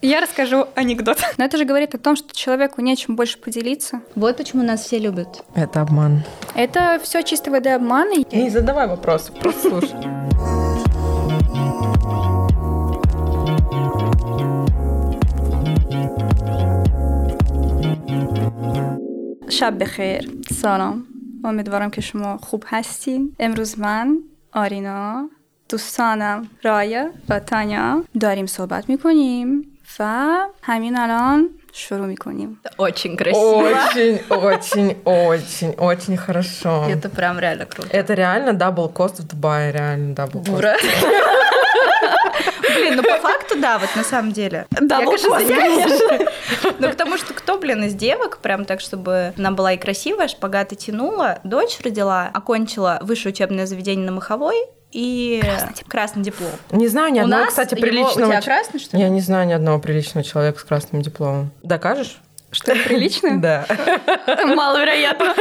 Я 0.00 0.20
расскажу 0.20 0.66
анекдот. 0.76 1.18
Но 1.38 1.44
это 1.44 1.56
же 1.58 1.64
говорит 1.64 1.92
о 1.92 1.98
том, 1.98 2.14
что 2.14 2.32
человеку 2.32 2.80
нечем 2.80 3.16
больше 3.16 3.36
поделиться. 3.38 4.00
Вот 4.14 4.36
почему 4.36 4.62
нас 4.62 4.84
все 4.84 4.98
любят. 5.00 5.42
Это 5.56 5.80
обман. 5.80 6.22
Это 6.54 7.00
все 7.02 7.22
чистой 7.24 7.48
воды 7.48 7.70
обман. 7.70 8.12
и- 8.12 8.36
Не 8.36 8.48
задавай 8.50 8.86
вопросы, 8.86 9.32
просто 9.32 9.68
слушай. 9.70 9.96
شب 19.50 19.78
بخیر 19.78 20.30
سلام 20.52 21.04
امیدوارم 21.44 21.90
که 21.90 22.00
شما 22.00 22.36
خوب 22.36 22.64
هستین 22.66 23.32
امروز 23.40 23.78
من 23.78 24.18
آرینا 24.52 25.30
دوستانم 25.68 26.48
رایا 26.62 27.10
و 27.28 27.40
تانیا 27.40 28.04
داریم 28.20 28.46
صحبت 28.46 28.88
میکنیم 28.90 29.62
و 29.99 30.03
همین 30.61 30.97
الان 30.97 31.49
شروع 31.73 32.05
میکنیم 32.05 32.59
Очень 32.77 33.17
красиво. 33.17 33.63
Очень, 33.63 34.19
очень, 34.29 34.95
очень, 35.05 35.71
очень 35.77 36.17
хорошо. 36.17 36.85
Это 36.89 37.09
прям 37.09 37.39
реально 37.39 37.65
круто. 37.65 37.89
Это 37.91 38.13
реально 38.13 38.53
дабл 38.53 38.89
кост 38.89 39.19
в 39.19 39.27
Дубае, 39.27 39.71
реально 39.71 40.15
дабл 40.15 40.43
кост. 40.43 40.63
Блин, 42.80 42.96
ну 42.96 43.02
по 43.02 43.16
факту, 43.18 43.58
да, 43.58 43.78
вот 43.78 43.88
на 43.96 44.04
самом 44.04 44.32
деле. 44.32 44.66
Да, 44.70 44.98
Я, 45.00 45.04
конечно, 45.04 45.28
извиняюсь. 45.42 46.00
Ну, 46.78 46.88
потому 46.88 47.16
что 47.18 47.34
кто, 47.34 47.58
блин, 47.58 47.84
из 47.84 47.94
девок, 47.94 48.38
прям 48.38 48.64
так, 48.64 48.80
чтобы 48.80 49.32
она 49.36 49.50
была 49.50 49.72
и 49.72 49.76
красивая, 49.76 50.28
шпагаты 50.28 50.76
тянула, 50.76 51.38
дочь 51.44 51.78
родила, 51.82 52.30
окончила 52.32 52.98
высшее 53.02 53.32
учебное 53.32 53.66
заведение 53.66 54.06
на 54.06 54.12
Моховой 54.12 54.56
и 54.90 55.42
красный 55.88 56.22
диплом. 56.22 56.50
Не 56.70 56.88
знаю 56.88 57.12
ни 57.12 57.20
У 57.20 57.24
одного, 57.24 57.42
нас 57.44 57.50
кстати, 57.50 57.74
его- 57.74 57.82
приличного... 57.82 58.26
У 58.28 58.30
тебя 58.30 58.40
красный, 58.40 58.80
что 58.80 58.96
ли? 58.96 59.02
Я 59.02 59.08
не 59.10 59.20
знаю 59.20 59.46
ни 59.46 59.52
одного 59.52 59.78
приличного 59.78 60.24
человека 60.24 60.58
с 60.60 60.64
красным 60.64 61.02
дипломом. 61.02 61.50
Докажешь? 61.62 62.20
Что 62.50 62.72
прилично? 62.84 63.40
Да. 63.40 63.66
Маловероятно. 64.54 65.34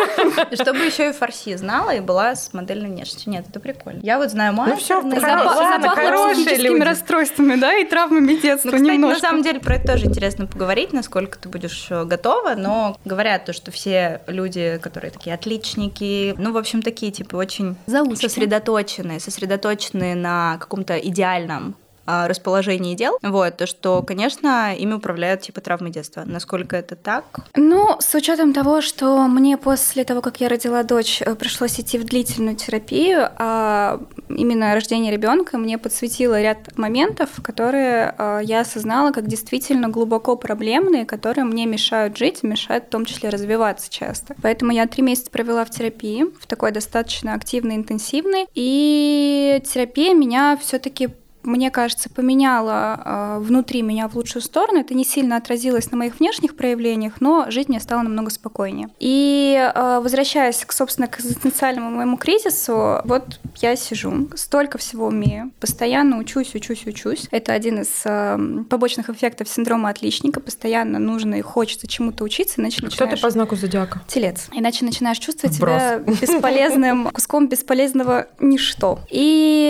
Чтобы 0.53 0.79
еще 0.79 1.09
и 1.09 1.13
фарси 1.13 1.55
знала 1.55 1.91
и 1.91 1.99
была 1.99 2.35
с 2.35 2.53
модельной 2.53 2.89
внешностью. 2.89 3.31
Нет, 3.31 3.45
это 3.49 3.59
прикольно. 3.59 3.99
Я 4.03 4.17
вот 4.17 4.29
знаю 4.29 4.53
Ну 4.53 4.75
всё, 4.75 5.01
мастерные, 5.01 5.19
хоро- 5.21 5.43
запах- 5.43 5.55
ладно, 5.55 5.87
запах- 5.87 5.95
хорошие 5.95 6.45
психическими 6.45 6.83
расстройствами, 6.83 7.55
да, 7.55 7.77
и 7.77 7.85
травмами 7.85 8.33
детства 8.35 8.71
Ну, 8.71 8.77
кстати, 8.77 8.97
на 8.97 9.19
самом 9.19 9.41
деле 9.41 9.59
про 9.59 9.75
это 9.75 9.93
тоже 9.93 10.05
интересно 10.05 10.47
поговорить, 10.47 10.93
насколько 10.93 11.37
ты 11.39 11.49
будешь 11.49 11.87
э, 11.89 12.03
готова, 12.03 12.55
но 12.55 12.97
говорят 13.05 13.45
то, 13.45 13.53
что 13.53 13.71
все 13.71 14.21
люди, 14.27 14.79
которые 14.81 15.11
такие 15.11 15.33
отличники, 15.33 16.35
ну, 16.37 16.51
в 16.51 16.57
общем, 16.57 16.81
такие, 16.81 17.11
типа, 17.11 17.35
очень 17.37 17.75
Заучки. 17.85 18.25
сосредоточенные, 18.27 19.19
сосредоточенные 19.19 20.15
на 20.15 20.57
каком-то 20.59 20.97
идеальном 20.97 21.75
расположении 22.07 22.95
дел, 22.95 23.17
вот, 23.21 23.57
то, 23.57 23.67
что, 23.67 24.01
конечно, 24.01 24.75
ими 24.75 24.93
управляют, 24.93 25.41
типа, 25.41 25.61
травмы 25.61 25.89
детства. 25.89 26.23
Насколько 26.25 26.75
это 26.77 26.95
так? 26.95 27.25
Ну, 27.55 27.97
с 27.99 28.13
учетом 28.15 28.53
того, 28.53 28.81
что 28.81 29.27
мне 29.27 29.57
после 29.57 30.03
того, 30.03 30.21
как 30.21 30.39
я 30.39 30.49
родила 30.49 30.83
дочь, 30.83 31.21
э, 31.21 31.35
пришлось 31.35 31.79
идти 31.79 31.97
в 31.97 32.05
длительную 32.05 32.55
терапию, 32.55 33.29
а 33.37 33.99
именно 34.29 34.73
рождение 34.73 35.11
ребенка 35.11 35.57
мне 35.57 35.77
подсветило 35.77 36.41
ряд 36.41 36.77
моментов, 36.77 37.29
которые 37.43 38.15
э, 38.17 38.41
я 38.43 38.61
осознала 38.61 39.11
как 39.11 39.27
действительно 39.27 39.89
глубоко 39.89 40.35
проблемные, 40.35 41.05
которые 41.05 41.45
мне 41.45 41.65
мешают 41.65 42.17
жить, 42.17 42.43
мешают 42.43 42.85
в 42.85 42.89
том 42.89 43.05
числе 43.05 43.29
развиваться 43.29 43.91
часто. 43.91 44.35
Поэтому 44.41 44.71
я 44.71 44.87
три 44.87 45.03
месяца 45.03 45.31
провела 45.31 45.65
в 45.65 45.69
терапии, 45.69 46.25
в 46.39 46.47
такой 46.47 46.71
достаточно 46.71 47.33
активной, 47.33 47.75
интенсивной, 47.75 48.47
и 48.53 49.61
терапия 49.65 50.13
меня 50.13 50.57
все-таки 50.61 51.09
мне 51.47 51.71
кажется, 51.71 52.09
поменяла 52.09 53.01
э, 53.03 53.39
внутри 53.39 53.81
меня 53.81 54.07
в 54.07 54.15
лучшую 54.15 54.41
сторону. 54.43 54.81
Это 54.81 54.93
не 54.93 55.05
сильно 55.05 55.37
отразилось 55.37 55.89
на 55.91 55.97
моих 55.97 56.19
внешних 56.19 56.55
проявлениях, 56.55 57.21
но 57.21 57.49
жить 57.49 57.69
мне 57.69 57.79
стало 57.79 58.01
намного 58.01 58.29
спокойнее. 58.29 58.89
И 58.99 59.57
э, 59.57 59.99
возвращаясь, 60.03 60.63
к, 60.65 60.73
собственно, 60.73 61.07
к 61.07 61.19
экзистенциальному 61.19 61.89
моему 61.89 62.17
кризису, 62.17 63.01
вот 63.05 63.39
я 63.61 63.75
сижу, 63.75 64.29
столько 64.35 64.77
всего 64.77 65.07
умею, 65.07 65.51
постоянно 65.59 66.17
учусь, 66.17 66.53
учусь, 66.53 66.85
учусь. 66.85 67.27
Это 67.31 67.53
один 67.53 67.81
из 67.81 68.01
э, 68.03 68.37
побочных 68.69 69.09
эффектов 69.09 69.47
синдрома 69.47 69.89
отличника. 69.89 70.41
Постоянно 70.41 70.99
нужно 70.99 71.35
и 71.35 71.41
хочется 71.41 71.87
чему-то 71.87 72.23
учиться, 72.23 72.59
иначе 72.59 72.77
Кто 72.77 72.87
ты 72.87 72.91
начинаешь... 72.91 73.21
по 73.21 73.29
знаку 73.29 73.55
зодиака? 73.55 74.01
Телец. 74.07 74.49
Иначе 74.51 74.83
начинаешь 74.83 75.19
чувствовать 75.19 75.55
Вброс. 75.55 75.81
себя 75.81 75.97
бесполезным 76.21 77.09
куском 77.09 77.47
бесполезного 77.47 78.27
ничто. 78.39 78.99
И 79.09 79.69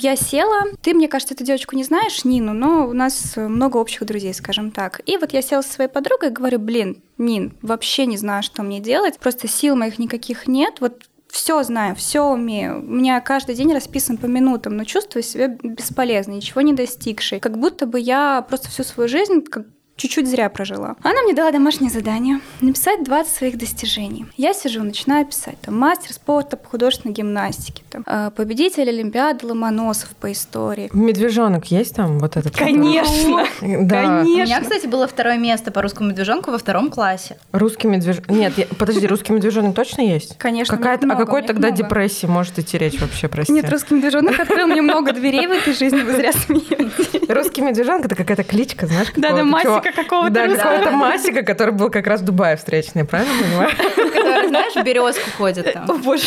я 0.00 0.16
села. 0.16 0.64
Ты, 0.86 0.94
мне 0.94 1.08
кажется, 1.08 1.34
эту 1.34 1.42
девочку 1.42 1.74
не 1.74 1.82
знаешь, 1.82 2.24
Нину, 2.24 2.52
но 2.52 2.86
у 2.86 2.92
нас 2.92 3.34
много 3.34 3.78
общих 3.78 4.06
друзей, 4.06 4.32
скажем 4.32 4.70
так. 4.70 5.00
И 5.04 5.16
вот 5.16 5.32
я 5.32 5.42
села 5.42 5.62
со 5.62 5.72
своей 5.72 5.90
подругой 5.90 6.28
и 6.28 6.32
говорю, 6.32 6.60
блин, 6.60 7.02
Нин, 7.18 7.56
вообще 7.60 8.06
не 8.06 8.16
знаю, 8.16 8.44
что 8.44 8.62
мне 8.62 8.78
делать. 8.78 9.18
Просто 9.18 9.48
сил 9.48 9.74
моих 9.74 9.98
никаких 9.98 10.46
нет. 10.46 10.76
Вот 10.78 11.02
все 11.26 11.60
знаю, 11.64 11.96
все 11.96 12.22
умею. 12.22 12.78
У 12.78 12.92
меня 12.92 13.20
каждый 13.20 13.56
день 13.56 13.74
расписан 13.74 14.16
по 14.16 14.26
минутам, 14.26 14.76
но 14.76 14.84
чувствую 14.84 15.24
себя 15.24 15.48
бесполезной, 15.48 16.36
ничего 16.36 16.60
не 16.60 16.72
достигшей. 16.72 17.40
Как 17.40 17.58
будто 17.58 17.86
бы 17.86 17.98
я 17.98 18.46
просто 18.48 18.68
всю 18.68 18.84
свою 18.84 19.08
жизнь 19.08 19.42
как 19.42 19.66
чуть-чуть 19.96 20.28
зря 20.28 20.48
прожила. 20.50 20.96
Она 21.02 21.22
мне 21.22 21.32
дала 21.34 21.50
домашнее 21.52 21.90
задание 21.90 22.40
написать 22.60 23.02
20 23.04 23.32
своих 23.32 23.58
достижений. 23.58 24.26
Я 24.36 24.52
сижу, 24.54 24.82
начинаю 24.82 25.26
писать. 25.26 25.56
Там 25.62 25.76
мастер 25.78 26.12
спорта 26.12 26.56
по 26.56 26.68
художественной 26.68 27.14
гимнастике, 27.14 27.82
там, 27.90 28.04
э, 28.06 28.30
победитель 28.36 28.88
Олимпиады 28.88 29.46
Ломоносов 29.46 30.10
по 30.16 30.30
истории. 30.32 30.90
Медвежонок 30.92 31.66
есть 31.70 31.94
там 31.96 32.18
вот 32.18 32.36
этот? 32.36 32.54
Конечно. 32.56 33.44
Да. 33.86 34.22
У 34.22 34.24
меня, 34.28 34.44
Конечно. 34.44 34.60
кстати, 34.62 34.86
было 34.86 35.06
второе 35.08 35.38
место 35.38 35.70
по 35.70 35.80
русскому 35.82 36.10
медвежонку 36.10 36.50
во 36.50 36.58
втором 36.58 36.90
классе. 36.90 37.38
Русский 37.52 37.88
медвежонок. 37.88 38.28
Нет, 38.30 38.52
я- 38.58 38.66
подожди, 38.78 39.06
русский 39.06 39.32
медвежонок 39.32 39.74
точно 39.74 40.02
есть? 40.02 40.36
Конечно, 40.38 40.76
о 40.76 40.78
какой 40.78 41.06
много, 41.06 41.30
у 41.32 41.36
них 41.38 41.46
тогда 41.46 41.68
много. 41.68 41.82
депрессии 41.82 42.26
может 42.26 42.58
идти 42.58 42.78
речь 42.78 43.00
вообще, 43.00 43.28
прости? 43.28 43.52
Нет, 43.52 43.68
русский 43.70 43.94
медвежонок 43.94 44.38
открыл 44.38 44.66
мне 44.66 44.82
много 44.82 45.12
дверей 45.12 45.46
в 45.46 45.50
этой 45.52 45.72
жизни, 45.72 46.00
вы 46.02 46.12
зря 46.12 46.32
смеетесь. 46.32 47.28
Русский 47.28 47.62
медвежонок 47.62 48.06
это 48.06 48.14
какая-то 48.14 48.44
кличка, 48.44 48.86
знаешь? 48.86 49.08
Да-да, 49.16 49.38
чего- 49.62 49.80
Масика 49.86 50.02
какого-то 50.02 50.30
Да, 50.30 50.48
какого-то 50.48 50.90
Масика, 50.92 51.42
который 51.42 51.72
был 51.74 51.90
как 51.90 52.06
раз 52.06 52.20
в 52.20 52.24
Дубае 52.24 52.56
встречный, 52.56 53.04
правильно 53.04 53.32
понимаю? 53.42 53.70
Который, 53.96 54.48
знаешь, 54.48 54.74
в 54.74 54.82
березку 54.82 55.30
ходит 55.38 55.72
там. 55.72 55.90
О, 55.90 55.94
боже, 55.94 56.26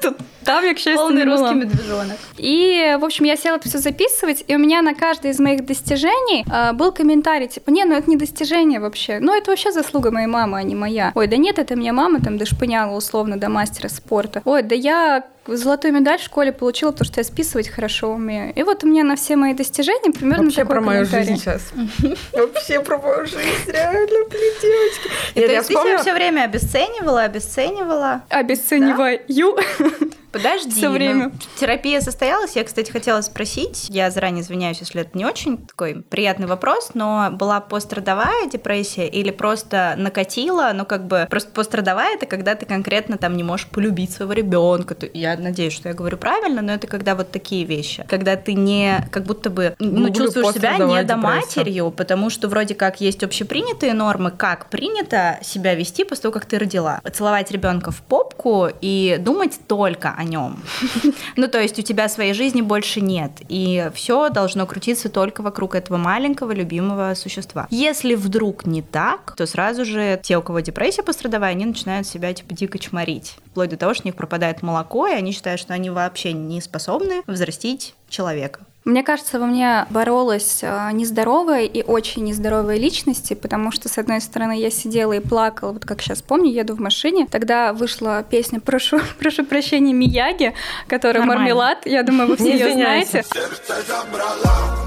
тут- 0.00 0.16
там 0.44 0.62
я, 0.62 0.74
к 0.74 0.78
счастью, 0.78 0.96
Полный 0.96 1.24
русский 1.24 1.54
медвежонок. 1.54 2.18
И, 2.36 2.96
в 3.00 3.04
общем, 3.04 3.24
я 3.24 3.34
села 3.36 3.56
это 3.56 3.68
все 3.68 3.78
записывать, 3.78 4.44
и 4.46 4.54
у 4.54 4.58
меня 4.58 4.82
на 4.82 4.94
каждое 4.94 5.32
из 5.32 5.38
моих 5.40 5.64
достижений 5.64 6.44
а, 6.50 6.74
был 6.74 6.92
комментарий, 6.92 7.48
типа, 7.48 7.70
не, 7.70 7.84
ну 7.84 7.94
это 7.96 8.10
не 8.10 8.16
достижение 8.16 8.78
вообще, 8.78 9.20
ну 9.20 9.34
это 9.34 9.50
вообще 9.50 9.72
заслуга 9.72 10.10
моей 10.10 10.26
мамы, 10.26 10.58
а 10.58 10.62
не 10.62 10.74
моя. 10.74 11.12
Ой, 11.14 11.28
да 11.28 11.38
нет, 11.38 11.58
это 11.58 11.76
меня 11.76 11.94
мама 11.94 12.20
там 12.20 12.36
дошпыняла 12.36 12.94
условно 12.94 13.38
до 13.38 13.48
мастера 13.48 13.88
спорта. 13.88 14.42
Ой, 14.44 14.62
да 14.62 14.74
я 14.74 15.24
золотую 15.46 15.94
медаль 15.94 16.18
в 16.18 16.22
школе 16.22 16.52
получила, 16.52 16.90
потому 16.92 17.06
что 17.06 17.20
я 17.20 17.24
списывать 17.24 17.68
хорошо 17.68 18.12
умею. 18.12 18.52
И 18.54 18.62
вот 18.62 18.84
у 18.84 18.86
меня 18.86 19.04
на 19.04 19.16
все 19.16 19.36
мои 19.36 19.54
достижения 19.54 20.10
примерно 20.12 20.44
Вообще 20.44 20.62
такой 20.62 20.74
про 20.76 20.80
мою 20.80 21.04
жизнь 21.04 21.36
сейчас. 21.36 21.72
Вообще 22.32 22.80
про 22.80 22.98
мою 22.98 23.26
жизнь, 23.26 23.70
реально, 23.70 24.28
блин, 24.28 24.52
девочки. 24.62 25.08
И 25.34 25.38
Нет, 25.40 25.46
то 25.46 25.52
я 25.52 25.58
есть 25.58 25.68
ты 25.68 25.72
себя 25.74 25.80
вспомнила- 25.80 26.02
все 26.02 26.14
время 26.14 26.42
обесценивала, 26.42 27.22
обесценивала. 27.22 28.22
Обесцениваю. 28.28 29.20
Подожди. 30.34 30.72
Всё 30.72 30.90
время. 30.90 31.26
ну, 31.26 31.32
терапия 31.60 32.00
состоялась. 32.00 32.56
Я, 32.56 32.64
кстати, 32.64 32.90
хотела 32.90 33.20
спросить. 33.20 33.86
Я 33.88 34.10
заранее 34.10 34.42
извиняюсь, 34.42 34.80
если 34.80 35.02
это 35.02 35.16
не 35.16 35.24
очень 35.24 35.58
такой 35.58 36.02
приятный 36.02 36.48
вопрос, 36.48 36.90
но 36.94 37.28
была 37.30 37.60
пострадовая 37.60 38.48
депрессия 38.50 39.06
или 39.06 39.30
просто 39.30 39.94
накатила, 39.96 40.72
но 40.74 40.84
как 40.84 41.06
бы 41.06 41.28
просто 41.30 41.52
пострадовая 41.52 42.14
это 42.16 42.26
когда 42.26 42.56
ты 42.56 42.66
конкретно 42.66 43.16
там 43.16 43.36
не 43.36 43.44
можешь 43.44 43.68
полюбить 43.68 44.10
своего 44.10 44.32
ребенка. 44.32 44.96
Я 45.12 45.33
надеюсь, 45.42 45.72
что 45.72 45.88
я 45.88 45.94
говорю 45.94 46.16
правильно, 46.16 46.62
но 46.62 46.72
это 46.72 46.86
когда 46.86 47.14
вот 47.14 47.30
такие 47.30 47.64
вещи. 47.64 48.04
Когда 48.08 48.36
ты 48.36 48.54
не 48.54 49.06
как 49.10 49.24
будто 49.24 49.50
бы 49.50 49.74
ну, 49.78 50.06
Гуглю 50.06 50.14
чувствуешь 50.14 50.54
себя 50.54 50.78
не 50.78 51.02
до 51.04 51.16
матерью, 51.16 51.90
потому 51.90 52.30
что 52.30 52.48
вроде 52.48 52.74
как 52.74 53.00
есть 53.00 53.22
общепринятые 53.22 53.94
нормы, 53.94 54.30
как 54.30 54.70
принято 54.70 55.38
себя 55.42 55.74
вести 55.74 56.04
после 56.04 56.22
того, 56.22 56.32
как 56.32 56.46
ты 56.46 56.58
родила. 56.58 57.00
Поцеловать 57.02 57.50
ребенка 57.50 57.90
в 57.90 58.02
попку 58.02 58.68
и 58.80 59.16
думать 59.20 59.58
только 59.66 60.14
о 60.16 60.24
нем. 60.24 60.62
Ну, 61.36 61.48
то 61.48 61.60
есть 61.60 61.78
у 61.78 61.82
тебя 61.82 62.08
своей 62.08 62.32
жизни 62.32 62.62
больше 62.62 63.00
нет, 63.00 63.32
и 63.48 63.90
все 63.94 64.28
должно 64.30 64.66
крутиться 64.66 65.08
только 65.08 65.42
вокруг 65.42 65.74
этого 65.74 65.96
маленького 65.96 66.52
любимого 66.52 67.14
существа. 67.14 67.66
Если 67.70 68.14
вдруг 68.14 68.66
не 68.66 68.82
так, 68.82 69.34
то 69.36 69.46
сразу 69.46 69.84
же 69.84 70.20
те, 70.22 70.38
у 70.38 70.42
кого 70.42 70.60
депрессия 70.60 71.02
пострадовая, 71.02 71.50
они 71.50 71.66
начинают 71.66 72.06
себя 72.06 72.32
типа 72.32 72.54
дико 72.54 72.78
чморить. 72.78 73.36
Вплоть 73.50 73.70
до 73.70 73.76
того, 73.76 73.94
что 73.94 74.04
у 74.04 74.08
них 74.08 74.16
пропадает 74.16 74.62
молоко, 74.62 75.06
и 75.06 75.12
они 75.12 75.23
считают, 75.32 75.60
что 75.60 75.74
они 75.74 75.90
вообще 75.90 76.32
не 76.32 76.60
способны 76.60 77.22
взрастить 77.26 77.94
человека. 78.08 78.60
Мне 78.84 79.02
кажется, 79.02 79.40
во 79.40 79.46
мне 79.46 79.86
боролась 79.88 80.58
э, 80.60 80.90
нездоровая 80.92 81.64
и 81.64 81.82
очень 81.82 82.24
нездоровая 82.24 82.76
личности, 82.76 83.32
потому 83.32 83.72
что, 83.72 83.88
с 83.88 83.96
одной 83.96 84.20
стороны, 84.20 84.60
я 84.60 84.70
сидела 84.70 85.14
и 85.14 85.20
плакала, 85.20 85.72
вот 85.72 85.86
как 85.86 86.02
сейчас 86.02 86.20
помню, 86.20 86.52
еду 86.52 86.76
в 86.76 86.80
машине. 86.80 87.26
Тогда 87.30 87.72
вышла 87.72 88.22
песня 88.22 88.60
«Прошу, 88.60 89.00
прошу 89.18 89.46
прощения 89.46 89.94
Мияги», 89.94 90.52
которая 90.86 91.20
Нормально. 91.20 91.44
«Мармелад». 91.44 91.86
Я 91.86 92.02
думаю, 92.02 92.28
вы 92.28 92.36
все 92.36 92.44
Не 92.44 92.58
ее 92.58 92.72
знаете. 92.74 93.24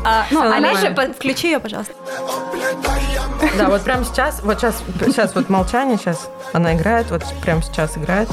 А, 0.06 0.28
ну, 0.30 0.42
а 0.42 0.92
по- 0.94 1.13
включи 1.13 1.48
ее, 1.48 1.60
пожалуйста. 1.60 1.94
Да, 3.57 3.68
вот 3.68 3.81
прямо 3.81 4.06
сейчас, 4.06 4.44
вот 4.44 4.60
сейчас, 4.60 4.83
сейчас 5.07 5.33
вот 5.33 5.50
молчание, 5.50 5.98
сейчас 5.98 6.30
она 6.54 6.75
играет, 6.75 7.10
вот 7.10 7.24
прямо 7.42 7.63
сейчас 7.63 7.98
играет. 7.98 8.30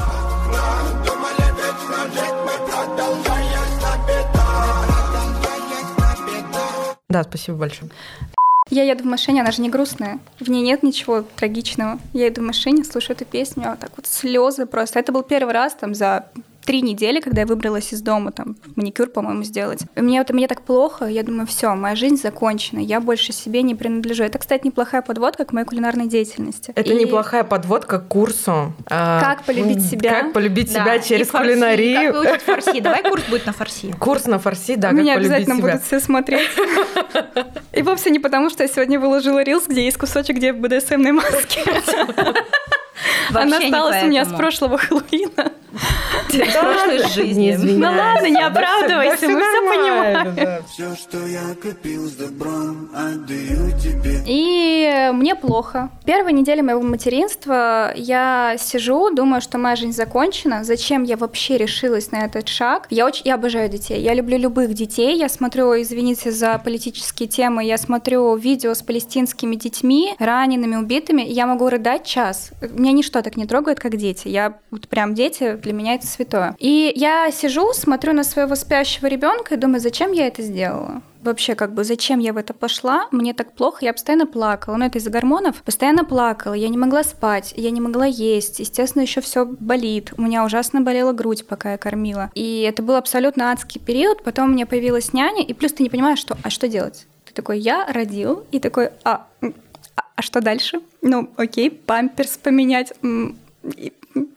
Да, 7.15 7.23
спасибо 7.23 7.59
большое. 7.59 7.89
Я 8.69 8.83
еду 8.83 9.05
в 9.05 9.07
машине, 9.07 9.39
она 9.39 9.51
же 9.51 9.61
не 9.61 9.69
грустная. 9.69 10.19
В 10.37 10.49
ней 10.49 10.61
нет 10.61 10.83
ничего 10.83 11.21
трагичного. 11.21 11.97
Я 12.11 12.25
еду 12.25 12.41
в 12.41 12.43
машине, 12.43 12.83
слушаю 12.83 13.15
эту 13.15 13.23
песню, 13.23 13.71
а 13.71 13.77
так 13.77 13.91
вот 13.95 14.05
слезы 14.05 14.65
просто. 14.65 14.99
Это 14.99 15.13
был 15.13 15.23
первый 15.23 15.53
раз 15.53 15.75
там 15.75 15.95
за 15.95 16.27
три 16.65 16.81
недели, 16.81 17.19
когда 17.19 17.41
я 17.41 17.47
выбралась 17.47 17.93
из 17.93 18.01
дома, 18.01 18.31
там, 18.31 18.55
маникюр, 18.75 19.07
по-моему, 19.07 19.43
сделать. 19.43 19.81
И 19.95 20.01
мне, 20.01 20.19
вот, 20.19 20.29
мне 20.31 20.47
так 20.47 20.61
плохо, 20.61 21.05
я 21.05 21.23
думаю, 21.23 21.47
все, 21.47 21.73
моя 21.75 21.95
жизнь 21.95 22.17
закончена, 22.17 22.79
я 22.79 22.99
больше 22.99 23.31
себе 23.33 23.61
не 23.61 23.75
принадлежу. 23.75 24.23
Это, 24.23 24.37
кстати, 24.39 24.65
неплохая 24.67 25.01
подводка 25.01 25.45
к 25.45 25.53
моей 25.53 25.65
кулинарной 25.65 26.07
деятельности. 26.07 26.71
Это 26.75 26.91
И 26.91 26.95
неплохая 26.95 27.43
подводка 27.43 27.99
к 27.99 28.07
курсу. 28.07 28.73
а, 28.89 29.19
Как 29.21 29.43
полюбить 29.43 29.83
себя. 29.85 30.21
Как 30.21 30.33
полюбить 30.33 30.73
Да, 30.73 30.81
себя 30.83 30.95
и 30.95 31.03
через 31.03 31.27
фарси, 31.27 31.47
кулинарию. 31.51 32.13
Как 32.13 32.23
выучить 32.25 32.41
фарси. 32.45 32.79
Давай 32.81 33.03
курс 33.03 33.23
будет 33.29 33.45
на 33.45 33.53
фарси. 33.53 33.93
Курс 33.99 34.25
на 34.25 34.39
фарси, 34.39 34.75
да, 34.75 34.89
как 34.89 34.97
Меня 34.99 35.13
обязательно 35.15 35.55
себя. 35.55 35.67
будут 35.71 35.83
все 35.83 35.99
смотреть. 35.99 36.49
И 37.73 37.81
вовсе 37.81 38.09
не 38.09 38.19
потому, 38.19 38.49
что 38.49 38.63
я 38.63 38.69
сегодня 38.69 38.99
выложила 38.99 39.43
рилс, 39.43 39.65
где 39.67 39.83
есть 39.85 39.97
кусочек, 39.97 40.37
где 40.37 40.47
я 40.47 40.53
в 40.53 40.57
БДСМной 40.57 41.11
маске. 41.11 41.61
Она 43.33 43.57
осталась 43.57 44.03
у 44.03 44.07
меня 44.07 44.25
с 44.25 44.33
прошлого 44.33 44.77
Хэллоуина. 44.77 45.51
Прошлой 46.29 46.99
жизни. 47.09 47.51
Извиняйся. 47.51 47.91
Ну 47.91 47.97
ладно, 47.97 48.27
не 48.29 48.41
оправдывайся, 48.41 49.27
мы 49.27 49.41
понимаем. 49.41 50.63
Все, 50.71 50.95
что 50.95 51.25
я 51.25 51.55
копил 51.61 52.05
с 52.05 52.13
добром, 52.13 52.89
отдаю 52.93 53.71
тебе. 53.77 54.23
И 54.25 55.09
мне 55.13 55.35
плохо. 55.35 55.89
Первой 56.05 56.33
неделе 56.33 56.61
моего 56.61 56.81
материнства 56.81 57.93
я 57.95 58.55
сижу, 58.57 59.13
думаю, 59.13 59.41
что 59.41 59.57
моя 59.57 59.75
жизнь 59.75 59.91
закончена. 59.91 60.63
Зачем 60.63 61.03
я 61.03 61.17
вообще 61.17 61.57
решилась 61.57 62.11
на 62.11 62.25
этот 62.25 62.47
шаг? 62.47 62.87
Я 62.89 63.05
очень, 63.05 63.23
я 63.25 63.35
обожаю 63.35 63.69
детей. 63.69 64.01
Я 64.01 64.13
люблю 64.13 64.37
любых 64.37 64.73
детей. 64.73 65.17
Я 65.17 65.29
смотрю, 65.29 65.81
извините 65.81 66.31
за 66.31 66.57
политические 66.63 67.27
темы, 67.27 67.65
я 67.65 67.77
смотрю 67.77 68.35
видео 68.35 68.73
с 68.73 68.81
палестинскими 68.81 69.55
детьми, 69.55 70.15
ранеными, 70.19 70.77
убитыми. 70.77 71.21
Я 71.21 71.45
могу 71.47 71.69
рыдать 71.69 72.05
час. 72.05 72.51
Меня 72.85 72.93
ничто 72.93 73.23
так 73.23 73.35
не 73.35 73.47
трогает, 73.47 73.79
как 73.79 73.97
дети. 73.97 74.27
Я 74.27 74.59
вот 74.69 74.87
прям 74.87 75.15
дети 75.15 75.53
для 75.53 75.73
меня 75.73 75.95
это 75.95 76.05
святое. 76.05 76.55
И 76.59 76.93
я 76.95 77.31
сижу, 77.31 77.73
смотрю 77.73 78.13
на 78.13 78.23
своего 78.23 78.53
спящего 78.53 79.07
ребенка 79.07 79.55
и 79.55 79.57
думаю, 79.57 79.79
зачем 79.79 80.11
я 80.11 80.27
это 80.27 80.43
сделала? 80.43 81.01
вообще 81.23 81.55
как 81.55 81.73
бы 81.73 81.83
зачем 81.83 82.19
я 82.19 82.33
в 82.33 82.37
это 82.37 82.53
пошла, 82.53 83.07
мне 83.09 83.33
так 83.33 83.53
плохо, 83.53 83.79
я 83.81 83.93
постоянно 83.93 84.27
плакала, 84.27 84.75
ну 84.75 84.85
это 84.85 84.99
из-за 84.99 85.09
гормонов, 85.09 85.63
постоянно 85.63 86.05
плакала, 86.05 86.53
я 86.53 86.69
не 86.69 86.77
могла 86.77 87.03
спать, 87.03 87.51
я 87.57 87.71
не 87.71 87.81
могла 87.81 88.05
есть, 88.05 88.59
естественно, 88.59 89.01
еще 89.01 89.21
все 89.21 89.43
болит, 89.43 90.13
у 90.17 90.21
меня 90.21 90.45
ужасно 90.45 90.81
болела 90.81 91.13
грудь, 91.13 91.47
пока 91.47 91.71
я 91.71 91.77
кормила, 91.79 92.29
и 92.35 92.61
это 92.61 92.83
был 92.83 92.93
абсолютно 92.93 93.51
адский 93.51 93.81
период, 93.81 94.21
потом 94.23 94.51
у 94.51 94.53
меня 94.53 94.67
появилась 94.67 95.13
няня, 95.13 95.43
и 95.43 95.51
плюс 95.55 95.73
ты 95.73 95.81
не 95.81 95.89
понимаешь, 95.89 96.19
что, 96.19 96.37
а 96.43 96.51
что 96.51 96.67
делать? 96.67 97.07
Ты 97.25 97.33
такой, 97.33 97.57
я 97.57 97.87
родил, 97.91 98.45
и 98.51 98.59
такой, 98.59 98.91
а, 99.03 99.25
а, 100.15 100.21
что 100.21 100.41
дальше? 100.41 100.79
Ну, 101.01 101.29
окей, 101.35 101.69
памперс 101.69 102.37
поменять, 102.37 102.93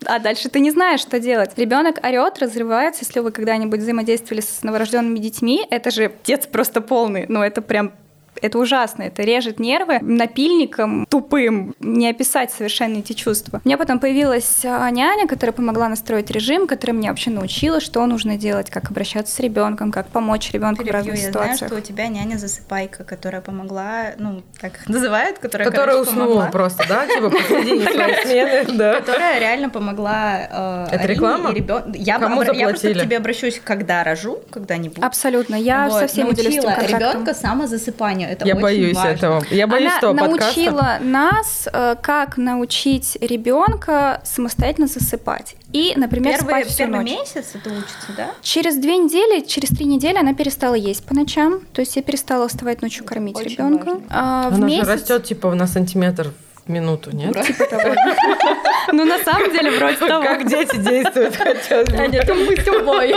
а 0.05 0.19
дальше 0.19 0.49
ты 0.49 0.59
не 0.59 0.71
знаешь, 0.71 0.99
что 0.99 1.19
делать. 1.19 1.51
Ребенок 1.57 2.03
орет, 2.03 2.39
разрывается. 2.39 3.05
Если 3.05 3.19
вы 3.21 3.31
когда-нибудь 3.31 3.79
взаимодействовали 3.79 4.41
с 4.41 4.61
новорожденными 4.63 5.19
детьми, 5.19 5.65
это 5.69 5.91
же 5.91 6.05
отец 6.05 6.47
просто 6.47 6.81
полный. 6.81 7.25
Ну, 7.29 7.41
это 7.41 7.61
прям 7.61 7.93
это 8.41 8.57
ужасно, 8.59 9.03
это 9.03 9.23
режет 9.23 9.59
нервы 9.59 9.99
напильником 10.01 11.05
тупым, 11.09 11.75
не 11.79 12.09
описать 12.09 12.51
совершенно 12.51 12.97
эти 12.97 13.13
чувства. 13.13 13.61
У 13.63 13.67
меня 13.67 13.77
потом 13.77 13.99
появилась 13.99 14.63
а, 14.63 14.89
няня, 14.89 15.27
которая 15.27 15.53
помогла 15.53 15.89
настроить 15.89 16.29
режим, 16.31 16.67
которая 16.67 16.97
меня 16.97 17.09
вообще 17.09 17.29
научила, 17.29 17.79
что 17.79 18.05
нужно 18.05 18.37
делать, 18.37 18.69
как 18.69 18.89
обращаться 18.91 19.35
с 19.35 19.39
ребенком, 19.39 19.91
как 19.91 20.07
помочь 20.07 20.51
ребенку 20.51 20.83
в 20.83 20.87
разных 20.87 21.15
я 21.15 21.21
знаю, 21.21 21.33
ситуациях. 21.33 21.69
что 21.71 21.79
у 21.79 21.81
тебя 21.81 22.07
няня-засыпайка, 22.07 23.03
которая 23.03 23.41
помогла, 23.41 24.13
ну, 24.17 24.43
так 24.59 24.75
их 24.75 24.89
называют, 24.89 25.39
которая, 25.39 25.69
Которая 25.69 25.95
короче, 25.95 26.09
уснула 26.11 26.27
помогла. 26.27 26.51
просто, 26.51 26.85
да? 26.87 27.07
Типа 27.07 27.29
посредине 27.29 27.85
смены, 28.25 28.77
да. 28.77 28.93
Которая 28.99 29.39
реально 29.39 29.69
помогла 29.69 30.87
э, 30.89 30.95
Это 30.95 31.05
реклама? 31.07 31.53
Я, 31.93 32.19
просто 32.19 32.53
к 32.93 33.01
тебе 33.01 33.17
обращусь, 33.17 33.61
когда 33.63 34.03
рожу, 34.03 34.39
когда-нибудь. 34.51 35.03
Абсолютно. 35.03 35.55
Я 35.55 35.87
Вот, 35.89 35.99
со 35.99 36.07
всеми 36.07 36.31
делюсь 36.33 36.57
этим 36.57 36.69
научила 36.69 36.75
самозасыпанию. 38.19 38.29
Это 38.29 38.45
Я 38.45 38.53
очень 38.53 38.61
боюсь 38.61 38.95
важно. 38.95 39.09
этого. 39.09 39.43
Я 39.51 39.67
боюсь 39.67 39.87
Она 39.87 39.97
этого 39.97 40.13
подкаста. 40.17 40.45
научила 40.45 40.97
нас, 41.01 41.67
э, 41.71 41.95
как 42.01 42.37
научить 42.37 43.17
ребенка 43.21 44.21
самостоятельно 44.23 44.87
засыпать. 44.87 45.55
И, 45.71 45.93
например, 45.95 46.33
Первый, 46.37 46.49
спать 46.49 46.67
всю 46.67 46.77
первый 46.79 46.99
ночь. 47.01 47.11
месяц 47.11 47.51
это 47.53 47.69
учится, 47.69 48.11
да? 48.17 48.31
Через 48.41 48.77
две 48.77 48.97
недели, 48.97 49.41
через 49.45 49.69
три 49.69 49.85
недели 49.85 50.17
она 50.17 50.33
перестала 50.33 50.73
есть 50.73 51.03
по 51.05 51.13
ночам. 51.13 51.61
То 51.73 51.81
есть 51.81 51.95
я 51.95 52.01
перестала 52.01 52.47
вставать 52.47 52.81
ночью 52.81 53.05
кормить 53.05 53.39
ребенка. 53.39 53.99
А, 54.09 54.49
в 54.49 54.53
Она 54.55 54.67
же 54.69 54.75
месяц- 54.75 54.87
растет 54.87 55.23
типа 55.25 55.53
на 55.53 55.67
сантиметр 55.67 56.31
в 56.48 56.48
минуту, 56.69 57.11
нет? 57.15 57.33
Типа 57.45 57.65
того. 57.65 57.93
Ну, 58.91 59.05
на 59.05 59.19
самом 59.19 59.51
деле, 59.51 59.69
вроде 59.71 59.97
того. 59.97 60.23
Как 60.23 60.47
дети 60.47 60.75
действуют, 60.77 61.35
хотя 61.35 61.83
бы. 61.83 61.95
Это 61.95 62.33
мы 62.33 62.55
с 62.57 62.63
тобой. 62.63 63.15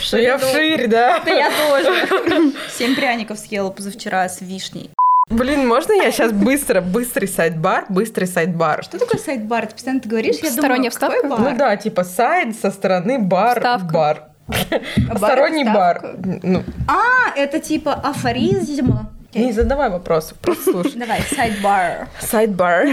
Что 0.00 0.18
я 0.18 0.36
вширь, 0.36 0.86
да? 0.86 1.20
Да 1.24 1.30
я 1.30 1.50
тоже. 1.50 2.52
Семь 2.76 2.94
пряников 2.94 3.38
съела 3.38 3.70
позавчера 3.70 4.28
с 4.28 4.42
вишней. 4.42 4.90
Блин, 5.30 5.66
можно 5.66 5.92
я 5.94 6.10
сейчас 6.10 6.30
быстро, 6.32 6.82
быстрый 6.82 7.26
sidebar, 7.26 7.86
быстрый 7.88 8.26
sidebar? 8.26 8.82
Что 8.84 8.98
такое 8.98 9.18
sidebar? 9.18 9.66
Ты 9.66 9.72
постоянно 9.72 10.00
ты 10.02 10.08
говоришь, 10.10 10.36
я 10.42 10.50
Сторонняя 10.50 10.90
думаю, 10.90 10.92
какой 11.00 11.16
вставка? 11.20 11.28
бар? 11.42 11.52
Ну 11.52 11.58
да, 11.58 11.76
типа 11.76 12.04
сайт 12.04 12.54
со 12.60 12.70
стороны 12.70 13.18
бар, 13.18 13.56
Вставка. 13.58 13.94
бар. 13.94 14.22
А 14.48 15.14
бар 15.18 15.30
Сторонний 15.30 15.64
бар. 15.64 16.16
Ну, 16.42 16.62
А, 16.86 17.34
это 17.34 17.60
типа 17.60 17.94
афоризм. 17.94 19.08
Не 19.34 19.52
задавай 19.52 19.90
вопросов, 19.90 20.38
просто 20.38 20.70
слушай. 20.70 20.96
Давай, 20.96 21.20
sidebar. 21.36 22.08
Sidebar. 22.20 22.86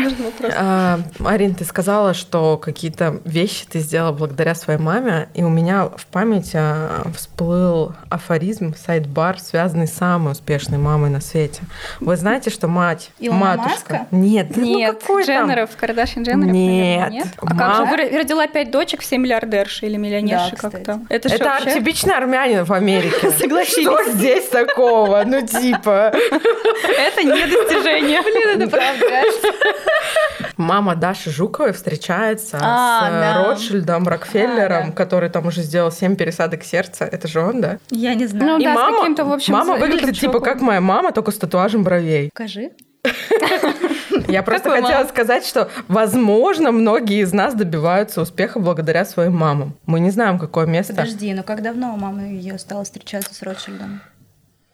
А, 0.58 1.00
Арин, 1.26 1.56
ты 1.56 1.66
сказала, 1.66 2.14
что 2.14 2.58
какие-то 2.58 3.20
вещи 3.26 3.66
ты 3.66 3.80
сделала 3.80 4.12
благодаря 4.12 4.56
своей 4.56 4.80
маме, 4.80 5.30
и 5.34 5.44
у 5.44 5.50
меня 5.50 5.86
в 5.96 6.06
памяти 6.08 6.56
а, 6.56 7.04
всплыл 7.16 7.94
афоризм 8.10 8.74
sidebar, 8.76 9.40
связанный 9.40 9.88
с 9.88 9.94
самой 9.94 10.32
успешной 10.34 10.78
мамой 10.80 11.10
на 11.10 11.22
свете. 11.22 11.62
Вы 12.00 12.16
знаете, 12.16 12.50
что 12.50 12.68
мать, 12.68 13.12
Илона 13.20 13.40
матушка... 13.58 13.94
Маска? 13.94 14.08
Нет, 14.12 14.48
ну 14.56 14.64
Нет, 14.64 15.00
какой 15.00 15.26
там? 15.26 15.48
Дженнеров, 15.48 15.70
Кардашьян 15.78 16.24
Дженнеров, 16.24 16.54
Нет. 16.54 17.00
наверное, 17.00 17.10
нет? 17.10 17.28
А 17.38 17.48
как 17.56 17.76
же, 17.76 17.82
Мам- 17.86 17.90
вы 17.90 18.18
родила 18.18 18.48
пять 18.48 18.72
дочек, 18.72 19.02
все 19.02 19.18
миллиардерши 19.18 19.86
или 19.86 19.98
миллионерши 19.98 20.56
Да, 20.62 20.70
как-то? 20.70 21.00
Это, 21.10 21.30
Это 21.30 21.44
вообще- 21.46 21.74
типичный 21.80 22.16
армянин 22.16 22.64
в 22.64 22.72
Америке. 22.74 23.32
Согласились. 23.40 23.86
Что 23.88 24.12
здесь 24.12 24.48
такого? 24.48 25.24
Ну, 25.26 25.46
типа... 25.46 26.14
Это 26.32 27.24
не 27.24 27.46
достижение. 27.46 28.22
Блин, 28.22 28.62
это 28.62 28.78
Мама 30.58 30.96
Даши 30.96 31.32
Жуковой 31.32 31.72
встречается 31.72 32.60
А, 32.62 33.08
с 33.08 33.12
да. 33.12 33.44
Ротшильдом 33.46 34.08
Рокфеллером, 34.08 34.84
А, 34.84 34.86
да. 34.88 34.92
который 34.92 35.30
там 35.30 35.48
уже 35.48 35.62
сделал 35.62 35.92
7 35.92 36.16
пересадок 36.16 36.64
сердца. 36.64 37.06
Это 37.06 37.28
же 37.28 37.40
он, 37.40 37.62
да? 37.62 37.78
Я 37.90 38.14
не 38.14 38.28
знаю. 38.28 38.46
Ну 38.54 38.60
И 38.60 38.64
да, 38.66 38.76
с 38.76 38.96
каким-то, 38.98 39.26
в 39.26 39.32
общем, 39.32 39.54
мама 39.54 39.78
выглядит 39.78 40.20
типа 40.20 40.40
как 40.40 40.62
моя 40.62 40.82
мама, 40.82 41.12
только 41.12 41.32
с 41.32 41.38
татуажем 41.38 41.84
бровей. 41.84 42.30
Покажи. 42.34 42.72
Я 44.28 44.44
просто 44.44 44.70
хотела 44.70 45.06
сказать, 45.06 45.46
что, 45.46 45.70
возможно, 45.88 46.72
многие 46.72 47.22
из 47.22 47.34
нас 47.34 47.54
добиваются 47.54 48.22
успеха 48.22 48.60
благодаря 48.60 49.06
своим 49.06 49.36
мамам. 49.38 49.78
Мы 49.86 50.00
не 50.00 50.12
знаем, 50.12 50.38
какое 50.38 50.66
место. 50.66 50.94
Подожди, 50.94 51.34
ну 51.34 51.44
как 51.44 51.62
давно 51.64 51.96
мама 51.96 52.28
ее 52.28 52.60
стала 52.60 52.84
встречаться 52.84 53.34
с 53.34 53.42
Ротшильдом? 53.42 54.02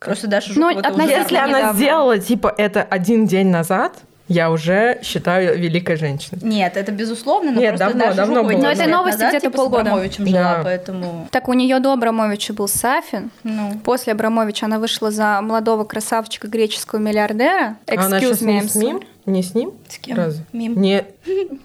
Просто 0.05 0.27
Даша 0.27 0.53
Ну, 0.55 0.69
относительно 0.69 1.19
Если 1.21 1.35
она 1.37 1.47
недавно. 1.59 1.73
сделала, 1.79 2.17
типа, 2.19 2.53
это 2.57 2.81
один 2.83 3.25
день 3.27 3.47
назад, 3.49 3.93
я 4.27 4.49
уже 4.49 4.99
считаю 5.03 5.59
великой 5.59 5.97
женщиной. 5.97 6.39
Нет, 6.41 6.77
это 6.77 6.91
безусловно, 6.91 7.51
но 7.51 7.59
Нет, 7.59 7.71
просто 7.77 7.85
давно, 7.89 8.03
Даша 8.05 8.15
давно 8.17 8.35
Жукова 8.37 8.53
было. 8.53 8.61
Но 8.63 8.71
этой 8.71 8.87
новости 8.87 9.17
назад, 9.19 9.29
где-то 9.33 9.45
типа, 9.47 9.57
полгода. 9.57 9.83
с 9.83 9.87
Абрамовичем 9.87 10.25
жила, 10.25 10.39
Да. 10.57 10.61
поэтому... 10.63 11.27
Так 11.31 11.47
у 11.47 11.53
нее 11.53 11.79
до 11.79 11.93
Абрамовича 11.93 12.53
был 12.53 12.67
Сафин. 12.67 13.29
Ну, 13.43 13.79
После 13.83 14.13
Абрамовича 14.13 14.65
она 14.65 14.79
вышла 14.79 15.11
за 15.11 15.41
молодого 15.43 15.83
красавчика 15.83 16.47
греческого 16.47 16.97
миллиардера. 16.99 17.77
А 17.87 17.93
она 18.05 18.17
Excuse 18.17 18.21
сейчас 18.21 18.41
me, 18.41 18.53
не 18.61 18.67
с 18.67 18.75
ним? 18.75 19.01
Не 19.27 19.43
с 19.43 19.53
ним? 19.53 19.73
С 19.87 19.97
кем? 19.99 20.17
Разве? 20.17 20.43
Мим. 20.53 20.81
Не, 20.81 21.03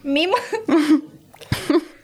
мимо. 0.02 0.36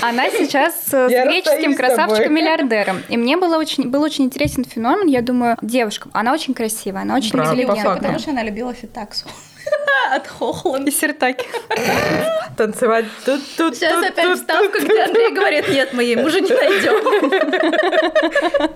Она 0.00 0.30
сейчас 0.30 0.74
с 0.86 1.08
греческим 1.08 1.74
красавчиком-миллиардером. 1.74 3.02
И 3.08 3.16
мне 3.16 3.36
было 3.36 3.56
очень, 3.56 3.88
был 3.88 4.02
очень 4.02 4.24
интересен 4.24 4.64
феномен. 4.64 5.06
Я 5.06 5.22
думаю, 5.22 5.56
девушка, 5.62 6.08
она 6.12 6.32
очень 6.32 6.54
красивая, 6.54 7.02
она 7.02 7.16
очень 7.16 7.38
интеллигентная. 7.38 7.96
Потому 7.96 8.18
что 8.18 8.30
она 8.30 8.42
любила 8.42 8.74
фитаксу. 8.74 9.26
От 10.10 10.26
Хохланд. 10.26 10.88
И 10.88 10.90
сертаки. 10.90 11.46
Танцевать 12.56 13.06
тут, 13.24 13.40
тут, 13.56 13.76
Сейчас 13.76 13.94
тут, 13.94 14.04
опять 14.10 14.24
тут, 14.26 14.38
вставка, 14.38 14.80
где 14.80 15.02
Андрей 15.02 15.32
говорит, 15.32 15.68
нет, 15.68 15.90
мы 15.92 16.02
ей 16.04 16.16
мужа 16.16 16.40
не 16.40 16.50
найдем. 16.50 17.02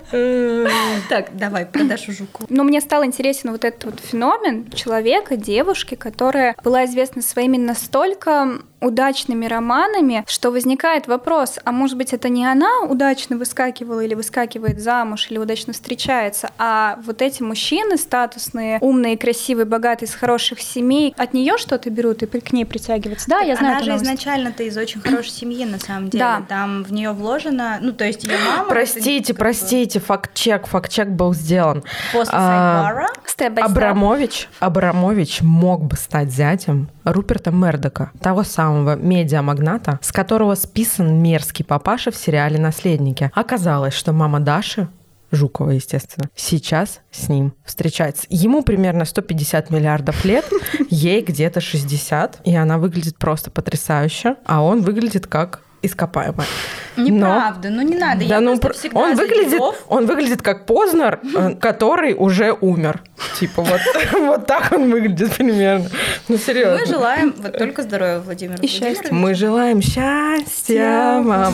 Так, 1.09 1.35
давай, 1.37 1.65
про 1.65 1.83
Дашу 1.83 2.11
Жукову. 2.11 2.47
Но 2.49 2.63
мне 2.63 2.81
стал 2.81 3.03
интересен 3.05 3.51
вот 3.51 3.65
этот 3.65 3.83
вот 3.85 3.99
феномен 3.99 4.69
человека, 4.71 5.35
девушки, 5.35 5.95
которая 5.95 6.55
была 6.63 6.85
известна 6.85 7.21
своими 7.21 7.57
настолько 7.57 8.59
удачными 8.79 9.45
романами, 9.45 10.23
что 10.27 10.51
возникает 10.51 11.07
вопрос, 11.07 11.59
а 11.63 11.71
может 11.71 11.97
быть 11.97 12.13
это 12.13 12.29
не 12.29 12.45
она 12.45 12.81
удачно 12.81 13.37
выскакивала 13.37 14.01
или 14.01 14.13
выскакивает 14.13 14.79
замуж, 14.79 15.27
или 15.29 15.37
удачно 15.37 15.73
встречается, 15.73 16.51
а 16.57 16.99
вот 17.03 17.21
эти 17.21 17.41
мужчины 17.41 17.97
статусные, 17.97 18.77
умные, 18.81 19.17
красивые, 19.17 19.65
богатые, 19.65 20.07
с 20.07 20.13
хороших 20.13 20.61
семей, 20.61 21.13
от 21.17 21.33
нее 21.33 21.57
что-то 21.57 21.89
берут 21.89 22.23
и 22.23 22.27
к 22.27 22.53
ней 22.53 22.65
притягиваются. 22.65 23.29
Да, 23.29 23.39
я 23.39 23.55
знаю 23.55 23.77
Она 23.77 23.83
же 23.83 23.95
изначально-то 23.95 24.63
из 24.63 24.77
очень 24.77 25.01
хорошей 25.01 25.31
семьи, 25.31 25.65
на 25.65 25.79
самом 25.79 26.09
деле. 26.09 26.23
Да. 26.23 26.43
Там 26.47 26.83
в 26.83 26.93
нее 26.93 27.11
вложено, 27.11 27.79
ну, 27.81 27.93
то 27.93 28.05
есть 28.05 28.23
ее 28.23 28.37
мама... 28.45 28.69
Простите, 28.69 29.33
простите, 29.33 29.99
факт-чек, 29.99 30.67
факт-чек 30.67 31.07
был 31.07 31.33
сделан. 31.33 31.83
После 32.11 32.33
А. 32.33 33.07
Абрамович, 33.37 34.49
Абрамович 34.59 35.41
мог 35.41 35.83
бы 35.83 35.95
стать 35.95 36.31
зятем 36.31 36.89
Руперта 37.13 37.51
Мердока, 37.51 38.11
того 38.21 38.43
самого 38.43 38.95
медиамагната, 38.95 39.99
с 40.01 40.11
которого 40.11 40.55
списан 40.55 41.21
мерзкий 41.21 41.63
папаша 41.65 42.11
в 42.11 42.15
сериале 42.15 42.59
«Наследники». 42.59 43.31
Оказалось, 43.33 43.93
что 43.93 44.13
мама 44.13 44.39
Даши 44.39 44.87
Жукова, 45.31 45.71
естественно, 45.71 46.29
сейчас 46.35 47.01
с 47.11 47.27
ним 47.27 47.53
встречается. 47.65 48.25
Ему 48.29 48.63
примерно 48.63 49.03
150 49.05 49.69
миллиардов 49.69 50.23
лет, 50.23 50.45
ей 50.89 51.21
где-то 51.21 51.59
60, 51.59 52.41
и 52.45 52.55
она 52.55 52.77
выглядит 52.77 53.17
просто 53.17 53.51
потрясающе, 53.51 54.35
а 54.45 54.61
он 54.61 54.81
выглядит 54.81 55.27
как 55.27 55.61
ископаемая. 55.81 56.47
Но- 56.95 57.03
Неправда, 57.03 57.69
ну 57.69 57.81
не 57.83 57.95
надо. 57.95 58.23
я 58.23 58.29
да, 58.29 58.39
ну 58.41 58.57
просто 58.57 58.67
пр- 58.67 58.73
всегда 58.77 58.99
он 58.99 59.15
за 59.15 59.21
выглядит, 59.21 59.51
дедов. 59.51 59.75
он 59.87 60.05
выглядит 60.07 60.41
как 60.41 60.65
Познер, 60.65 61.19
э, 61.35 61.55
который 61.55 62.13
уже 62.15 62.51
умер. 62.59 63.03
Типа 63.39 63.61
вот, 63.61 63.79
вот 64.13 64.47
так 64.47 64.71
он 64.71 64.89
выглядит 64.91 65.31
примерно. 65.35 65.89
Ну 66.27 66.37
серьезно. 66.37 66.79
Мы 66.79 66.85
желаем 66.85 67.35
вот 67.37 67.57
только 67.57 67.83
здоровья 67.83 68.19
Владимиру 68.19 68.57
И 68.61 68.67
счастья. 68.67 69.09
Мы 69.11 69.33
желаем 69.35 69.81
счастья 69.81 71.21
вам. 71.23 71.53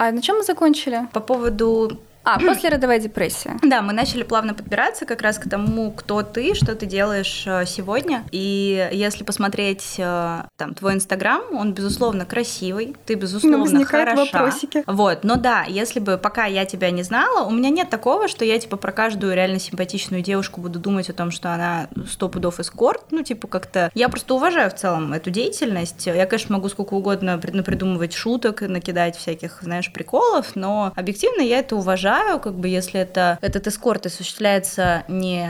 А 0.00 0.12
на 0.12 0.22
чем 0.22 0.36
мы 0.38 0.44
закончили? 0.44 1.00
По 1.12 1.20
поводу 1.20 1.98
А, 2.24 2.38
после 2.38 2.68
родовая 2.68 2.98
депрессия. 2.98 3.56
Да, 3.62 3.80
мы 3.80 3.92
начали 3.92 4.22
плавно 4.22 4.52
подбираться 4.52 5.06
как 5.06 5.22
раз 5.22 5.38
к 5.38 5.48
тому, 5.48 5.90
кто 5.92 6.22
ты, 6.22 6.54
что 6.54 6.74
ты 6.74 6.84
делаешь 6.84 7.44
э, 7.46 7.64
сегодня. 7.66 8.24
И 8.32 8.88
если 8.92 9.24
посмотреть 9.24 9.94
э, 9.98 10.42
там 10.56 10.74
твой 10.74 10.94
инстаграм, 10.94 11.42
он 11.52 11.72
безусловно 11.72 12.26
красивый, 12.26 12.96
ты 13.06 13.14
безусловно 13.14 13.60
возникают 13.60 14.10
хороша. 14.10 14.32
вопросики. 14.32 14.84
Вот, 14.86 15.24
но 15.24 15.36
да, 15.36 15.64
если 15.66 16.00
бы 16.00 16.18
пока 16.18 16.44
я 16.44 16.66
тебя 16.66 16.90
не 16.90 17.02
знала, 17.02 17.46
у 17.46 17.50
меня 17.50 17.70
нет 17.70 17.88
такого, 17.88 18.28
что 18.28 18.44
я 18.44 18.58
типа 18.58 18.76
про 18.76 18.92
каждую 18.92 19.34
реально 19.34 19.58
симпатичную 19.58 20.22
девушку 20.22 20.60
буду 20.60 20.78
думать 20.78 21.08
о 21.08 21.14
том, 21.14 21.30
что 21.30 21.54
она 21.54 21.88
сто 22.10 22.28
пудов 22.28 22.60
эскорт. 22.60 23.04
Ну 23.10 23.22
типа 23.22 23.48
как-то 23.48 23.90
я 23.94 24.08
просто 24.08 24.34
уважаю 24.34 24.70
в 24.70 24.74
целом 24.74 25.14
эту 25.14 25.30
деятельность. 25.30 26.06
Я, 26.06 26.26
конечно, 26.26 26.56
могу 26.56 26.68
сколько 26.68 26.94
угодно 26.94 27.40
прид- 27.42 27.56
напридумывать 27.56 28.12
шуток, 28.12 28.60
накидать 28.60 29.16
всяких, 29.16 29.58
знаешь, 29.62 29.90
приколов, 29.92 30.56
но 30.56 30.92
объективно 30.94 31.40
я 31.40 31.60
это 31.60 31.76
уважаю, 31.76 32.17
как 32.38 32.54
бы 32.54 32.68
если 32.68 33.00
это 33.00 33.38
этот 33.40 33.66
эскорт 33.66 34.06
осуществляется 34.06 35.04
не 35.08 35.48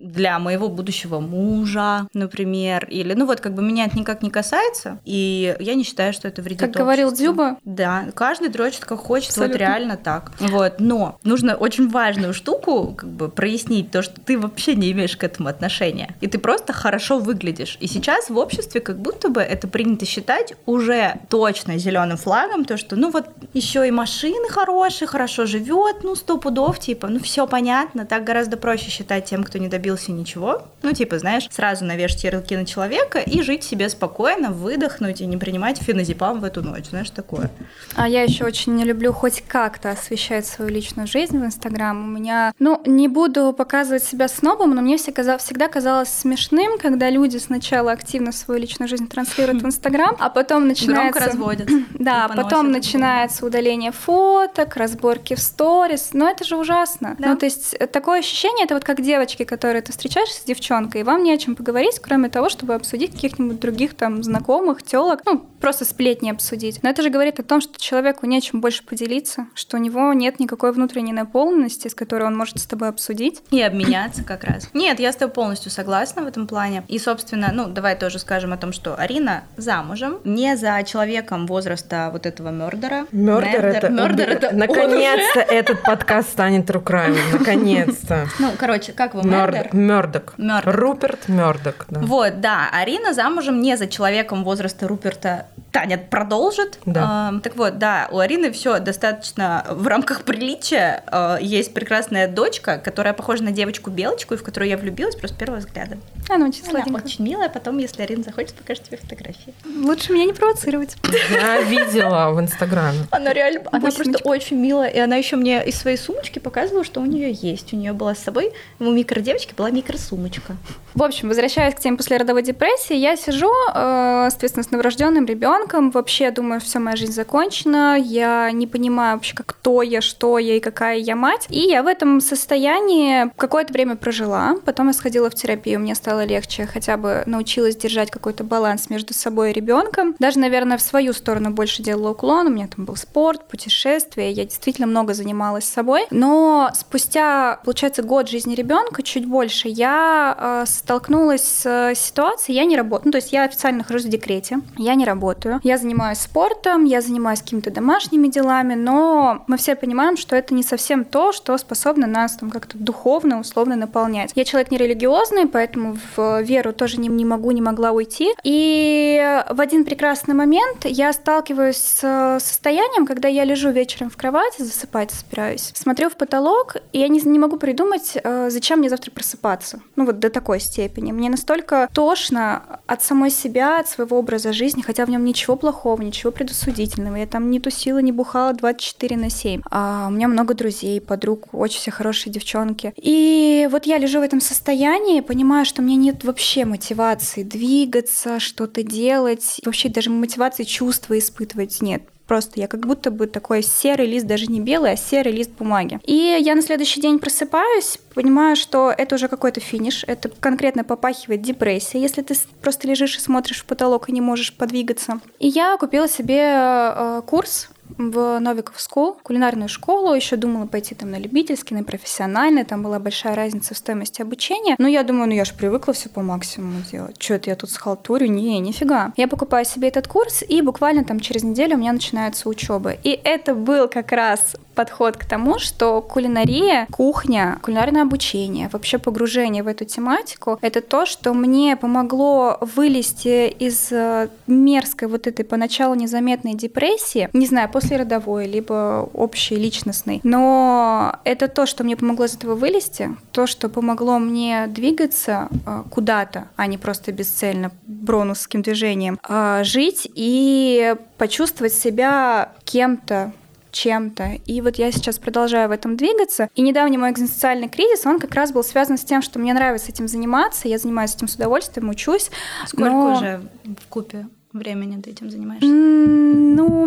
для 0.00 0.38
моего 0.38 0.68
будущего 0.68 1.20
мужа, 1.20 2.08
например, 2.14 2.86
или, 2.86 3.14
ну 3.14 3.26
вот, 3.26 3.40
как 3.40 3.54
бы 3.54 3.62
меня 3.62 3.86
это 3.86 3.98
никак 3.98 4.22
не 4.22 4.30
касается, 4.30 4.98
и 5.04 5.54
я 5.60 5.74
не 5.74 5.84
считаю, 5.84 6.12
что 6.12 6.26
это 6.26 6.42
вредит 6.42 6.60
Как 6.60 6.70
говорил. 6.70 7.12
Дзюба. 7.12 7.58
Да, 7.64 8.06
каждый 8.14 8.48
дрочит 8.48 8.84
как 8.84 8.98
хочет, 9.00 9.30
Абсолютно. 9.30 9.52
вот 9.52 9.60
реально 9.60 9.96
так. 9.96 10.32
Вот, 10.40 10.74
но 10.78 11.18
нужно 11.22 11.54
очень 11.54 11.88
важную 11.88 12.32
штуку 12.32 12.94
как 12.96 13.10
бы 13.10 13.28
прояснить, 13.28 13.90
то, 13.90 14.02
что 14.02 14.20
ты 14.20 14.38
вообще 14.38 14.74
не 14.74 14.90
имеешь 14.92 15.16
к 15.16 15.24
этому 15.24 15.48
отношения, 15.48 16.14
и 16.20 16.26
ты 16.26 16.38
просто 16.38 16.72
хорошо 16.72 17.18
выглядишь. 17.18 17.76
И 17.80 17.86
сейчас 17.86 18.30
в 18.30 18.38
обществе 18.38 18.80
как 18.80 18.98
будто 18.98 19.28
бы 19.28 19.40
это 19.40 19.68
принято 19.68 20.06
считать 20.06 20.54
уже 20.66 21.16
точно 21.28 21.78
зеленым 21.78 22.16
флагом, 22.16 22.64
то, 22.64 22.76
что 22.76 22.96
ну 22.96 23.10
вот 23.10 23.26
еще 23.52 23.86
и 23.86 23.90
машины 23.90 24.48
хорошие, 24.48 25.08
хорошо 25.08 25.46
живет, 25.46 26.02
ну 26.02 26.14
сто 26.14 26.38
пудов, 26.38 26.78
типа, 26.78 27.08
ну 27.08 27.20
все 27.20 27.46
понятно, 27.46 28.06
так 28.06 28.24
гораздо 28.24 28.56
проще 28.56 28.90
считать 28.90 29.26
тем, 29.26 29.44
кто 29.44 29.58
не 29.58 29.68
добился 29.68 29.89
ничего. 30.12 30.62
Ну, 30.82 30.92
типа, 30.92 31.18
знаешь, 31.18 31.48
сразу 31.50 31.84
навешать 31.84 32.24
ярлыки 32.24 32.56
на 32.56 32.64
человека 32.64 33.18
и 33.18 33.42
жить 33.42 33.64
себе 33.64 33.88
спокойно, 33.88 34.50
выдохнуть 34.50 35.20
и 35.20 35.26
не 35.26 35.36
принимать 35.36 35.78
феназепам 35.78 36.40
в 36.40 36.44
эту 36.44 36.62
ночь, 36.62 36.86
знаешь, 36.86 37.10
такое. 37.10 37.50
А 37.96 38.08
я 38.08 38.22
еще 38.22 38.44
очень 38.44 38.74
не 38.74 38.84
люблю 38.84 39.12
хоть 39.12 39.42
как-то 39.46 39.90
освещать 39.90 40.46
свою 40.46 40.70
личную 40.70 41.06
жизнь 41.06 41.38
в 41.38 41.44
Инстаграм. 41.44 42.02
У 42.02 42.06
меня, 42.06 42.52
ну, 42.58 42.80
не 42.86 43.08
буду 43.08 43.52
показывать 43.52 44.04
себя 44.04 44.28
снобом, 44.28 44.74
но 44.74 44.82
мне 44.82 44.96
всегда, 44.96 45.38
всегда 45.38 45.68
казалось 45.68 46.08
смешным, 46.08 46.78
когда 46.78 47.10
люди 47.10 47.36
сначала 47.38 47.92
активно 47.92 48.32
свою 48.32 48.60
личную 48.60 48.88
жизнь 48.88 49.08
транслируют 49.08 49.62
в 49.62 49.66
Инстаграм, 49.66 50.16
а 50.18 50.30
потом 50.30 50.66
начинается... 50.66 51.18
Громко 51.18 51.30
разводят. 51.30 51.68
Да, 52.00 52.28
поносят. 52.28 52.44
потом 52.44 52.70
начинается 52.70 53.44
удаление 53.44 53.92
фоток, 53.92 54.76
разборки 54.76 55.34
в 55.34 55.38
сторис. 55.38 56.10
Но 56.12 56.28
это 56.28 56.44
же 56.44 56.56
ужасно. 56.56 57.14
Да. 57.18 57.28
Ну, 57.28 57.36
то 57.36 57.44
есть 57.44 57.74
э, 57.78 57.86
такое 57.86 58.20
ощущение, 58.20 58.64
это 58.64 58.74
вот 58.74 58.84
как 58.84 59.02
девочки, 59.02 59.44
которые 59.44 59.79
ты 59.82 59.92
встречаешься 59.92 60.40
с 60.40 60.44
девчонкой, 60.44 61.02
и 61.02 61.04
вам 61.04 61.22
не 61.22 61.32
о 61.32 61.38
чем 61.38 61.56
поговорить, 61.56 61.98
кроме 62.00 62.28
того, 62.28 62.48
чтобы 62.48 62.74
обсудить 62.74 63.12
каких-нибудь 63.12 63.60
других 63.60 63.94
там 63.94 64.22
знакомых, 64.22 64.82
телок, 64.82 65.20
ну, 65.26 65.38
просто 65.60 65.84
сплетни 65.84 66.30
обсудить. 66.30 66.82
Но 66.82 66.90
это 66.90 67.02
же 67.02 67.10
говорит 67.10 67.38
о 67.38 67.42
том, 67.42 67.60
что 67.60 67.80
человеку 67.80 68.26
нечем 68.26 68.60
больше 68.60 68.84
поделиться, 68.84 69.46
что 69.54 69.76
у 69.76 69.80
него 69.80 70.12
нет 70.12 70.40
никакой 70.40 70.72
внутренней 70.72 71.12
наполненности, 71.12 71.88
с 71.88 71.94
которой 71.94 72.24
он 72.24 72.36
может 72.36 72.58
с 72.58 72.66
тобой 72.66 72.88
обсудить. 72.88 73.42
И 73.50 73.60
обменяться 73.60 74.24
как 74.24 74.44
раз. 74.44 74.68
Нет, 74.74 75.00
я 75.00 75.12
с 75.12 75.16
тобой 75.16 75.34
полностью 75.34 75.70
согласна 75.70 76.22
в 76.22 76.26
этом 76.26 76.46
плане. 76.46 76.84
И, 76.88 76.98
собственно, 76.98 77.50
ну, 77.52 77.68
давай 77.68 77.96
тоже 77.96 78.18
скажем 78.18 78.52
о 78.52 78.56
том, 78.56 78.72
что 78.72 78.94
Арина 78.96 79.44
замужем, 79.56 80.18
не 80.24 80.56
за 80.56 80.82
человеком 80.84 81.46
возраста 81.46 82.10
вот 82.12 82.26
этого 82.26 82.50
мердера. 82.50 83.06
Мёрдер 83.12 83.66
это... 83.66 83.88
Мердер 83.88 84.30
это 84.30 84.48
он 84.48 84.58
Наконец-то 84.58 85.40
этот 85.40 85.82
подкаст 85.82 86.30
станет 86.30 86.68
true 86.68 86.82
crime. 86.82 87.16
Наконец-то. 87.32 88.26
Ну, 88.38 88.50
короче, 88.58 88.92
как 88.92 89.14
вы, 89.14 89.22
мердер? 89.22 89.69
Мёрдок. 89.72 90.34
Мёрдок. 90.36 90.74
Руперт 90.74 91.28
Мёрдок. 91.28 91.86
да. 91.88 92.00
Вот, 92.00 92.40
да, 92.40 92.68
Арина 92.72 93.14
замужем 93.14 93.60
не 93.60 93.76
за 93.76 93.86
человеком 93.86 94.44
возраста 94.44 94.88
Руперта. 94.88 95.46
Таня 95.72 95.98
продолжит. 95.98 96.78
Да. 96.84 97.28
Эм, 97.30 97.40
так 97.40 97.56
вот, 97.56 97.78
да, 97.78 98.08
у 98.10 98.18
Арины 98.18 98.50
все 98.50 98.80
достаточно 98.80 99.64
в 99.70 99.86
рамках 99.86 100.24
приличия. 100.24 101.04
Э, 101.10 101.38
есть 101.40 101.72
прекрасная 101.72 102.26
дочка, 102.26 102.78
которая 102.78 103.14
похожа 103.14 103.44
на 103.44 103.52
девочку-белочку, 103.52 104.34
и 104.34 104.36
в 104.36 104.42
которую 104.42 104.68
я 104.68 104.76
влюбилась 104.76 105.14
просто 105.14 105.36
с 105.36 105.38
первого 105.38 105.58
взгляда. 105.58 105.98
Она 106.28 106.46
очень 106.48 106.62
Она 106.62 106.70
сладенькая. 106.70 107.04
очень 107.04 107.24
милая, 107.24 107.48
потом, 107.48 107.78
если 107.78 108.02
Арина 108.02 108.22
захочет, 108.24 108.54
покажет 108.54 108.84
тебе 108.84 108.96
фотографии. 108.96 109.54
Лучше 109.64 110.12
меня 110.12 110.24
не 110.24 110.32
провоцировать. 110.32 110.96
Я 111.30 111.60
видела 111.62 112.30
в 112.32 112.40
Инстаграме. 112.40 112.98
Она 113.10 113.32
реально, 113.32 113.62
она 113.70 113.80
просто 113.90 114.18
очень 114.24 114.56
милая, 114.56 114.88
и 114.88 114.98
она 114.98 115.16
еще 115.16 115.36
мне 115.36 115.64
из 115.64 115.78
своей 115.78 115.96
сумочки 115.96 116.40
показывала, 116.40 116.84
что 116.84 117.00
у 117.00 117.06
нее 117.06 117.32
есть. 117.32 117.72
У 117.72 117.76
нее 117.76 117.92
была 117.92 118.14
с 118.14 118.18
собой, 118.18 118.52
у 118.80 118.90
микродевочки 118.90 119.54
была 119.54 119.70
микросумочка. 119.70 120.56
В 120.94 121.02
общем, 121.04 121.28
возвращаясь 121.28 121.74
к 121.74 121.78
теме 121.78 121.96
послеродовой 121.96 122.42
депрессии, 122.42 122.96
я 122.96 123.16
сижу, 123.16 123.52
э, 123.72 124.26
соответственно, 124.30 124.64
с 124.64 124.70
новорожденным 124.72 125.26
ребенком. 125.26 125.59
Вообще, 125.92 126.30
думаю, 126.30 126.60
все, 126.60 126.78
моя 126.78 126.96
жизнь 126.96 127.12
закончена. 127.12 127.96
Я 127.98 128.50
не 128.52 128.66
понимаю 128.66 129.16
вообще, 129.16 129.34
как 129.34 129.46
кто 129.46 129.82
я, 129.82 130.00
что 130.00 130.38
я 130.38 130.56
и 130.56 130.60
какая 130.60 130.96
я 130.96 131.16
мать. 131.16 131.46
И 131.50 131.60
я 131.60 131.82
в 131.82 131.86
этом 131.86 132.20
состоянии 132.20 133.30
какое-то 133.36 133.72
время 133.72 133.96
прожила. 133.96 134.56
Потом 134.64 134.86
я 134.88 134.92
сходила 134.92 135.28
в 135.28 135.34
терапию, 135.34 135.80
мне 135.80 135.94
стало 135.94 136.24
легче. 136.24 136.66
Хотя 136.66 136.96
бы 136.96 137.22
научилась 137.26 137.76
держать 137.76 138.10
какой-то 138.10 138.44
баланс 138.44 138.90
между 138.90 139.12
собой 139.12 139.50
и 139.50 139.52
ребенком. 139.52 140.14
Даже, 140.18 140.38
наверное, 140.38 140.78
в 140.78 140.82
свою 140.82 141.12
сторону 141.12 141.50
больше 141.50 141.82
делала 141.82 142.10
уклон. 142.12 142.46
У 142.46 142.50
меня 142.50 142.68
там 142.68 142.84
был 142.84 142.96
спорт, 142.96 143.48
путешествия. 143.48 144.30
Я 144.30 144.44
действительно 144.44 144.86
много 144.86 145.14
занималась 145.14 145.64
собой. 145.64 146.06
Но 146.10 146.70
спустя, 146.74 147.60
получается, 147.64 148.02
год 148.02 148.28
жизни 148.28 148.54
ребенка, 148.54 149.02
чуть 149.02 149.26
больше, 149.26 149.68
я 149.68 150.36
э, 150.38 150.64
столкнулась 150.66 151.42
с 151.42 151.66
э, 151.66 151.94
ситуацией, 151.94 152.56
я 152.56 152.64
не 152.64 152.76
работаю. 152.76 153.06
Ну, 153.06 153.12
то 153.12 153.18
есть 153.18 153.32
я 153.32 153.44
официально 153.44 153.78
нахожусь 153.78 154.04
в 154.04 154.08
декрете, 154.08 154.60
я 154.76 154.94
не 154.94 155.04
работаю. 155.04 155.49
Работаю, 155.50 155.70
я 155.70 155.78
занимаюсь 155.78 156.18
спортом, 156.18 156.84
я 156.84 157.00
занимаюсь 157.00 157.40
какими-то 157.40 157.70
домашними 157.70 158.28
делами, 158.28 158.74
но 158.74 159.44
мы 159.46 159.56
все 159.56 159.76
понимаем, 159.76 160.16
что 160.16 160.36
это 160.36 160.54
не 160.54 160.62
совсем 160.62 161.04
то, 161.04 161.32
что 161.32 161.56
способно 161.58 162.06
нас 162.06 162.36
там 162.36 162.50
как-то 162.50 162.78
духовно, 162.78 163.40
условно 163.40 163.76
наполнять. 163.76 164.32
Я 164.34 164.44
человек 164.44 164.70
нерелигиозный, 164.70 165.46
поэтому 165.46 165.96
в 166.16 166.42
веру 166.42 166.72
тоже 166.72 166.98
не, 166.98 167.08
не 167.08 167.24
могу, 167.24 167.50
не 167.50 167.62
могла 167.62 167.92
уйти. 167.92 168.32
И 168.42 169.42
в 169.48 169.60
один 169.60 169.84
прекрасный 169.84 170.34
момент 170.34 170.84
я 170.84 171.12
сталкиваюсь 171.12 171.76
с 171.76 172.38
состоянием, 172.40 173.06
когда 173.06 173.28
я 173.28 173.44
лежу 173.44 173.70
вечером 173.70 174.10
в 174.10 174.16
кровати, 174.16 174.62
засыпать 174.62 175.10
собираюсь, 175.10 175.72
смотрю 175.74 176.08
в 176.10 176.16
потолок, 176.16 176.76
и 176.92 176.98
я 177.00 177.08
не, 177.08 177.20
не 177.20 177.38
могу 177.38 177.56
придумать, 177.56 178.16
э, 178.22 178.50
зачем 178.50 178.80
мне 178.80 178.88
завтра 178.88 179.10
просыпаться. 179.10 179.80
Ну 179.96 180.04
вот 180.04 180.18
до 180.18 180.30
такой 180.30 180.60
степени. 180.60 181.12
Мне 181.12 181.30
настолько 181.30 181.88
тошно 181.92 182.80
от 182.86 183.02
самой 183.02 183.30
себя, 183.30 183.80
от 183.80 183.88
своего 183.88 184.18
образа 184.18 184.52
жизни, 184.52 184.82
хотя 184.82 185.04
в 185.04 185.10
нем 185.10 185.24
ничего 185.24 185.39
плохого, 185.56 186.02
ничего 186.02 186.32
предосудительного. 186.32 187.16
Я 187.16 187.26
там 187.26 187.50
не 187.50 187.60
тусила, 187.60 187.98
не 187.98 188.12
бухала 188.12 188.52
24 188.52 189.16
на 189.16 189.30
7. 189.30 189.62
А 189.70 190.06
у 190.08 190.10
меня 190.10 190.28
много 190.28 190.54
друзей, 190.54 191.00
подруг, 191.00 191.48
очень 191.52 191.78
все 191.78 191.90
хорошие 191.90 192.32
девчонки. 192.32 192.92
И 192.96 193.68
вот 193.70 193.86
я 193.86 193.98
лежу 193.98 194.20
в 194.20 194.22
этом 194.22 194.40
состоянии, 194.40 195.20
понимаю, 195.20 195.64
что 195.64 195.82
у 195.82 195.84
меня 195.84 195.96
нет 195.96 196.24
вообще 196.24 196.64
мотивации 196.64 197.42
двигаться, 197.42 198.40
что-то 198.40 198.82
делать, 198.82 199.60
вообще 199.64 199.88
даже 199.88 200.10
мотивации 200.10 200.64
чувства 200.64 201.18
испытывать 201.18 201.80
нет. 201.82 202.02
Просто 202.30 202.60
я 202.60 202.68
как 202.68 202.86
будто 202.86 203.10
бы 203.10 203.26
такой 203.26 203.60
серый 203.60 204.06
лист, 204.06 204.24
даже 204.24 204.46
не 204.46 204.60
белый, 204.60 204.92
а 204.92 204.96
серый 204.96 205.32
лист 205.32 205.50
бумаги. 205.58 205.98
И 206.04 206.14
я 206.14 206.54
на 206.54 206.62
следующий 206.62 207.00
день 207.00 207.18
просыпаюсь, 207.18 207.98
понимаю, 208.14 208.54
что 208.54 208.94
это 208.96 209.16
уже 209.16 209.26
какой-то 209.26 209.58
финиш, 209.58 210.04
это 210.06 210.28
конкретно 210.28 210.84
попахивает 210.84 211.42
депрессия, 211.42 212.00
если 212.00 212.22
ты 212.22 212.36
просто 212.62 212.86
лежишь 212.86 213.16
и 213.16 213.20
смотришь 213.20 213.62
в 213.62 213.64
потолок 213.64 214.08
и 214.08 214.12
не 214.12 214.20
можешь 214.20 214.52
подвигаться. 214.52 215.18
И 215.40 215.48
я 215.48 215.76
купила 215.76 216.08
себе 216.08 216.38
э, 216.40 217.22
курс 217.26 217.68
в 217.98 218.38
Новиков 218.38 218.76
School, 218.76 219.16
кулинарную 219.22 219.68
школу, 219.68 220.14
еще 220.14 220.36
думала 220.36 220.66
пойти 220.66 220.94
там 220.94 221.10
на 221.10 221.16
любительский, 221.16 221.74
на 221.74 221.84
профессиональный, 221.84 222.64
там 222.64 222.82
была 222.82 222.98
большая 222.98 223.34
разница 223.34 223.74
в 223.74 223.78
стоимости 223.78 224.22
обучения, 224.22 224.76
но 224.78 224.88
я 224.88 225.02
думаю, 225.02 225.28
ну 225.28 225.34
я 225.34 225.44
же 225.44 225.54
привыкла 225.54 225.92
все 225.92 226.08
по 226.08 226.22
максимуму 226.22 226.80
делать, 226.90 227.20
что 227.20 227.34
это 227.34 227.50
я 227.50 227.56
тут 227.56 227.70
схалтурю, 227.70 228.26
не, 228.26 228.58
нифига. 228.58 229.12
Я 229.16 229.28
покупаю 229.28 229.64
себе 229.64 229.88
этот 229.88 230.08
курс, 230.08 230.42
и 230.46 230.62
буквально 230.62 231.04
там 231.04 231.20
через 231.20 231.42
неделю 231.42 231.76
у 231.76 231.78
меня 231.78 231.92
начинается 231.92 232.48
учеба. 232.48 232.92
И 232.92 233.10
это 233.22 233.54
был 233.54 233.88
как 233.88 234.12
раз 234.12 234.56
подход 234.74 235.16
к 235.16 235.24
тому, 235.24 235.58
что 235.58 236.00
кулинария, 236.00 236.86
кухня, 236.90 237.58
кулинарное 237.62 238.02
обучение, 238.02 238.70
вообще 238.72 238.98
погружение 238.98 239.62
в 239.62 239.66
эту 239.66 239.84
тематику, 239.84 240.58
это 240.62 240.80
то, 240.80 241.04
что 241.06 241.34
мне 241.34 241.76
помогло 241.76 242.56
вылезти 242.60 243.48
из 243.48 243.92
э, 243.92 244.28
мерзкой 244.46 245.08
вот 245.08 245.26
этой 245.26 245.44
поначалу 245.44 245.94
незаметной 245.94 246.54
депрессии, 246.54 247.28
не 247.32 247.46
знаю, 247.46 247.68
после 247.80 247.96
родовой, 247.96 248.46
либо 248.46 249.08
общей 249.14 249.56
личностной. 249.56 250.20
Но 250.22 251.18
это 251.24 251.48
то, 251.48 251.64
что 251.64 251.82
мне 251.82 251.96
помогло 251.96 252.26
из 252.26 252.34
этого 252.34 252.54
вылезти, 252.54 253.16
то, 253.32 253.46
что 253.46 253.68
помогло 253.68 254.18
мне 254.18 254.66
двигаться 254.66 255.48
э, 255.66 255.84
куда-то, 255.90 256.48
а 256.56 256.66
не 256.66 256.76
просто 256.76 257.10
бесцельно 257.12 257.70
бронусским 257.86 258.60
движением, 258.60 259.18
а 259.22 259.64
жить 259.64 260.10
и 260.14 260.94
почувствовать 261.16 261.72
себя 261.72 262.52
кем-то, 262.64 263.32
чем-то. 263.70 264.32
И 264.44 264.60
вот 264.60 264.76
я 264.76 264.92
сейчас 264.92 265.18
продолжаю 265.18 265.68
в 265.68 265.72
этом 265.72 265.96
двигаться. 265.96 266.50
И 266.54 266.60
недавний 266.60 266.98
мой 266.98 267.12
экзистенциальный 267.12 267.68
кризис, 267.68 268.04
он 268.04 268.18
как 268.18 268.34
раз 268.34 268.52
был 268.52 268.62
связан 268.62 268.98
с 268.98 269.04
тем, 269.04 269.22
что 269.22 269.38
мне 269.38 269.54
нравится 269.54 269.88
этим 269.90 270.06
заниматься, 270.06 270.68
я 270.68 270.78
занимаюсь 270.78 271.14
этим 271.14 271.28
с 271.28 271.34
удовольствием, 271.34 271.88
учусь. 271.88 272.30
Сколько 272.66 272.90
но... 272.90 273.16
уже 273.16 273.40
в 273.64 273.86
купе 273.88 274.26
времени 274.52 275.00
ты 275.00 275.10
этим 275.10 275.30
занимаешься? 275.30 275.66
Ну, 275.66 276.86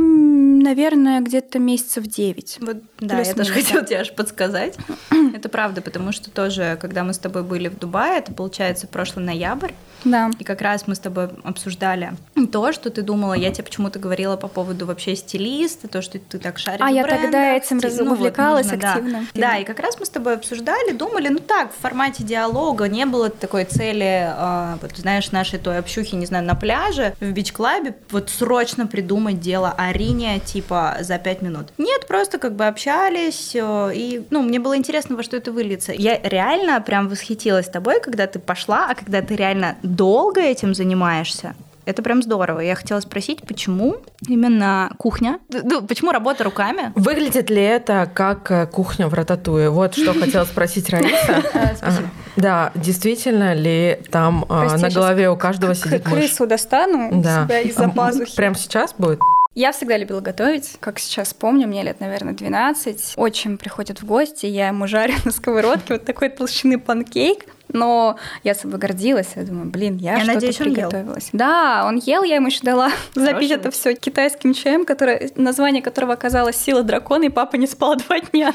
наверное, 0.64 1.22
где-то 1.22 1.60
месяцев 1.60 2.06
9. 2.08 2.58
Вот, 2.62 2.78
да, 3.00 3.22
я 3.22 3.34
тоже 3.34 3.52
хотела 3.52 3.86
тебе 3.86 4.00
аж 4.00 4.14
подсказать. 4.14 4.78
это 5.36 5.50
правда, 5.50 5.82
потому 5.82 6.12
что 6.12 6.32
тоже, 6.32 6.78
когда 6.82 7.04
мы 7.04 7.14
с 7.14 7.20
тобой 7.20 7.44
были 7.44 7.68
в 7.68 7.78
Дубае, 7.78 8.20
это 8.20 8.34
получается 8.34 8.88
прошлый 8.88 9.26
ноябрь, 9.26 9.72
да. 10.06 10.32
И 10.38 10.44
как 10.44 10.62
раз 10.62 10.88
мы 10.88 10.96
с 10.96 11.00
тобой 11.00 11.30
обсуждали 11.44 12.14
то, 12.52 12.72
что 12.72 12.90
ты 12.90 13.02
думала, 13.02 13.34
я 13.34 13.52
тебе 13.52 13.64
почему-то 13.64 14.00
говорила 14.00 14.36
по 14.36 14.48
поводу 14.48 14.86
вообще 14.86 15.16
стилиста, 15.16 15.88
то, 15.88 16.02
что 16.02 16.20
ты 16.20 16.40
так 16.40 16.60
шаришь 16.60 16.82
А 16.82 16.90
я 16.90 17.04
брендах, 17.04 17.24
тогда 17.24 17.56
этим 17.56 17.80
стиль- 17.80 18.04
ну, 18.04 18.10
вот 18.10 18.20
увлекалась 18.20 18.66
нужно, 18.66 18.82
да. 18.82 18.94
активно. 18.94 19.26
Да. 19.34 19.58
и 19.58 19.64
как 19.64 19.80
раз 19.80 20.00
мы 20.00 20.06
с 20.06 20.10
тобой 20.10 20.36
обсуждали, 20.36 20.92
думали, 20.92 21.30
ну 21.30 21.40
так, 21.40 21.72
в 21.72 21.82
формате 21.82 22.24
диалога 22.24 22.88
не 22.88 23.06
было 23.06 23.30
такой 23.30 23.66
цели, 23.66 24.28
а, 24.30 24.78
вот 24.82 24.92
знаешь, 24.98 25.32
нашей 25.32 25.60
той 25.60 25.78
общухи, 25.78 26.16
не 26.16 26.26
знаю, 26.26 26.46
на 26.46 26.56
пляже, 26.56 27.16
в 27.20 27.32
бич-клабе, 27.32 27.96
вот 28.12 28.30
срочно 28.30 28.88
придумать 28.88 29.40
дело 29.40 29.74
Арине, 29.78 30.40
типа, 30.54 30.98
за 31.02 31.18
пять 31.18 31.42
минут. 31.42 31.74
Нет, 31.78 32.08
просто 32.08 32.38
как 32.38 32.56
бы 32.56 32.68
общались, 32.68 33.56
э, 33.56 33.92
и, 33.96 34.26
ну, 34.30 34.44
мне 34.44 34.60
было 34.60 34.78
интересно, 34.78 35.16
во 35.16 35.24
что 35.24 35.36
это 35.36 35.52
выльется. 35.52 35.94
Я 35.94 36.20
реально 36.22 36.80
прям 36.82 37.10
восхитилась 37.10 37.68
тобой, 37.68 38.00
когда 38.00 38.28
ты 38.28 38.40
пошла, 38.40 38.88
а 38.90 38.96
когда 38.96 39.22
ты 39.22 39.36
реально 39.36 39.76
долго 39.82 40.42
этим 40.42 40.76
занимаешься, 40.76 41.56
это 41.86 42.02
прям 42.02 42.22
здорово. 42.22 42.62
Я 42.62 42.76
хотела 42.76 43.00
спросить, 43.00 43.42
почему 43.46 43.98
именно 44.28 44.92
кухня? 44.98 45.40
Ну, 45.50 45.82
почему 45.82 46.12
работа 46.12 46.44
руками? 46.44 46.94
Выглядит 46.96 47.50
ли 47.50 47.62
это 47.62 48.10
как 48.14 48.52
э, 48.52 48.68
кухня 48.68 49.08
в 49.08 49.14
рататуе? 49.14 49.70
Вот 49.70 49.96
что 49.96 50.14
хотела 50.20 50.46
спросить 50.46 50.90
Раиса. 50.90 51.44
Спасибо. 51.76 52.10
Да, 52.36 52.72
действительно 52.76 53.54
ли 53.54 54.00
там 54.12 54.46
на 54.50 54.90
голове 54.90 55.30
у 55.30 55.36
каждого 55.36 55.76
сидит 55.76 56.06
мышь? 56.06 56.20
Крысу 56.20 56.46
достану 56.46 57.22
себя 57.22 57.60
из-за 57.62 57.90
пазухи. 57.90 58.36
Прям 58.36 58.56
сейчас 58.56 58.94
будет? 58.98 59.20
Я 59.56 59.72
всегда 59.72 59.98
любила 59.98 60.20
готовить, 60.20 60.78
как 60.80 60.98
сейчас 60.98 61.34
помню, 61.36 61.68
мне 61.68 61.84
лет, 61.84 62.00
наверное, 62.00 62.34
12. 62.34 63.14
Очень 63.18 63.60
приходят 63.60 64.02
в 64.02 64.06
гости, 64.06 64.48
я 64.48 64.70
ему 64.70 64.88
жарю 64.88 65.14
на 65.26 65.32
сковородке 65.32 65.94
вот 65.94 66.06
такой 66.06 66.30
толщины 66.30 66.80
панкейк. 66.80 67.46
Но 67.74 68.18
я 68.44 68.56
собой 68.56 68.80
гордилась, 68.80 69.28
я 69.36 69.44
думаю, 69.44 69.70
блин, 69.70 69.98
я, 69.98 70.14
Я 70.14 70.18
что-то 70.20 70.34
надеюсь, 70.36 70.62
он 70.62 70.68
ел. 70.68 70.74
приготовилась. 70.76 71.30
Да, 71.34 71.84
он 71.88 71.98
ел, 71.98 72.24
я 72.24 72.36
ему 72.36 72.48
еще 72.48 72.62
дала 72.64 72.92
запить 73.16 73.52
это 73.52 73.72
все 73.72 73.94
китайским 73.96 74.54
чаем, 74.54 74.86
который, 74.86 75.32
название 75.36 75.82
которого 75.82 76.14
оказалось 76.14 76.56
«Сила 76.56 76.84
дракона», 76.84 77.24
и 77.26 77.30
папа 77.30 77.56
не 77.58 77.68
спал 77.68 77.96
два 77.96 78.20
дня. 78.20 78.54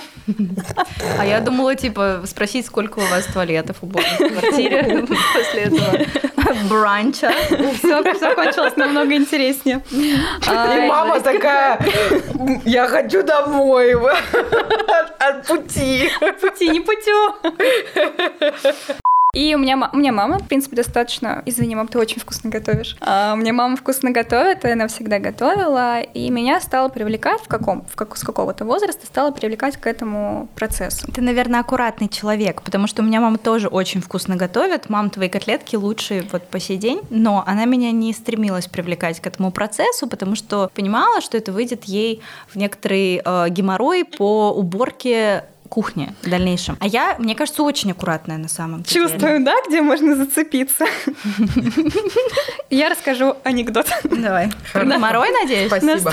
А 1.18 1.26
я 1.26 1.40
думала, 1.40 1.74
типа, 1.74 2.22
спросить, 2.26 2.66
сколько 2.66 2.98
у 3.00 3.02
вас 3.02 3.24
туалетов 3.26 3.76
уборных 3.82 4.18
в 4.20 4.28
квартире 4.40 5.06
после 5.34 5.60
этого 5.62 5.98
бранча. 6.68 7.30
Все, 7.78 8.14
все 8.14 8.34
кончилось 8.34 8.76
намного 8.76 9.14
интереснее. 9.14 9.82
А, 10.46 10.76
И 10.78 10.88
мама 10.88 11.20
такая, 11.20 11.78
я 12.64 12.86
хочу 12.86 13.22
домой 13.22 13.94
от 15.18 15.46
пути. 15.46 16.10
пути 16.40 16.68
не 16.68 16.80
путю. 16.80 17.34
И 19.38 19.54
у 19.54 19.58
меня, 19.58 19.88
у 19.92 19.96
меня 19.96 20.10
мама, 20.10 20.40
в 20.40 20.48
принципе, 20.48 20.74
достаточно... 20.74 21.44
Извини, 21.46 21.76
мам, 21.76 21.86
ты 21.86 22.00
очень 22.00 22.20
вкусно 22.20 22.50
готовишь. 22.50 22.96
А, 23.00 23.36
меня 23.36 23.52
мама 23.52 23.76
вкусно 23.76 24.10
готовит, 24.10 24.64
и 24.64 24.68
она 24.68 24.88
всегда 24.88 25.20
готовила. 25.20 26.00
И 26.00 26.28
меня 26.28 26.60
стало 26.60 26.88
привлекать 26.88 27.40
в 27.40 27.46
каком... 27.46 27.84
В 27.88 27.94
как, 27.94 28.16
с 28.16 28.24
какого-то 28.24 28.64
возраста 28.64 29.06
стала 29.06 29.30
привлекать 29.30 29.76
к 29.76 29.86
этому 29.86 30.48
процессу. 30.56 31.06
Ты, 31.12 31.20
наверное, 31.20 31.60
аккуратный 31.60 32.08
человек, 32.08 32.62
потому 32.62 32.88
что 32.88 33.02
у 33.02 33.04
меня 33.04 33.20
мама 33.20 33.38
тоже 33.38 33.68
очень 33.68 34.00
вкусно 34.00 34.34
готовит. 34.34 34.88
Мам, 34.88 35.08
твои 35.08 35.28
котлетки 35.28 35.76
лучшие 35.76 36.24
вот 36.32 36.42
по 36.42 36.58
сей 36.58 36.76
день. 36.76 37.02
Но 37.08 37.44
она 37.46 37.64
меня 37.64 37.92
не 37.92 38.12
стремилась 38.12 38.66
привлекать 38.66 39.20
к 39.20 39.26
этому 39.28 39.52
процессу, 39.52 40.08
потому 40.08 40.34
что 40.34 40.68
понимала, 40.74 41.20
что 41.20 41.36
это 41.36 41.52
выйдет 41.52 41.84
ей 41.84 42.22
в 42.48 42.56
некоторый 42.56 43.22
э, 43.24 43.46
геморрой 43.50 44.04
по 44.04 44.50
уборке 44.50 45.44
кухни 45.68 46.12
в 46.22 46.30
дальнейшем. 46.30 46.76
А 46.80 46.86
я, 46.86 47.16
мне 47.18 47.34
кажется, 47.34 47.62
очень 47.62 47.90
аккуратная 47.92 48.38
на 48.38 48.48
самом 48.48 48.82
деле. 48.82 49.08
Чувствую, 49.08 49.44
да, 49.44 49.54
где 49.68 49.80
можно 49.82 50.16
зацепиться? 50.16 50.86
Я 52.70 52.88
расскажу 52.88 53.36
анекдот. 53.44 53.86
Давай. 54.04 54.50
Про 54.72 54.84
геморрой, 54.84 55.30
надеюсь? 55.30 55.68
Спасибо. 55.68 56.12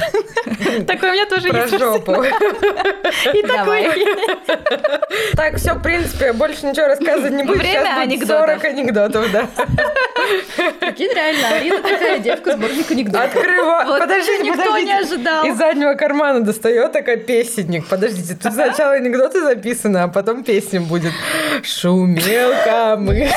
Такой 0.86 1.10
у 1.10 1.14
меня 1.14 1.26
тоже 1.26 1.50
Про 1.50 1.62
есть. 1.62 1.78
жопу. 1.80 2.24
И 3.34 3.42
такой. 3.42 3.88
Так, 5.36 5.58
все, 5.58 5.74
в 5.74 5.82
принципе, 5.82 6.34
больше 6.34 6.66
ничего 6.66 6.88
рассказывать 6.88 7.34
не 7.34 7.44
буду. 7.44 7.60
Время 7.60 8.00
анекдотов. 8.00 8.62
40 8.62 8.66
анекдотов, 8.66 9.32
да. 9.32 9.48
Прикинь, 10.80 11.14
реально, 11.14 11.48
Арина 11.58 11.78
такая 11.82 12.20
девка, 12.20 12.54
сборник 12.54 12.90
анекдотов. 12.92 13.36
Открываю. 13.36 14.00
Подождите, 14.00 14.44
никто 14.44 14.78
не 14.78 14.92
ожидал. 14.94 15.46
Из 15.46 15.58
заднего 15.58 15.94
кармана 15.94 16.42
достает 16.42 16.92
такая 16.92 17.18
песенник. 17.18 17.88
Подождите, 17.88 18.36
тут 18.36 18.54
сначала 18.54 18.94
анекдоты 18.94 19.42
записаны, 19.46 19.98
а 20.00 20.08
потом 20.08 20.44
песня 20.44 20.82
будет. 20.82 21.14
Шумел 21.64 22.54
камыш. 22.66 23.30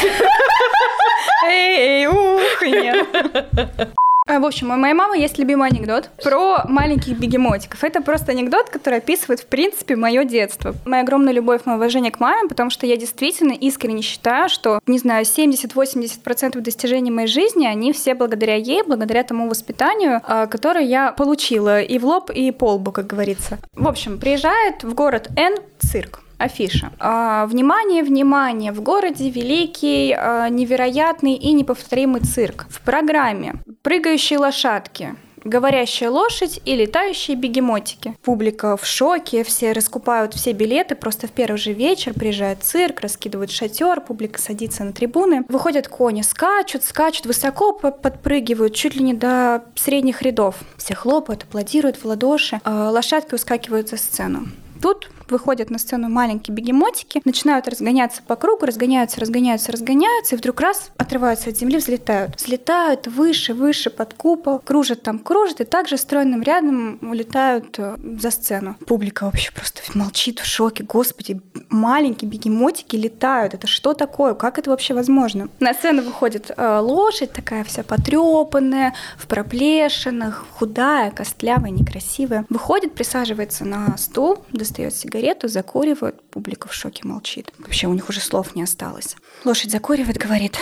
Эй, 1.47 2.07
ух, 2.07 2.63
нет. 2.63 3.95
А, 4.29 4.41
В 4.41 4.45
общем, 4.45 4.71
у 4.71 4.77
моей 4.77 4.93
мамы 4.93 5.17
есть 5.17 5.39
любимый 5.39 5.71
анекдот 5.71 6.11
про 6.23 6.65
маленьких 6.69 7.19
бегемотиков. 7.19 7.83
Это 7.83 8.03
просто 8.03 8.33
анекдот, 8.33 8.69
который 8.69 8.99
описывает, 8.99 9.41
в 9.41 9.47
принципе, 9.47 9.97
мое 9.97 10.25
детство. 10.25 10.75
Моя 10.85 11.03
огромная 11.03 11.33
любовь, 11.33 11.63
мое 11.65 11.77
уважение 11.77 12.13
к 12.13 12.21
маме, 12.21 12.47
потому 12.47 12.69
что 12.69 12.87
я 12.87 12.99
действительно 12.99 13.53
искренне 13.53 14.03
считаю, 14.03 14.51
что, 14.51 14.81
не 14.87 14.99
знаю, 14.99 15.25
70-80% 15.25 16.61
достижений 16.61 17.11
моей 17.11 17.27
жизни, 17.27 17.67
они 17.67 17.95
все 17.95 18.15
благодаря 18.15 18.57
ей, 18.57 18.83
благодаря 18.83 19.25
тому 19.25 19.49
воспитанию, 19.49 20.21
а, 20.25 20.47
которое 20.47 20.85
я 20.85 21.13
получила 21.13 21.81
и 21.81 21.99
в 21.99 22.05
лоб, 22.05 22.31
и 22.31 22.51
по 22.51 22.73
лбу, 22.73 22.93
как 22.93 23.07
говорится. 23.07 23.59
В 23.73 23.89
общем, 23.89 24.19
приезжает 24.19 24.85
в 24.85 24.93
город 24.93 25.31
Н 25.37 25.57
цирк. 25.79 26.21
Афиша. 26.39 26.93
А, 26.99 27.47
внимание, 27.47 28.03
внимание! 28.03 28.73
В 28.73 28.81
городе 28.81 29.29
великий, 29.29 30.15
а, 30.17 30.49
невероятный 30.49 31.35
и 31.35 31.53
неповторимый 31.53 32.21
цирк. 32.21 32.67
В 32.71 32.81
программе 32.81 33.57
прыгающие 33.83 34.39
лошадки, 34.39 35.17
говорящая 35.45 36.11
лошадь 36.11 36.61
и 36.65 36.75
летающие 36.75 37.37
бегемотики. 37.37 38.17
Публика 38.23 38.77
в 38.77 38.87
шоке, 38.87 39.45
все 39.45 39.73
раскупают 39.73 40.35
все 40.35 40.53
билеты, 40.53 40.95
просто 40.95 41.27
в 41.27 41.33
первый 41.33 41.59
же 41.59 41.73
вечер 41.73 42.13
приезжает 42.15 42.63
цирк, 42.63 43.01
раскидывают 43.01 43.51
шатер, 43.51 44.01
публика 44.01 44.41
садится 44.41 44.85
на 44.85 44.93
трибуны. 44.93 45.45
Выходят 45.49 45.89
кони, 45.89 46.23
скачут, 46.23 46.85
скачут, 46.85 47.27
высоко 47.27 47.73
по- 47.73 47.91
подпрыгивают, 47.91 48.75
чуть 48.75 48.95
ли 48.95 49.03
не 49.03 49.15
до 49.15 49.65
средних 49.75 50.23
рядов. 50.23 50.57
Все 50.77 50.95
хлопают, 50.95 51.45
аплодируют 51.45 51.97
в 51.97 52.05
ладоши, 52.05 52.61
а 52.65 52.91
лошадки 52.91 53.35
ускакивают 53.35 53.89
за 53.89 53.97
сцену. 53.97 54.49
Тут 54.81 55.11
выходят 55.31 55.71
на 55.71 55.79
сцену 55.79 56.09
маленькие 56.09 56.55
бегемотики, 56.55 57.21
начинают 57.25 57.69
разгоняться 57.69 58.23
по 58.27 58.37
кругу, 58.37 58.67
разгоняются, 58.67 59.21
разгоняются, 59.21 59.73
разгоняются, 59.73 60.35
и 60.35 60.39
вдруг 60.39 60.61
раз 60.61 60.91
отрываются 60.97 61.51
от 61.51 61.57
земли, 61.57 61.79
взлетают. 61.79 62.37
Взлетают 62.37 63.07
выше, 63.07 63.55
выше, 63.55 63.91
под 63.91 64.15
купол, 64.15 64.59
кружат 64.61 65.03
там, 65.03 65.19
кружат, 65.19 65.61
и 65.61 65.65
также 65.65 65.97
стройным 65.97 66.43
рядом 66.43 66.99
улетают 67.03 67.79
э, 67.79 67.97
за 68.21 68.31
сцену. 68.31 68.77
Публика 68.87 69.25
вообще 69.25 69.53
просто 69.53 69.83
молчит 69.95 70.41
в 70.41 70.47
шоке. 70.47 70.85
Господи, 70.85 71.41
маленькие 71.69 72.31
бегемотики 72.31 72.97
летают. 72.97 73.55
Это 73.55 73.67
что 73.67 73.95
такое? 73.95 74.35
Как 74.35 74.59
это 74.59 74.71
вообще 74.71 74.95
возможно? 74.95 75.49
На 75.61 75.75
сцену 75.75 76.03
выходит 76.03 76.51
э, 76.57 76.79
лошадь, 76.79 77.33
такая 77.33 77.65
вся 77.65 77.83
потрепанная, 77.83 78.95
в 79.17 79.27
проплешинах, 79.27 80.47
худая, 80.53 81.11
костлявая, 81.11 81.71
некрасивая. 81.71 82.45
Выходит, 82.49 82.95
присаживается 82.95 83.65
на 83.65 83.97
стул, 83.97 84.45
достает 84.69 84.95
сигарету, 84.95 85.49
закуривает. 85.49 86.23
Публика 86.31 86.69
в 86.69 86.75
шоке 86.75 87.03
молчит. 87.05 87.53
Вообще 87.59 87.87
у 87.87 87.95
них 87.95 88.09
уже 88.09 88.21
слов 88.21 88.55
не 88.55 88.63
осталось. 88.63 89.17
Лошадь 89.45 89.71
закуривает, 89.71 90.19
говорит, 90.19 90.59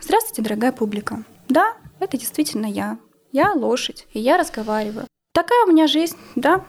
Здравствуйте, 0.00 0.42
дорогая 0.42 0.72
публика. 0.72 1.22
Да, 1.48 1.76
это 2.00 2.16
действительно 2.16 2.66
я. 2.66 2.98
Я 3.32 3.52
лошадь, 3.52 4.06
и 4.12 4.18
я 4.18 4.38
разговариваю. 4.38 5.06
Такая 5.32 5.64
у 5.66 5.68
меня 5.68 5.86
жизнь, 5.86 6.16
да. 6.34 6.64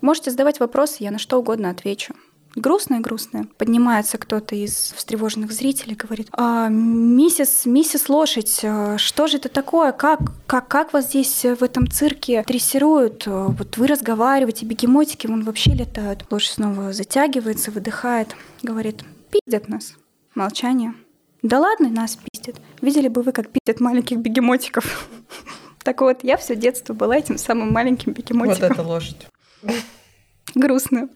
Можете 0.00 0.30
задавать 0.30 0.60
вопросы, 0.60 0.98
я 1.00 1.10
на 1.10 1.18
что 1.18 1.38
угодно 1.38 1.70
отвечу. 1.70 2.14
Грустная, 2.56 3.00
грустная. 3.00 3.46
Поднимается 3.58 4.16
кто-то 4.16 4.56
из 4.56 4.94
встревоженных 4.96 5.52
зрителей, 5.52 5.94
говорит, 5.94 6.28
«А, 6.32 6.68
миссис, 6.68 7.66
миссис 7.66 8.08
лошадь, 8.08 8.60
а, 8.64 8.96
что 8.96 9.26
же 9.26 9.36
это 9.36 9.50
такое? 9.50 9.92
Как, 9.92 10.20
как, 10.46 10.66
как 10.66 10.92
вас 10.94 11.08
здесь 11.08 11.44
э, 11.44 11.54
в 11.54 11.62
этом 11.62 11.86
цирке 11.86 12.42
дрессируют? 12.48 13.24
А, 13.26 13.48
Вот 13.48 13.76
вы 13.76 13.86
разговариваете, 13.86 14.64
бегемотики 14.64 15.26
вон 15.26 15.44
вообще 15.44 15.72
летают. 15.72 16.24
Лошадь 16.30 16.52
снова 16.52 16.94
затягивается, 16.94 17.70
выдыхает, 17.70 18.34
говорит, 18.62 19.04
пиздят 19.30 19.68
нас. 19.68 19.92
Молчание. 20.34 20.94
Да 21.42 21.60
ладно, 21.60 21.90
нас 21.90 22.16
пиздят. 22.16 22.56
Видели 22.80 23.08
бы 23.08 23.20
вы, 23.22 23.32
как 23.32 23.50
пиздят 23.50 23.80
маленьких 23.80 24.16
бегемотиков. 24.18 25.08
Так 25.84 26.00
вот, 26.00 26.24
я 26.24 26.36
все 26.36 26.56
детство 26.56 26.94
была 26.94 27.16
этим 27.16 27.38
самым 27.38 27.72
маленьким 27.72 28.12
Вот 28.12 28.18
бегемотиком. 28.18 28.72
эта 28.72 28.82
лошадь. 28.82 29.28
Грустно. 30.56 31.08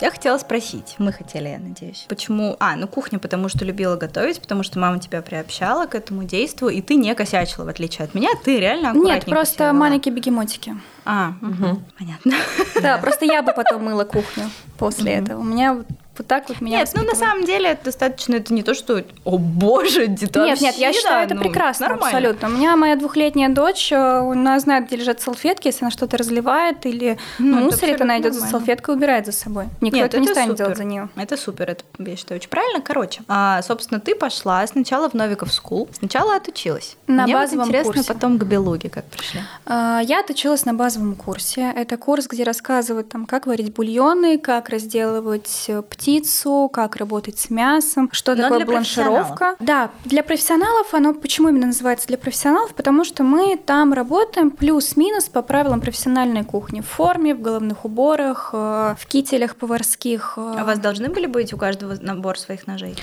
Я 0.00 0.10
хотела 0.10 0.36
спросить, 0.36 0.96
мы 0.98 1.10
хотели, 1.10 1.48
я 1.48 1.58
надеюсь, 1.58 2.04
почему... 2.08 2.56
А, 2.60 2.76
ну 2.76 2.86
кухня, 2.86 3.18
потому 3.18 3.48
что 3.48 3.64
любила 3.64 3.96
готовить, 3.96 4.40
потому 4.40 4.62
что 4.62 4.78
мама 4.78 4.98
тебя 4.98 5.22
приобщала 5.22 5.86
к 5.86 5.94
этому 5.94 6.24
действу, 6.24 6.68
и 6.68 6.82
ты 6.82 6.96
не 6.96 7.14
косячила, 7.14 7.64
в 7.64 7.68
отличие 7.68 8.04
от 8.04 8.14
меня, 8.14 8.28
ты 8.44 8.60
реально 8.60 8.92
Нет, 8.92 9.24
просто 9.24 9.64
вела. 9.64 9.72
маленькие 9.72 10.12
бегемотики. 10.12 10.76
А, 11.04 11.32
мгм, 11.40 11.84
понятно. 11.98 12.34
Да, 12.82 12.98
просто 12.98 13.24
я 13.24 13.42
бы 13.42 13.52
потом 13.54 13.84
мыла 13.84 14.04
кухню 14.04 14.50
после 14.78 15.12
этого. 15.14 15.40
У 15.40 15.44
меня 15.44 15.82
вот 16.18 16.26
вот 16.26 16.28
так 16.28 16.48
вот 16.48 16.60
меня 16.60 16.78
Нет, 16.78 16.90
ну 16.94 17.04
на 17.04 17.14
самом 17.14 17.44
деле 17.44 17.70
это 17.70 17.84
достаточно, 17.86 18.34
это 18.36 18.52
не 18.52 18.62
то, 18.62 18.74
что, 18.74 19.02
о 19.24 19.38
боже, 19.38 20.04
это 20.06 20.44
Нет, 20.44 20.60
нет, 20.60 20.76
я 20.76 20.92
считаю, 20.92 21.26
это 21.26 21.34
ну, 21.34 21.42
прекрасно, 21.42 21.88
нормально. 21.88 22.06
абсолютно. 22.18 22.48
У 22.48 22.50
меня 22.50 22.76
моя 22.76 22.96
двухлетняя 22.96 23.48
дочь, 23.48 23.92
э, 23.92 23.96
она 23.96 24.58
знает, 24.60 24.86
где 24.86 24.96
лежат 24.96 25.20
салфетки, 25.20 25.68
если 25.68 25.84
она 25.84 25.90
что-то 25.90 26.16
разливает 26.16 26.84
или 26.86 27.18
Ну, 27.38 27.56
это 27.58 27.64
мусорит, 27.66 28.00
она 28.00 28.18
идет 28.18 28.34
за 28.34 28.46
салфеткой 28.46 28.94
и 28.94 28.98
убирает 28.98 29.26
за 29.26 29.32
собой. 29.32 29.66
Никто 29.80 29.96
Нет, 29.98 30.06
это 30.06 30.18
не 30.18 30.26
это 30.26 30.34
станет 30.34 30.50
супер. 30.50 30.64
делать 30.64 30.76
за 30.78 30.84
нее. 30.84 31.08
Это 31.16 31.36
супер, 31.36 31.70
это, 31.70 31.84
я 31.98 32.16
считаю, 32.16 32.40
очень 32.40 32.50
правильно. 32.50 32.80
Короче, 32.80 33.22
а, 33.28 33.62
собственно, 33.62 34.00
ты 34.00 34.14
пошла 34.14 34.66
сначала 34.66 35.08
в 35.08 35.14
Novikov 35.14 35.52
School, 35.52 35.88
сначала 35.92 36.36
отучилась. 36.36 36.96
На 37.06 37.24
Мне 37.24 37.34
вот 37.34 37.42
базовом 37.42 37.68
интересно 37.68 37.92
курсе. 37.92 38.12
потом 38.12 38.38
к 38.38 38.44
Белуге 38.44 38.90
как 38.90 39.04
пришли. 39.06 39.40
А, 39.66 40.00
Я 40.02 40.20
отучилась 40.20 40.64
на 40.64 40.74
базовом 40.74 41.14
курсе. 41.14 41.72
Это 41.76 41.96
курс, 41.96 42.26
где 42.26 42.42
рассказывают, 42.42 43.08
там, 43.08 43.26
как 43.26 43.46
варить 43.46 43.72
бульоны, 43.72 44.38
как 44.38 44.68
разделывать 44.68 45.64
э, 45.68 45.82
птицу, 46.06 46.70
как 46.72 46.94
работать 46.94 47.36
с 47.36 47.50
мясом, 47.50 48.08
что 48.12 48.36
Но 48.36 48.42
такое 48.44 48.64
бланшировка. 48.64 49.56
Да, 49.58 49.90
для 50.04 50.22
профессионалов 50.22 50.94
оно 50.94 51.12
почему 51.14 51.48
именно 51.48 51.66
называется 51.66 52.06
для 52.06 52.16
профессионалов? 52.16 52.74
Потому 52.74 53.02
что 53.02 53.24
мы 53.24 53.56
там 53.56 53.92
работаем 53.92 54.52
плюс-минус 54.52 55.24
по 55.24 55.42
правилам 55.42 55.80
профессиональной 55.80 56.44
кухни. 56.44 56.80
В 56.80 56.86
форме, 56.86 57.34
в 57.34 57.40
головных 57.40 57.84
уборах, 57.84 58.50
э, 58.52 58.94
в 58.96 59.06
кителях 59.08 59.56
поварских. 59.56 60.34
э. 60.36 60.54
А 60.60 60.62
у 60.62 60.66
вас 60.66 60.78
должны 60.78 61.08
были 61.08 61.26
быть 61.26 61.52
у 61.52 61.56
каждого 61.56 61.96
набор 62.00 62.38
своих 62.38 62.68
ножей? 62.68 62.94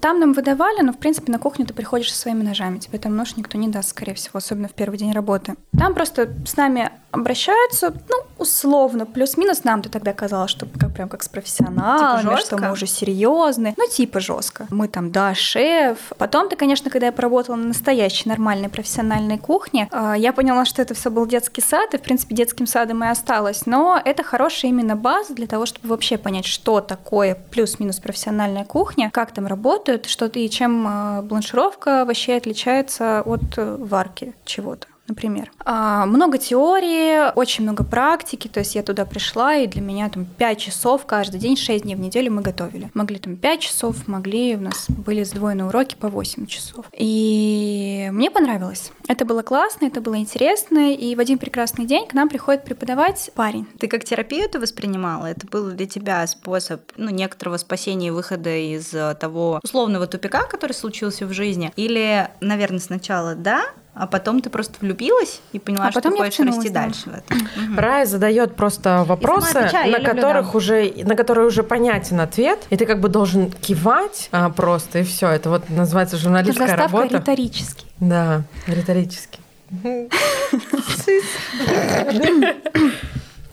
Там 0.00 0.20
нам 0.20 0.32
выдавали, 0.32 0.82
но, 0.82 0.92
в 0.92 0.98
принципе, 0.98 1.32
на 1.32 1.40
кухню 1.40 1.66
ты 1.66 1.74
приходишь 1.74 2.12
со 2.12 2.20
своими 2.20 2.44
ножами. 2.44 2.78
Тебе 2.78 3.00
там 3.00 3.16
нож 3.16 3.34
никто 3.36 3.58
не 3.58 3.66
даст, 3.66 3.88
скорее 3.88 4.14
всего, 4.14 4.38
особенно 4.38 4.68
в 4.68 4.74
первый 4.74 4.98
день 4.98 5.10
работы. 5.10 5.56
Там 5.76 5.94
просто 5.94 6.28
с 6.46 6.56
нами 6.56 6.92
обращаются, 7.10 7.92
ну, 8.08 8.16
условно, 8.38 9.04
плюс-минус. 9.04 9.64
Нам-то 9.64 9.90
тогда 9.90 10.12
казалось, 10.12 10.50
что 10.52 10.66
как 10.78 10.94
прям 10.94 11.08
как 11.08 11.24
с 11.24 11.28
профессионалами, 11.28 12.22
Типа 12.51 12.51
жёстко? 12.56 12.66
мы 12.66 12.72
уже 12.72 12.86
серьезные. 12.86 13.74
Ну, 13.76 13.88
типа 13.88 14.20
жестко. 14.20 14.66
Мы 14.70 14.88
там, 14.88 15.10
да, 15.10 15.34
шеф. 15.34 15.98
Потом-то, 16.18 16.56
конечно, 16.56 16.90
когда 16.90 17.06
я 17.06 17.12
поработала 17.12 17.56
на 17.56 17.68
настоящей 17.68 18.28
нормальной 18.28 18.68
профессиональной 18.68 19.38
кухне, 19.38 19.88
а, 19.90 20.14
я 20.14 20.32
поняла, 20.32 20.64
что 20.64 20.82
это 20.82 20.94
все 20.94 21.10
был 21.10 21.26
детский 21.26 21.60
сад, 21.60 21.94
и, 21.94 21.98
в 21.98 22.02
принципе, 22.02 22.34
детским 22.34 22.66
садом 22.66 23.04
и 23.04 23.08
осталось. 23.08 23.66
Но 23.66 24.00
это 24.04 24.22
хорошая 24.22 24.70
именно 24.70 24.96
база 24.96 25.34
для 25.34 25.46
того, 25.46 25.66
чтобы 25.66 25.88
вообще 25.88 26.18
понять, 26.18 26.46
что 26.46 26.80
такое 26.80 27.36
плюс-минус 27.50 28.00
профессиональная 28.00 28.64
кухня, 28.64 29.10
как 29.12 29.32
там 29.32 29.46
работают, 29.46 30.06
что 30.06 30.26
и 30.26 30.48
чем 30.48 30.86
э, 30.86 31.22
бланшировка 31.22 32.04
вообще 32.04 32.34
отличается 32.34 33.22
от 33.22 33.42
э, 33.56 33.76
варки 33.78 34.34
чего-то 34.44 34.86
например. 35.08 35.50
А, 35.64 36.06
много 36.06 36.38
теории, 36.38 37.32
очень 37.34 37.64
много 37.64 37.84
практики, 37.84 38.48
то 38.48 38.60
есть 38.60 38.74
я 38.74 38.82
туда 38.82 39.04
пришла, 39.04 39.56
и 39.56 39.66
для 39.66 39.82
меня 39.82 40.08
там 40.08 40.24
5 40.24 40.58
часов 40.58 41.06
каждый 41.06 41.40
день, 41.40 41.56
6 41.56 41.84
дней 41.84 41.94
в 41.94 42.00
неделю 42.00 42.32
мы 42.32 42.42
готовили. 42.42 42.90
Могли 42.94 43.18
там 43.18 43.36
5 43.36 43.60
часов, 43.60 44.08
могли, 44.08 44.56
у 44.56 44.60
нас 44.60 44.86
были 44.88 45.22
сдвоенные 45.22 45.66
уроки 45.66 45.96
по 45.96 46.08
8 46.08 46.46
часов. 46.46 46.86
И 46.96 48.08
мне 48.12 48.30
понравилось. 48.30 48.92
Это 49.08 49.24
было 49.24 49.42
классно, 49.42 49.86
это 49.86 50.00
было 50.00 50.16
интересно, 50.16 50.94
и 50.94 51.14
в 51.14 51.20
один 51.20 51.38
прекрасный 51.38 51.84
день 51.84 52.06
к 52.06 52.14
нам 52.14 52.28
приходит 52.28 52.64
преподавать 52.64 53.30
парень. 53.34 53.66
Ты 53.78 53.88
как 53.88 54.04
терапию 54.04 54.44
это 54.44 54.60
воспринимала? 54.60 55.26
Это 55.26 55.46
был 55.46 55.70
для 55.72 55.86
тебя 55.86 56.26
способ 56.26 56.80
ну, 56.96 57.10
некоторого 57.10 57.56
спасения 57.56 58.08
и 58.08 58.10
выхода 58.10 58.56
из 58.56 58.94
э, 58.94 59.14
того 59.18 59.60
условного 59.62 60.06
тупика, 60.06 60.44
который 60.44 60.72
случился 60.72 61.26
в 61.26 61.32
жизни? 61.32 61.72
Или, 61.76 62.28
наверное, 62.40 62.78
сначала 62.78 63.34
да, 63.34 63.62
а 63.94 64.06
потом 64.06 64.40
ты 64.40 64.48
просто 64.48 64.74
влюбилась 64.80 65.40
и 65.52 65.58
поняла, 65.58 65.88
А 65.88 65.90
что 65.90 66.00
потом 66.00 66.16
ты 66.16 66.24
хочешь 66.24 66.46
расти 66.46 66.70
да. 66.70 66.82
дальше 66.82 67.10
в 67.10 67.14
этом? 67.14 67.78
Рая 67.78 68.06
задает 68.06 68.56
просто 68.56 69.04
вопросы, 69.06 69.56
отвечаю, 69.56 69.92
на 69.92 69.98
люблю, 69.98 70.14
которых 70.14 70.52
да. 70.52 70.58
уже, 70.58 70.92
на 71.04 71.14
которые 71.14 71.46
уже 71.46 71.62
понятен 71.62 72.20
ответ, 72.20 72.58
и 72.70 72.76
ты 72.76 72.86
как 72.86 73.00
бы 73.00 73.08
должен 73.08 73.50
кивать 73.50 74.28
а, 74.32 74.48
просто 74.48 75.00
и 75.00 75.02
все. 75.02 75.28
Это 75.28 75.50
вот 75.50 75.68
называется 75.68 76.16
журналистская 76.16 76.68
Заставка 76.68 76.96
работа. 76.96 77.18
риторически. 77.18 77.86
Да, 78.00 78.42
риторически. 78.66 79.40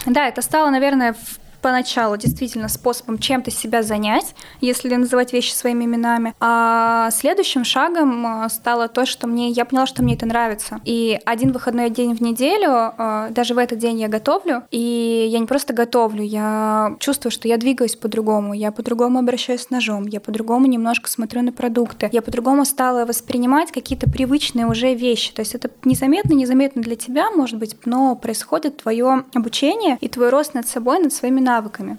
Да, 0.05 0.27
это 0.27 0.41
стало, 0.41 0.69
наверное, 0.69 1.13
в 1.13 1.39
поначалу 1.61 2.17
действительно 2.17 2.67
способом 2.67 3.17
чем-то 3.17 3.51
себя 3.51 3.83
занять, 3.83 4.35
если 4.61 4.93
называть 4.95 5.33
вещи 5.33 5.51
своими 5.51 5.85
именами. 5.85 6.33
А 6.39 7.09
следующим 7.11 7.63
шагом 7.63 8.25
а, 8.25 8.49
стало 8.49 8.87
то, 8.87 9.05
что 9.05 9.27
мне 9.27 9.49
я 9.49 9.65
поняла, 9.65 9.85
что 9.85 10.03
мне 10.03 10.15
это 10.15 10.25
нравится. 10.25 10.79
И 10.85 11.19
один 11.25 11.51
выходной 11.51 11.89
день 11.89 12.15
в 12.15 12.21
неделю, 12.21 12.69
а, 12.69 13.29
даже 13.29 13.53
в 13.53 13.57
этот 13.57 13.79
день 13.79 13.99
я 13.99 14.07
готовлю, 14.07 14.63
и 14.71 15.27
я 15.29 15.39
не 15.39 15.45
просто 15.45 15.73
готовлю, 15.73 16.23
я 16.23 16.95
чувствую, 16.99 17.31
что 17.31 17.47
я 17.47 17.57
двигаюсь 17.57 17.95
по-другому, 17.95 18.53
я 18.53 18.71
по-другому 18.71 19.19
обращаюсь 19.19 19.61
с 19.61 19.69
ножом, 19.69 20.07
я 20.07 20.19
по-другому 20.19 20.65
немножко 20.65 21.09
смотрю 21.09 21.41
на 21.41 21.51
продукты, 21.51 22.09
я 22.11 22.21
по-другому 22.21 22.65
стала 22.65 23.05
воспринимать 23.05 23.71
какие-то 23.71 24.09
привычные 24.09 24.65
уже 24.65 24.93
вещи. 24.93 25.33
То 25.33 25.41
есть 25.41 25.55
это 25.55 25.69
незаметно, 25.83 26.33
незаметно 26.33 26.81
для 26.81 26.95
тебя, 26.95 27.31
может 27.31 27.57
быть, 27.57 27.75
но 27.85 28.15
происходит 28.15 28.77
твое 28.77 29.23
обучение 29.33 29.97
и 30.01 30.07
твой 30.07 30.29
рост 30.29 30.53
над 30.53 30.67
собой, 30.67 30.99
над 30.99 31.13
своими 31.13 31.39
навыками. 31.39 31.48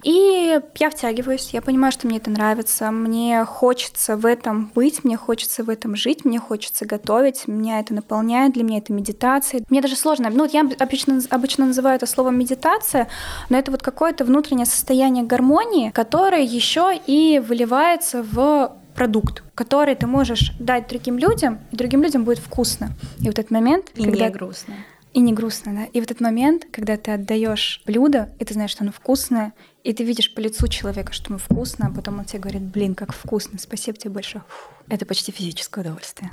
И 0.03 0.61
я 0.79 0.91
втягиваюсь, 0.91 1.51
я 1.53 1.63
понимаю, 1.63 1.93
что 1.93 2.07
мне 2.07 2.19
это 2.19 2.31
нравится, 2.31 2.91
мне 2.91 3.45
хочется 3.45 4.17
в 4.17 4.27
этом 4.27 4.71
быть, 4.75 5.05
мне 5.05 5.17
хочется 5.17 5.65
в 5.65 5.71
этом 5.71 5.97
жить, 5.97 6.25
мне 6.25 6.39
хочется 6.39 6.87
готовить, 6.87 7.49
меня 7.49 7.81
это 7.81 7.95
наполняет, 7.95 8.55
для 8.55 8.63
меня 8.63 8.79
это 8.79 8.93
медитация. 8.93 9.63
Мне 9.69 9.81
даже 9.81 9.97
сложно, 9.97 10.31
ну 10.31 10.41
вот 10.41 10.53
я 10.53 10.69
обычно, 10.79 11.21
обычно 11.31 11.67
называю 11.67 11.97
это 11.97 12.07
словом 12.07 12.39
медитация, 12.39 13.09
но 13.49 13.59
это 13.59 13.71
вот 13.71 13.83
какое-то 13.83 14.25
внутреннее 14.25 14.67
состояние 14.67 15.25
гармонии, 15.25 15.91
которое 15.91 16.43
еще 16.43 16.99
и 17.07 17.39
выливается 17.39 18.23
в 18.23 18.77
продукт, 18.95 19.43
который 19.55 19.95
ты 19.95 20.07
можешь 20.07 20.53
дать 20.59 20.89
другим 20.89 21.19
людям, 21.19 21.61
и 21.73 21.77
другим 21.77 22.03
людям 22.03 22.25
будет 22.25 22.39
вкусно. 22.39 22.91
И 23.21 23.25
вот 23.25 23.39
этот 23.39 23.51
момент, 23.51 23.87
и 23.95 24.05
когда... 24.05 24.27
не 24.27 24.31
грустно. 24.31 24.75
И 25.13 25.21
не 25.21 25.33
грустно, 25.33 25.75
да. 25.75 25.85
И 25.87 26.01
в 26.01 26.05
этот 26.05 26.21
момент, 26.21 26.67
когда 26.71 26.97
ты 26.97 27.11
отдаешь 27.11 27.83
блюдо, 27.85 28.33
и 28.39 28.45
ты 28.45 28.55
знаешь, 28.55 28.71
что 28.71 28.85
оно 28.85 28.93
вкусное, 28.93 29.53
и 29.83 29.93
ты 29.93 30.05
видишь 30.05 30.33
по 30.33 30.41
лицу 30.41 30.69
человека, 30.69 31.13
что 31.13 31.31
ему 31.31 31.39
вкусно, 31.39 31.89
а 31.89 31.91
потом 31.91 32.21
он 32.21 32.25
тебе 32.25 32.39
говорит, 32.39 32.63
блин, 32.63 32.95
как 32.95 33.13
вкусно, 33.13 33.59
спасибо 33.59 33.99
тебе 33.99 34.13
большое. 34.13 34.45
Фу, 34.47 34.71
это 34.89 35.07
почти 35.07 35.33
физическое 35.33 35.81
удовольствие. 35.81 36.31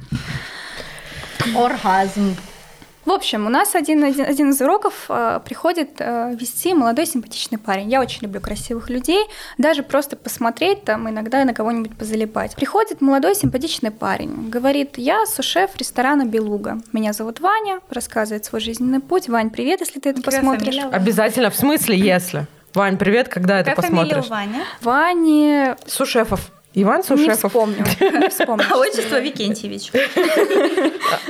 Оргазм. 1.55 2.35
В 3.07 3.11
общем, 3.11 3.45
у 3.45 3.49
нас 3.49 3.73
один, 3.73 4.03
один, 4.03 4.25
один 4.25 4.49
из 4.49 4.59
уроков 4.59 5.05
э, 5.07 5.39
приходит 5.45 5.91
э, 5.99 6.35
вести 6.37 6.73
молодой 6.73 7.05
симпатичный 7.05 7.57
парень. 7.57 7.89
Я 7.89 8.01
очень 8.01 8.23
люблю 8.23 8.41
красивых 8.41 8.89
людей, 8.89 9.23
даже 9.57 9.81
просто 9.81 10.17
посмотреть 10.17 10.83
там 10.83 11.09
иногда 11.09 11.45
на 11.45 11.53
кого-нибудь 11.53 11.97
позалипать. 11.97 12.57
Приходит 12.57 12.99
молодой 12.99 13.33
симпатичный 13.33 13.91
парень, 13.91 14.49
говорит, 14.49 14.97
я 14.97 15.25
сушеф 15.25 15.77
ресторана 15.77 16.25
«Белуга». 16.25 16.79
Меня 16.91 17.13
зовут 17.13 17.39
Ваня, 17.39 17.79
рассказывает 17.89 18.43
свой 18.43 18.59
жизненный 18.59 18.99
путь. 18.99 19.29
Вань, 19.29 19.51
привет, 19.51 19.79
если 19.79 20.01
ты 20.01 20.09
это 20.09 20.21
Какая 20.21 20.41
посмотришь. 20.41 20.75
фамилия? 20.75 20.89
Обязательно, 20.93 21.49
в 21.49 21.55
смысле, 21.55 21.97
если. 21.97 22.45
Вань, 22.73 22.97
привет, 22.97 23.29
когда 23.29 23.61
это 23.61 23.69
Какая 23.69 23.89
фамилия 23.89 24.17
у 24.17 24.19
посмотришь? 24.19 24.65
Вани? 24.81 25.75
Сушефов. 25.85 26.51
Иван 26.79 27.03
Сушефов. 27.03 27.53
Не 27.55 28.29
вспомню. 28.29 28.63
А 28.71 28.77
отчество 28.77 29.19
Викентьевич. 29.19 29.91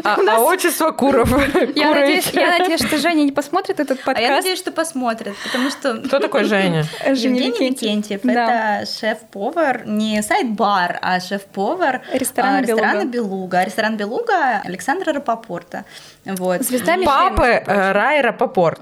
А, 0.03 0.17
а 0.29 0.39
отчество 0.41 0.91
Куров. 0.91 1.29
Я 1.73 1.93
надеюсь, 1.93 2.25
Курович. 2.25 2.33
я 2.33 2.57
надеюсь, 2.60 2.83
что 2.86 2.97
Женя 2.97 3.23
не 3.23 3.31
посмотрит 3.31 3.79
этот 3.79 3.99
А 3.99 4.01
я 4.01 4.05
подкаст. 4.05 4.29
надеюсь, 4.31 4.60
что 4.60 4.71
посмотрят, 4.73 5.36
потому 5.45 5.69
что 5.69 6.01
Кто 6.01 6.19
такой 6.19 6.43
Женя? 6.43 6.83
Женя 7.05 7.41
Евгений 7.41 7.69
Викентьев. 7.69 8.19
Да. 8.23 8.81
Это 8.81 8.91
шеф-повар, 8.91 9.88
не 9.88 10.21
сайт-бар, 10.21 10.99
а 11.01 11.21
шеф-повар 11.21 12.01
Ресторана 12.12 12.57
а, 12.57 12.62
ресторана 12.62 13.05
«Белуга». 13.05 13.05
Белуга. 13.05 13.63
Ресторан 13.63 13.95
Белуга 13.95 14.62
Александра 14.65 15.13
Рапопорта. 15.13 15.86
Вот. 16.25 16.62
Звезда 16.63 16.97
Папы 17.05 17.45
между 17.45 17.63
прочим. 17.63 18.77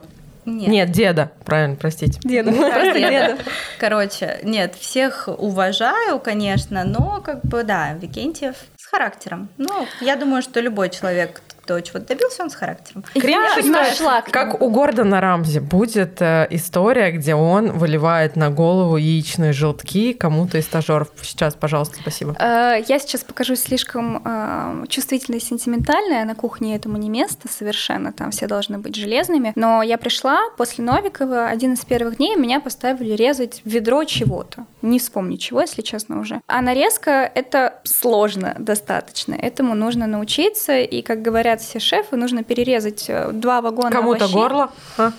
Нет. 0.45 0.67
Нет, 0.69 0.91
деда. 0.91 1.31
Правильно, 1.43 1.75
простите. 1.75 2.19
Деда. 2.23 2.51
Да, 2.55 2.69
Просто 2.71 2.93
деда. 2.93 3.09
деда. 3.09 3.37
Короче, 3.79 4.39
нет, 4.43 4.75
всех 4.75 5.27
уважаю, 5.27 6.19
конечно, 6.19 6.83
но 6.83 7.21
как 7.21 7.41
бы 7.43 7.63
да, 7.63 7.93
Викентьев 7.93 8.55
с 8.77 8.85
характером. 8.85 9.49
Ну, 9.57 9.87
я 10.01 10.15
думаю, 10.15 10.41
что 10.41 10.59
любой 10.59 10.89
человек, 10.89 11.41
кто 11.65 11.81
чего-то 11.81 12.05
добился, 12.05 12.43
он 12.43 12.51
с 12.51 12.55
характером. 12.55 13.03
Я 13.15 13.21
Кринж, 13.21 13.65
нашла 13.65 14.21
к 14.21 14.29
Как 14.29 14.61
у 14.61 14.69
Гордона 14.69 15.19
Рамзи 15.19 15.59
будет 15.59 16.21
э, 16.21 16.45
история, 16.51 17.11
где 17.11 17.33
он 17.33 17.71
выливает 17.71 18.35
на 18.35 18.51
голову 18.51 18.97
яичные 18.97 19.51
желтки 19.51 20.13
кому-то 20.13 20.59
из 20.59 20.65
стажеров. 20.65 21.07
Сейчас, 21.23 21.55
пожалуйста, 21.55 21.97
спасибо. 21.99 22.35
Э, 22.39 22.83
Я 22.87 22.99
сейчас 22.99 23.23
покажусь 23.23 23.63
слишком 23.63 24.21
э, 24.23 24.85
чувствительной 24.89 25.39
и 25.39 25.41
сентиментальной, 25.41 26.21
а 26.21 26.25
на 26.25 26.35
кухне 26.35 26.75
этому 26.75 26.97
не 26.97 27.09
место 27.09 27.47
совершенно, 27.49 28.13
там 28.13 28.29
все 28.29 28.45
должны 28.45 28.77
быть 28.77 28.95
железными. 28.95 29.51
Но 29.55 29.81
я 29.81 29.97
пришла 29.97 30.39
после 30.57 30.83
Новикова, 30.83 31.47
один 31.47 31.73
из 31.73 31.83
первых 31.83 32.17
дней 32.17 32.35
меня 32.35 32.59
поставили 32.59 33.13
резать 33.13 33.61
ведро 33.65 34.03
чего-то. 34.03 34.65
Не 34.83 34.99
вспомню 34.99 35.37
чего, 35.37 35.61
если 35.61 35.81
честно 35.81 36.19
уже. 36.19 36.41
А 36.45 36.61
нарезка— 36.61 37.31
это 37.35 37.79
сложно 37.85 38.55
достаточно. 38.59 39.33
Этому 39.33 39.73
нужно 39.73 40.05
научиться, 40.05 40.77
и, 40.77 41.01
как 41.01 41.23
говорят 41.23 41.54
все 41.61 41.79
шефы, 41.79 42.15
нужно 42.15 42.43
перерезать 42.43 43.05
э, 43.07 43.31
два 43.31 43.61
вагона 43.61 43.91
Кому-то 43.91 44.25
овощей. 44.25 44.39
горло. 44.41 44.71
А. 44.97 45.11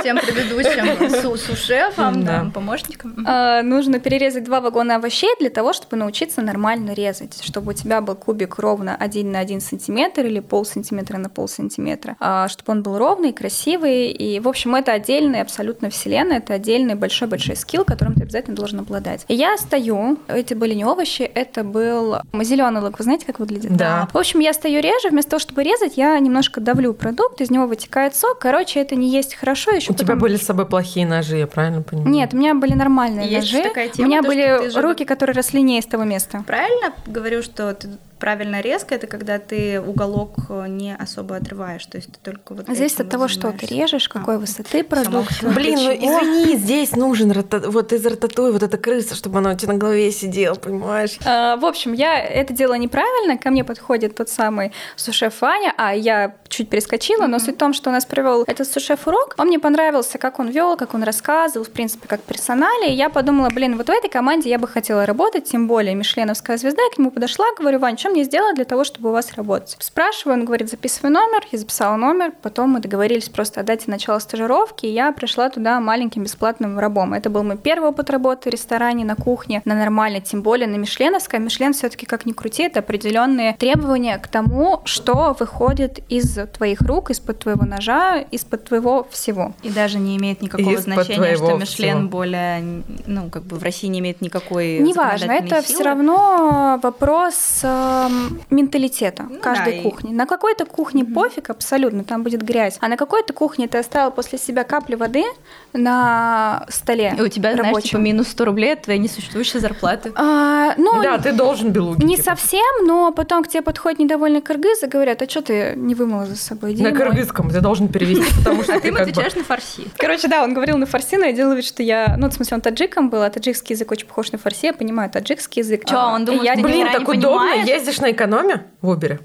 Всем 0.00 0.18
предыдущим 0.18 1.10
су- 1.22 1.36
сушефам, 1.36 2.24
Да. 2.24 2.50
помощникам. 2.54 3.24
А, 3.26 3.62
нужно 3.62 3.98
перерезать 3.98 4.44
два 4.44 4.60
вагона 4.60 4.96
овощей 4.96 5.30
для 5.40 5.50
того, 5.50 5.72
чтобы 5.72 5.96
научиться 5.96 6.42
нормально 6.42 6.92
резать, 6.92 7.42
чтобы 7.42 7.70
у 7.70 7.74
тебя 7.74 8.00
был 8.00 8.14
кубик 8.14 8.58
ровно 8.58 8.94
1 8.96 9.30
на 9.32 9.40
1 9.40 9.60
сантиметр 9.60 10.26
или 10.26 10.40
пол 10.40 10.64
сантиметра 10.64 11.18
на 11.18 11.28
пол 11.28 11.48
сантиметра, 11.48 12.16
а, 12.20 12.48
чтобы 12.48 12.72
он 12.72 12.82
был 12.82 12.98
ровный, 12.98 13.32
красивый. 13.32 14.10
И, 14.10 14.40
в 14.40 14.48
общем, 14.48 14.74
это 14.74 14.92
отдельная 14.92 15.42
абсолютно 15.42 15.90
вселенная, 15.90 16.38
это 16.38 16.54
отдельный 16.54 16.94
большой-большой 16.94 17.56
скилл, 17.56 17.84
которым 17.84 18.14
ты 18.14 18.22
обязательно 18.22 18.56
должен 18.56 18.80
обладать. 18.80 19.24
И 19.28 19.34
я 19.34 19.56
стою, 19.56 20.18
эти 20.28 20.54
были 20.54 20.74
не 20.74 20.84
овощи, 20.84 21.22
это 21.22 21.64
был 21.64 22.16
зеленый 22.42 22.80
лук. 22.80 22.98
Вы 22.98 23.04
знаете, 23.04 23.26
как 23.26 23.38
выглядит? 23.40 23.76
Да. 23.76 24.08
В 24.12 24.18
общем, 24.18 24.40
я 24.40 24.52
стою 24.52 24.80
режу, 24.80 25.08
вместо 25.10 25.32
того, 25.32 25.40
чтобы 25.40 25.62
резать, 25.62 25.96
я 25.96 26.18
немножко 26.18 26.60
давлю 26.60 26.94
продукт, 26.94 27.40
из 27.40 27.50
него 27.50 27.66
вытекает 27.66 28.14
сок. 28.14 28.38
Короче, 28.38 28.80
это 28.86 28.96
не 28.96 29.10
есть 29.10 29.34
хорошо. 29.34 29.72
Еще 29.72 29.92
У 29.92 29.94
тебя 29.94 30.14
были 30.16 30.36
с 30.36 30.42
собой 30.42 30.66
плохие 30.66 31.06
ножи, 31.06 31.36
я 31.36 31.46
правильно 31.46 31.82
понимаю? 31.82 32.10
нет, 32.10 32.32
у 32.34 32.36
меня 32.36 32.54
были 32.54 32.74
нормальные 32.74 33.28
Есть 33.28 33.52
ножи. 33.52 33.64
такая 33.68 33.88
у 33.88 33.92
тема, 33.92 34.08
меня 34.08 34.22
то, 34.22 34.28
были 34.28 34.80
руки, 34.80 35.04
которые 35.04 35.34
росли 35.34 35.62
не 35.62 35.78
из 35.78 35.86
того 35.86 36.04
места. 36.04 36.44
Правильно 36.46 36.92
говорю, 37.06 37.42
что 37.42 37.74
ты 37.74 37.88
правильная 38.18 38.60
резка 38.60 38.94
это 38.94 39.06
когда 39.06 39.38
ты 39.38 39.80
уголок 39.80 40.34
э, 40.48 40.66
не 40.68 40.94
особо 40.94 41.36
отрываешь, 41.36 41.84
то 41.86 41.96
есть 41.98 42.10
ты 42.12 42.18
только 42.22 42.54
вот 42.54 42.66
Зависит 42.66 42.96
этим 43.00 43.06
от 43.06 43.10
того, 43.12 43.28
что 43.28 43.52
ты 43.52 43.66
режешь, 43.66 44.08
А, 44.12 44.18
какой 44.18 44.38
высоты 44.38 44.82
продукт. 44.84 45.42
Блин, 45.42 45.74
ну 45.78 45.94
чего. 45.94 46.06
извини, 46.06 46.56
здесь 46.56 46.92
нужен 46.96 47.30
рата- 47.30 47.68
вот 47.70 47.92
из 47.92 48.04
рататуй 48.06 48.52
вот 48.52 48.62
эта 48.62 48.78
крыса, 48.78 49.14
чтобы 49.14 49.38
она 49.38 49.52
у 49.52 49.56
тебя 49.56 49.72
на 49.74 49.78
голове 49.78 50.10
сидела, 50.12 50.54
понимаешь? 50.54 51.18
А, 51.24 51.56
В 51.56 51.64
общем, 51.64 51.92
я 51.92 52.18
это 52.18 52.52
делала 52.52 52.76
неправильно. 52.78 53.38
Ко 53.38 53.50
мне 53.50 53.64
подходит 53.64 54.14
тот 54.16 54.28
самый 54.28 54.72
сушеф 54.96 55.40
Ваня, 55.40 55.72
а 55.76 55.94
я 55.94 56.34
чуть 56.48 56.68
перескочила, 56.70 57.26
но 57.26 57.38
суть 57.38 57.56
в 57.56 57.58
том, 57.58 57.72
что 57.74 57.90
у 57.90 57.92
нас 57.92 58.04
провел 58.06 58.44
этот 58.46 58.68
сушеф 58.68 59.06
урок. 59.06 59.34
Он 59.38 59.48
мне 59.48 59.58
понравился, 59.58 60.18
как 60.18 60.38
он 60.38 60.48
вел, 60.48 60.76
как 60.76 60.94
он 60.94 61.02
рассказывал, 61.02 61.64
в 61.64 61.70
принципе, 61.70 62.08
как 62.08 62.20
персонале. 62.22 62.90
И 62.92 62.96
я 62.96 63.08
подумала, 63.10 63.50
блин, 63.50 63.76
вот 63.76 63.86
в 63.88 63.90
этой 63.90 64.08
команде 64.08 64.48
я 64.50 64.58
бы 64.58 64.66
хотела 64.68 65.04
работать, 65.06 65.44
тем 65.44 65.66
более 65.68 65.94
Мишленовская 65.94 66.56
звезда. 66.56 66.82
Я 66.82 66.90
к 66.90 66.98
нему 66.98 67.10
подошла, 67.10 67.46
говорю, 67.58 67.78
Вань, 67.78 67.96
что 68.06 68.12
мне 68.12 68.24
сделать 68.24 68.54
для 68.54 68.64
того, 68.64 68.84
чтобы 68.84 69.08
у 69.08 69.12
вас 69.12 69.34
работать? 69.34 69.76
Спрашиваю, 69.80 70.38
он 70.38 70.44
говорит, 70.44 70.70
записывай 70.70 71.10
номер. 71.10 71.44
Я 71.50 71.58
записала 71.58 71.96
номер, 71.96 72.32
потом 72.40 72.70
мы 72.70 72.80
договорились 72.80 73.28
просто 73.28 73.60
о 73.60 73.62
дате 73.64 73.90
начала 73.90 74.20
стажировки, 74.20 74.86
и 74.86 74.90
я 74.92 75.10
пришла 75.10 75.50
туда 75.50 75.80
маленьким 75.80 76.22
бесплатным 76.22 76.78
рабом. 76.78 77.14
Это 77.14 77.30
был 77.30 77.42
мой 77.42 77.56
первый 77.56 77.88
опыт 77.88 78.10
работы 78.10 78.48
в 78.48 78.52
ресторане, 78.52 79.04
на 79.04 79.16
кухне, 79.16 79.60
на 79.64 79.74
нормальной, 79.74 80.20
тем 80.20 80.42
более 80.42 80.68
на 80.68 80.76
Мишленовской. 80.76 81.40
Мишлен 81.40 81.72
все-таки 81.72 82.06
как 82.06 82.26
ни 82.26 82.32
крути, 82.32 82.62
это 82.62 82.78
определенные 82.78 83.54
требования 83.54 84.18
к 84.18 84.28
тому, 84.28 84.82
что 84.84 85.36
выходит 85.38 85.98
из 86.08 86.38
твоих 86.56 86.82
рук, 86.82 87.10
из-под 87.10 87.40
твоего 87.40 87.64
ножа, 87.64 88.18
из-под 88.30 88.64
твоего 88.66 89.06
всего. 89.10 89.52
И 89.64 89.70
даже 89.70 89.98
не 89.98 90.16
имеет 90.16 90.42
никакого 90.42 90.70
Из-под 90.70 90.84
значения, 90.84 91.36
что 91.36 91.56
Мишлен 91.56 91.96
всего. 91.96 92.08
более, 92.08 92.82
ну, 93.06 93.30
как 93.30 93.42
бы 93.42 93.56
в 93.56 93.62
России 93.64 93.88
не 93.88 93.98
имеет 93.98 94.20
никакой 94.20 94.78
Неважно, 94.78 95.32
это 95.32 95.48
силы. 95.48 95.62
все 95.62 95.82
равно 95.82 96.78
вопрос 96.80 97.64
эм, 98.06 98.40
менталитета 98.50 99.24
Ну 99.30 99.38
каждой 99.40 99.72
да, 99.74 99.78
и- 99.78 99.82
кухни. 99.82 100.12
На 100.12 100.26
какой-то 100.26 100.64
кухне 100.66 101.04
пофиг 101.04 101.50
абсолютно, 101.50 102.04
там 102.04 102.22
будет 102.22 102.42
грязь, 102.42 102.78
а 102.80 102.88
на 102.88 102.96
какой-то 102.96 103.32
кухне 103.32 103.68
ты 103.68 103.78
оставил 103.78 104.10
после 104.10 104.38
себя 104.38 104.64
капли 104.64 104.94
воды 104.94 105.24
на 105.72 106.64
столе 106.68 107.14
И 107.16 107.20
у 107.20 107.28
тебя, 107.28 107.52
знаешь, 107.52 107.66
рабочем. 107.68 107.88
типа 107.90 108.00
минус 108.00 108.28
100 108.28 108.44
рублей 108.44 108.72
от 108.74 108.82
твоей 108.82 108.98
несуществующей 108.98 109.60
зарплаты. 109.60 110.12
А, 110.14 110.74
ну, 110.76 111.02
Да, 111.02 111.18
ты 111.18 111.32
должен 111.32 111.70
белуги. 111.70 112.04
не 112.04 112.16
типа. 112.16 112.30
совсем, 112.30 112.86
но 112.86 113.12
потом 113.12 113.44
к 113.44 113.48
тебе 113.48 113.62
подходит 113.62 113.98
недовольный 113.98 114.40
кыргыз 114.40 114.82
и 114.82 114.86
говорят, 114.86 115.22
а 115.22 115.28
что 115.28 115.42
ты 115.42 115.74
не 115.76 115.94
вымыла 115.94 116.26
за 116.26 116.36
собой? 116.36 116.72
Иди 116.72 116.82
На 116.82 116.90
мой». 116.90 116.98
кыргызском 116.98 117.50
ты 117.50 117.60
должен 117.60 117.88
перевести, 117.88 118.24
потому 118.38 118.62
что 118.62 118.72
А 118.72 118.76
ты 118.76 118.82
ты 118.82 118.88
им 118.88 118.96
отвечаешь 118.96 119.34
на 119.34 119.44
фарси. 119.44 119.84
Короче, 119.96 120.28
да, 120.28 120.42
он 120.44 120.54
говорил 120.54 120.76
на 120.78 120.86
фарси, 120.86 121.16
но 121.16 121.26
я 121.26 121.32
делала 121.32 121.54
вид, 121.54 121.64
что 121.64 121.82
я... 121.82 122.16
Ну, 122.18 122.28
в 122.28 122.32
смысле, 122.32 122.56
он 122.56 122.60
таджиком 122.60 123.10
был, 123.10 123.22
а 123.22 123.30
таджикский 123.30 123.74
язык 123.74 123.90
очень 123.92 124.06
похож 124.06 124.32
на 124.32 124.38
фарси, 124.38 124.66
я 124.66 124.72
понимаю 124.72 125.10
таджикский 125.10 125.62
язык. 125.62 125.84
Чё, 125.84 125.96
А, 125.98 126.14
он 126.14 126.22
и 126.22 126.26
думает, 126.26 126.44
я 126.44 126.52
что 126.54 126.62
Блин, 126.62 126.86
так 126.92 127.08
удобно, 127.08 127.38
понимаешь? 127.50 127.68
Ездишь 127.86 128.00
на 128.00 128.10
экономе 128.10 128.66
в 128.82 128.88
Убере. 128.88 129.20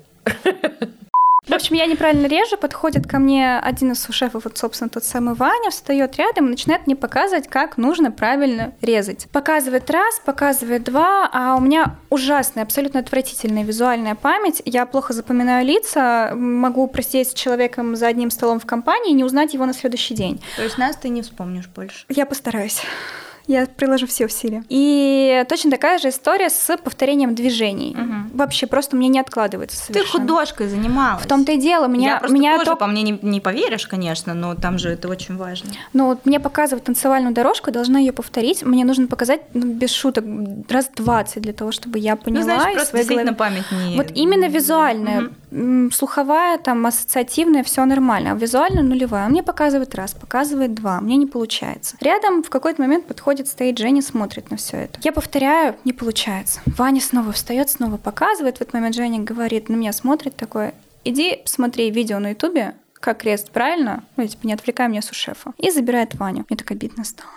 В 1.47 1.53
общем, 1.53 1.75
я 1.75 1.87
неправильно 1.87 2.27
режу, 2.27 2.55
подходит 2.55 3.07
ко 3.07 3.17
мне 3.17 3.57
один 3.57 3.91
из 3.91 4.01
сушефов, 4.01 4.43
вот, 4.45 4.57
собственно, 4.57 4.89
тот 4.89 5.03
самый 5.03 5.33
Ваня, 5.33 5.71
встает 5.71 6.15
рядом 6.17 6.45
и 6.45 6.49
начинает 6.51 6.85
мне 6.85 6.95
показывать, 6.95 7.47
как 7.49 7.77
нужно 7.77 8.11
правильно 8.11 8.73
резать. 8.81 9.27
Показывает 9.31 9.89
раз, 9.89 10.21
показывает 10.23 10.83
два, 10.83 11.27
а 11.33 11.55
у 11.55 11.59
меня 11.59 11.95
ужасная, 12.09 12.63
абсолютно 12.63 12.99
отвратительная 12.99 13.63
визуальная 13.63 14.13
память. 14.13 14.61
Я 14.65 14.85
плохо 14.85 15.13
запоминаю 15.13 15.65
лица, 15.65 16.31
могу 16.35 16.87
просидеть 16.87 17.31
с 17.31 17.33
человеком 17.33 17.95
за 17.95 18.07
одним 18.07 18.29
столом 18.29 18.59
в 18.59 18.65
компании 18.67 19.11
и 19.11 19.15
не 19.15 19.23
узнать 19.23 19.53
его 19.55 19.65
на 19.65 19.73
следующий 19.73 20.13
день. 20.13 20.41
То 20.55 20.63
есть 20.63 20.77
нас 20.77 20.95
ты 20.95 21.09
не 21.09 21.23
вспомнишь 21.23 21.67
больше. 21.67 22.05
Я 22.07 22.27
постараюсь. 22.27 22.81
Я 23.47 23.65
приложу 23.65 24.07
все 24.07 24.25
усилия. 24.27 24.63
И 24.69 25.43
точно 25.49 25.71
такая 25.71 25.97
же 25.99 26.09
история 26.09 26.49
с 26.49 26.77
повторением 26.77 27.35
движений. 27.35 27.95
Мгм. 27.97 28.31
Вообще 28.33 28.67
просто 28.67 28.95
мне 28.95 29.07
не 29.09 29.19
откладывается 29.19 29.77
Ты 29.87 29.93
совершенно. 29.93 30.21
художкой 30.27 30.67
занималась. 30.67 31.23
В 31.23 31.27
том-то 31.27 31.51
и 31.51 31.57
дело. 31.57 31.87
Меня, 31.87 32.13
я 32.13 32.17
просто 32.19 32.33
меня 32.35 32.53
тоже, 32.57 32.71
топ- 32.71 32.79
по 32.79 32.87
мне, 32.87 33.01
не, 33.01 33.19
не 33.21 33.41
поверишь, 33.41 33.87
конечно, 33.87 34.33
но 34.33 34.55
там 34.55 34.77
же 34.77 34.89
это 34.89 35.07
очень 35.09 35.35
важно. 35.37 35.71
Ну, 35.93 36.07
вот 36.07 36.25
мне 36.25 36.39
показывают 36.39 36.85
танцевальную 36.85 37.33
дорожку, 37.33 37.69
я 37.69 37.73
должна 37.73 37.99
ее 37.99 38.13
повторить. 38.13 38.63
Мне 38.63 38.85
нужно 38.85 39.07
показать, 39.07 39.41
ну, 39.53 39.65
без 39.73 39.91
шуток, 39.91 40.23
раз 40.69 40.89
20 40.95 41.41
для 41.41 41.53
того, 41.53 41.71
чтобы 41.71 41.99
я 41.99 42.15
поняла. 42.15 42.39
ну, 42.41 42.45
знаешь, 42.45 42.73
просто 42.73 42.89
своей 42.89 43.03
действительно 43.05 43.31
голове- 43.31 43.37
память 43.37 43.65
не... 43.71 43.97
Вот 43.97 44.11
именно 44.15 44.45
визуальная, 44.47 45.21
Мгм. 45.21 45.35
Слуховая, 45.91 46.57
там, 46.57 46.85
ассоциативная, 46.85 47.63
все 47.63 47.85
нормально, 47.85 48.31
а 48.31 48.35
визуально 48.35 48.81
нулевая. 48.81 49.25
Он 49.25 49.31
мне 49.31 49.43
показывает 49.43 49.93
раз, 49.95 50.13
показывает 50.13 50.73
два, 50.73 51.01
мне 51.01 51.17
не 51.17 51.25
получается. 51.25 51.97
Рядом 51.99 52.43
в 52.43 52.49
какой-то 52.49 52.81
момент 52.81 53.05
подходит, 53.05 53.47
стоит 53.47 53.77
Женя, 53.77 54.01
смотрит 54.01 54.49
на 54.51 54.57
все 54.57 54.77
это. 54.77 54.99
Я 55.03 55.11
повторяю, 55.11 55.75
не 55.83 55.93
получается. 55.93 56.61
Ваня 56.65 57.01
снова 57.01 57.31
встает, 57.31 57.69
снова 57.69 57.97
показывает. 57.97 58.57
В 58.57 58.61
этот 58.61 58.73
момент 58.73 58.95
Женя 58.95 59.19
говорит, 59.19 59.69
на 59.69 59.75
меня 59.75 59.93
смотрит 59.93 60.35
такой, 60.35 60.73
иди 61.03 61.41
посмотри 61.43 61.91
видео 61.91 62.19
на 62.19 62.29
ютубе, 62.29 62.75
как 62.93 63.19
крест 63.19 63.51
правильно, 63.51 64.03
ну, 64.15 64.25
типа, 64.25 64.47
не 64.47 64.53
отвлекай 64.53 64.87
меня 64.87 65.01
с 65.01 65.11
шефа. 65.11 65.53
И 65.57 65.71
забирает 65.71 66.15
Ваню. 66.15 66.45
Мне 66.49 66.57
так 66.57 66.71
обидно 66.71 67.03
стало. 67.03 67.31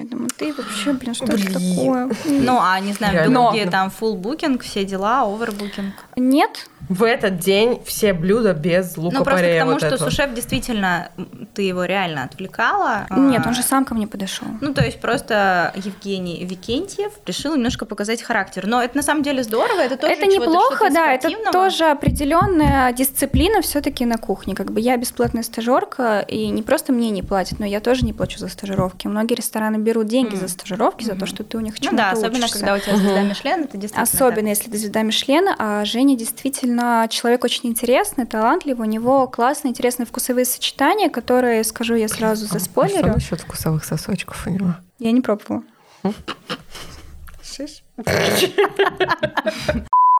Я 0.00 0.06
думаю, 0.06 0.30
ты 0.34 0.54
вообще, 0.54 0.94
блин, 0.94 1.12
что 1.14 1.26
это 1.26 1.34
Блин. 1.34 1.52
такое? 1.52 2.10
Ну, 2.24 2.58
а 2.58 2.80
не 2.80 2.94
знаю, 2.94 3.12
Реально. 3.12 3.42
другие 3.42 3.68
там 3.68 3.92
full 4.00 4.14
букинг, 4.14 4.62
все 4.62 4.84
дела, 4.86 5.24
овербукинг. 5.24 5.92
Нет, 6.16 6.68
В 6.88 7.02
этот 7.04 7.38
день 7.38 7.82
все 7.84 8.14
блюда 8.14 8.54
без 8.54 8.96
Ну, 8.96 9.10
просто 9.10 9.46
к 9.54 9.58
тому, 9.58 9.72
вот 9.72 9.80
что 9.80 9.94
этого. 9.94 10.08
сушеф 10.08 10.32
действительно, 10.32 11.10
ты 11.54 11.62
его 11.62 11.84
реально 11.84 12.24
отвлекала. 12.24 13.06
нет, 13.10 13.42
А, 13.44 13.48
он 13.48 13.54
же 13.54 13.62
сам 13.62 13.84
ко 13.84 13.94
мне 13.94 14.06
подошел. 14.06 14.48
Ну, 14.62 14.72
то 14.72 14.82
есть 14.82 15.00
просто 15.02 15.72
Евгений 15.76 16.44
Викентьев 16.46 17.12
решил 17.26 17.54
немножко 17.54 17.84
показать 17.84 18.22
характер. 18.22 18.66
Но 18.66 18.82
это 18.82 18.96
на 18.96 19.02
самом 19.02 19.22
деле 19.22 19.42
здорово, 19.42 19.80
это 19.80 19.98
тоже 19.98 20.14
это 20.14 20.26
неплохо, 20.26 20.76
что-то 20.76 20.94
да, 20.94 21.12
это 21.12 21.30
тоже 21.52 21.84
определенная 21.90 22.92
дисциплина 22.94 23.60
все-таки 23.60 24.06
на 24.06 24.16
кухне. 24.16 24.54
Как 24.54 24.72
бы 24.72 24.80
я 24.80 24.96
бесплатная 24.96 25.42
стажерка, 25.42 26.20
и 26.20 26.48
не 26.48 26.62
просто 26.62 26.92
мне 26.94 27.10
не 27.10 27.22
платят, 27.22 27.58
но 27.58 27.66
я 27.66 27.80
тоже 27.80 28.04
не 28.06 28.14
плачу 28.14 28.38
за 28.38 28.48
стажировки. 28.48 29.06
Многие 29.06 29.34
рестораны 29.34 29.76
берут 29.76 29.89
деньги 30.04 30.34
за 30.36 30.48
стажировки, 30.48 31.04
за 31.04 31.14
то, 31.14 31.26
что 31.26 31.44
ты 31.44 31.56
у 31.56 31.60
них 31.60 31.74
Ну 31.78 31.84
чему-то 31.84 31.96
да, 31.96 32.10
особенно 32.12 32.38
учишься. 32.46 32.58
когда 32.58 32.74
у 32.74 32.78
тебя 32.78 32.96
звезда 32.96 33.22
Мишлен, 33.22 33.60
это 33.64 33.76
действительно 33.76 34.02
Особенно, 34.02 34.48
если 34.48 34.70
ты 34.70 34.78
звезда 34.78 35.02
Мишлена, 35.02 35.54
а 35.58 35.84
Женя 35.84 36.16
действительно 36.16 37.06
человек 37.10 37.44
очень 37.44 37.68
интересный, 37.68 38.26
талантливый, 38.26 38.86
у 38.86 38.90
него 38.90 39.26
классные, 39.26 39.70
интересные 39.70 40.06
вкусовые 40.06 40.44
сочетания, 40.44 41.08
которые, 41.08 41.62
скажу 41.64 41.94
я 41.94 42.08
сразу, 42.08 42.46
за 42.46 42.56
А 42.56 42.58
что 42.58 42.64
спойлерю, 42.70 43.12
насчет 43.12 43.40
вкусовых 43.40 43.84
сосочков 43.84 44.46
у 44.46 44.50
него? 44.50 44.74
я 44.98 45.12
не 45.12 45.20
пробовала. 45.20 45.62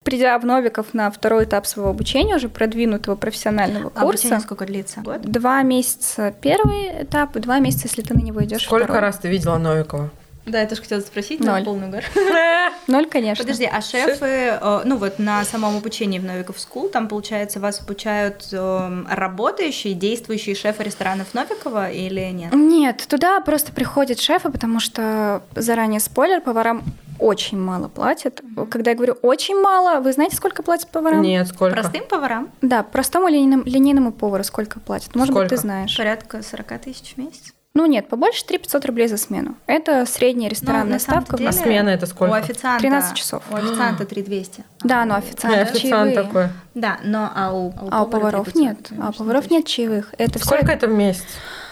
Придя 0.03 0.39
в 0.39 0.47
Новиков 0.47 0.95
на 0.95 1.11
второй 1.11 1.45
этап 1.45 1.67
своего 1.67 1.91
обучения, 1.91 2.37
уже 2.37 2.49
продвинутого 2.49 3.17
профессионального. 3.17 3.93
Обучение 3.95 4.31
курса, 4.31 4.41
сколько 4.41 4.65
длится? 4.65 5.01
Год? 5.03 5.21
два 5.21 5.63
месяца 5.63 6.35
первый 6.41 7.03
этап, 7.03 7.37
и 7.37 7.41
два 7.41 7.59
месяца, 7.59 7.83
если 7.85 8.01
ты 8.01 8.15
на 8.15 8.23
него 8.23 8.43
идешь. 8.43 8.65
Сколько 8.65 8.99
раз 8.99 9.19
ты 9.19 9.29
видела 9.29 9.59
Новикова? 9.59 10.09
Да, 10.47 10.63
я 10.63 10.67
тоже 10.67 10.81
хотела 10.81 11.01
спросить, 11.01 11.41
Ноль. 11.41 11.59
но 11.59 11.65
полный 11.67 11.89
угар. 11.89 12.05
Ноль, 12.87 13.07
конечно. 13.11 13.45
Подожди, 13.45 13.67
а 13.71 13.83
шефы, 13.83 14.25
э, 14.25 14.81
ну 14.87 14.97
вот 14.97 15.19
на 15.19 15.45
самом 15.45 15.77
обучении 15.77 16.19
в 16.19 16.25
Novikov 16.25 16.59
School, 16.59 16.89
там, 16.89 17.07
получается, 17.07 17.61
вас 17.61 17.83
обучают 17.83 18.49
э, 18.53 19.05
работающие, 19.11 19.93
действующие 19.93 20.55
шефы 20.55 20.83
ресторанов 20.83 21.35
Новикова 21.35 21.91
или 21.91 22.21
нет? 22.31 22.55
Нет, 22.55 23.05
туда 23.07 23.39
просто 23.41 23.71
приходят 23.73 24.19
шефы, 24.19 24.51
потому 24.51 24.81
что, 24.81 25.43
заранее 25.55 26.01
спойлер, 26.01 26.41
поварам 26.41 26.85
очень 27.21 27.59
мало 27.59 27.89
платят. 27.89 28.41
Когда 28.71 28.91
я 28.93 28.97
говорю 28.97 29.15
очень 29.23 29.61
мало, 29.61 30.01
вы 30.01 30.13
знаете, 30.13 30.37
сколько 30.37 30.63
платят 30.63 30.89
поварам? 30.91 31.23
Нет, 31.23 31.49
сколько? 31.49 31.75
Простым 31.77 32.05
поварам 32.09 32.51
Да, 32.63 32.83
простому 32.83 33.29
линейному, 33.29 33.63
линейному 33.65 34.13
повару 34.13 34.45
сколько 34.45 34.81
платят? 34.81 35.15
Может 35.15 35.35
быть, 35.35 35.43
ты 35.49 35.57
Сколько? 35.57 35.61
знаешь. 35.63 35.97
порядка 35.97 36.43
40 36.43 36.79
тысяч 36.81 37.15
в 37.15 37.19
месяц. 37.19 37.53
Ну 37.73 37.87
нет, 37.87 38.09
побольше 38.09 38.45
3 38.45 38.59
500 38.59 38.85
рублей 38.87 39.07
за 39.07 39.17
смену. 39.17 39.55
Это 39.67 40.05
средняя 40.05 40.49
Ну, 40.49 40.51
ресторанная 40.51 40.95
на 40.95 40.99
самом 40.99 41.21
ставка. 41.23 41.37
деле, 41.37 41.51
А 41.51 41.53
смена 41.53 41.89
это 41.91 42.07
сколько? 42.07 42.33
У 42.33 42.35
официанта 42.35 42.81
13 42.83 43.17
часов. 43.17 43.45
У 43.49 43.55
официанта 43.55 44.05
3200. 44.07 44.65
Да, 44.83 45.05
но 45.05 45.15
официант, 45.15 45.55
и 45.55 45.59
официант 45.61 46.13
чаевые. 46.15 46.17
такой. 46.17 46.49
Да, 46.75 46.99
но 47.05 47.31
а 47.33 47.53
у, 47.57 47.73
А 47.93 48.03
у 48.03 48.07
поваров 48.09 48.57
нет. 48.57 48.91
А 49.01 49.11
у 49.11 49.13
поваров 49.13 49.51
нет 49.53 49.67
чаевых. 49.67 50.13
Это 50.19 50.41
Сколько 50.41 50.73
это 50.73 50.89
в 50.89 50.93
месяц? 50.95 51.23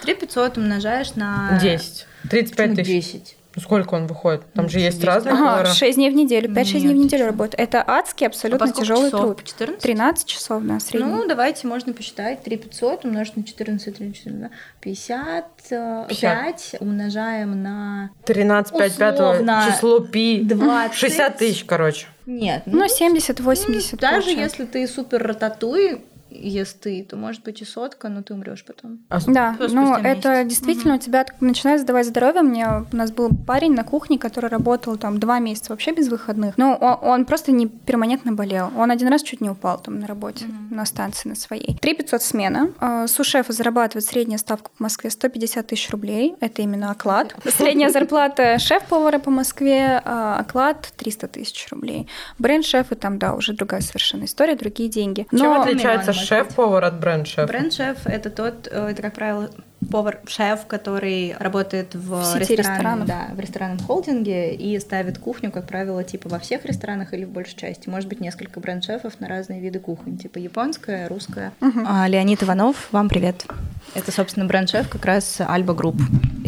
3500 0.02 0.56
умножаешь 0.58 1.14
на... 1.16 1.58
10. 1.60 2.06
35 2.30 2.68
Ну, 2.70 2.76
тысяч. 2.76 2.86
10. 2.86 3.36
Ну, 3.58 3.62
сколько 3.62 3.94
он 3.94 4.06
выходит? 4.06 4.42
Там 4.52 4.68
же 4.68 4.78
есть 4.78 4.98
10. 4.98 5.04
разные 5.04 5.34
Ага, 5.34 5.44
повара. 5.44 5.66
6 5.74 5.96
дней 5.96 6.10
в 6.10 6.14
неделю, 6.14 6.48
5-6 6.48 6.54
Нет, 6.54 6.82
дней 6.82 6.94
в 6.94 6.96
неделю 6.96 7.26
работает. 7.26 7.54
Это 7.58 7.82
адский, 7.84 8.26
А 8.26 8.28
абсолютно 8.28 8.68
сколько 8.68 8.82
тяжелый 8.82 9.06
часов? 9.10 9.20
труд. 9.20 9.36
По 9.38 9.44
14? 9.44 9.82
13 9.82 10.26
часов, 10.28 10.62
да, 10.62 10.78
средний. 10.78 11.10
Ну, 11.10 11.26
давайте 11.26 11.66
можно 11.66 11.92
посчитать. 11.92 12.40
3500 12.44 13.04
умножить 13.04 13.36
на 13.36 13.42
14, 13.42 13.96
34, 13.96 14.50
50, 14.80 15.44
э, 15.70 16.04
50. 16.08 16.44
5 16.44 16.76
умножаем 16.78 17.60
на... 17.60 18.10
13, 18.24 18.78
5, 18.78 18.96
5 18.96 19.14
Условно, 19.14 19.64
число 19.74 19.98
пи. 20.00 20.40
20. 20.44 20.96
60 20.96 21.36
тысяч, 21.36 21.64
короче. 21.64 22.06
Нет, 22.26 22.62
ну, 22.66 22.84
70-80 22.84 23.96
Даже 23.98 24.26
получается. 24.26 24.30
если 24.30 24.64
ты 24.66 24.86
супер 24.86 25.26
рататуй, 25.26 26.02
если 26.30 27.02
то 27.02 27.16
может 27.16 27.42
быть 27.42 27.62
и 27.62 27.64
сотка, 27.64 28.08
но 28.08 28.22
ты 28.22 28.34
умрешь 28.34 28.64
потом. 28.64 29.00
А 29.08 29.18
Да, 29.26 29.56
ну 29.58 29.94
это 29.96 30.28
месяц. 30.44 30.48
действительно 30.48 30.94
у 30.96 30.98
тебя 30.98 31.24
начинает 31.40 31.80
сдавать 31.80 32.06
здоровье. 32.06 32.42
Мне 32.42 32.66
у 32.92 32.96
нас 32.96 33.10
был 33.10 33.30
парень 33.46 33.74
на 33.74 33.84
кухне, 33.84 34.18
который 34.18 34.50
работал 34.50 34.96
там 34.96 35.18
два 35.18 35.38
месяца 35.38 35.72
вообще 35.72 35.92
без 35.92 36.08
выходных. 36.08 36.56
Ну, 36.58 36.72
он, 36.74 36.98
он 37.02 37.24
просто 37.24 37.52
не 37.52 37.66
перманентно 37.66 38.32
болел. 38.32 38.70
Он 38.76 38.90
один 38.90 39.08
раз 39.08 39.22
чуть 39.22 39.40
не 39.40 39.50
упал 39.50 39.78
там 39.80 40.00
на 40.00 40.06
работе, 40.06 40.44
на 40.70 40.84
станции 40.84 41.28
на 41.28 41.34
своей. 41.34 41.76
3 41.78 41.94
500 41.94 42.22
смена. 42.22 42.70
Э, 42.80 43.06
Сушефа 43.08 43.52
зарабатывает 43.52 44.04
средняя 44.04 44.38
ставка 44.38 44.70
по 44.76 44.82
Москве 44.84 45.10
150 45.10 45.66
тысяч 45.66 45.90
рублей. 45.90 46.34
Это 46.40 46.62
именно 46.62 46.90
оклад. 46.90 47.34
Средняя 47.44 47.88
зарплата 47.90 48.58
шеф-повара 48.58 49.18
по 49.18 49.30
Москве, 49.30 50.02
э, 50.04 50.34
оклад 50.38 50.92
300 50.96 51.28
тысяч 51.28 51.68
рублей. 51.70 52.08
Бренд-шефы 52.38 52.94
там, 52.94 53.18
да, 53.18 53.34
уже 53.34 53.52
другая 53.52 53.80
совершенно 53.80 54.24
история, 54.24 54.54
другие 54.56 54.88
деньги. 54.88 55.26
Чем 55.30 55.38
Но- 55.40 55.62
отличается 55.62 56.10
Миллион, 56.10 56.16
может 56.17 56.17
шеф-повар 56.18 56.84
от 56.84 57.00
бренд-шефа? 57.00 57.46
Бренд-шеф— 57.46 57.98
это 58.06 58.30
тот, 58.30 58.68
э, 58.70 58.88
это, 58.90 59.02
как 59.02 59.14
правило, 59.14 59.50
повар-шеф, 59.90 60.66
который 60.66 61.34
работает 61.38 61.94
в, 61.94 62.20
В 62.20 62.24
сети 62.24 62.56
ресторанном, 62.56 63.02
ресторанов. 63.04 63.06
да, 63.06 63.34
в 63.34 63.40
ресторанном 63.40 63.78
холдинге 63.78 64.54
и 64.54 64.78
ставит 64.80 65.18
кухню, 65.18 65.50
как 65.50 65.66
правило, 65.66 66.02
типа 66.04 66.28
во 66.28 66.38
всех 66.38 66.64
ресторанах 66.64 67.14
или 67.14 67.24
в 67.24 67.30
большей 67.30 67.56
части. 67.56 67.88
Может 67.88 68.08
быть, 68.08 68.20
несколько 68.20 68.60
бренд-шефов 68.60 69.20
на 69.20 69.28
разные 69.28 69.60
виды 69.60 69.78
кухонь, 69.78 70.18
типа 70.18 70.38
японская, 70.38 71.08
русская. 71.08 71.52
А, 71.86 72.06
Леонид 72.08 72.42
Иванов, 72.42 72.88
вам 72.92 73.08
привет. 73.08 73.46
Это, 73.94 74.10
собственно, 74.12 74.46
бренд-шеф 74.46 74.88
как 74.88 75.04
раз 75.04 75.40
Alba 75.40 75.74
Group. 75.74 75.96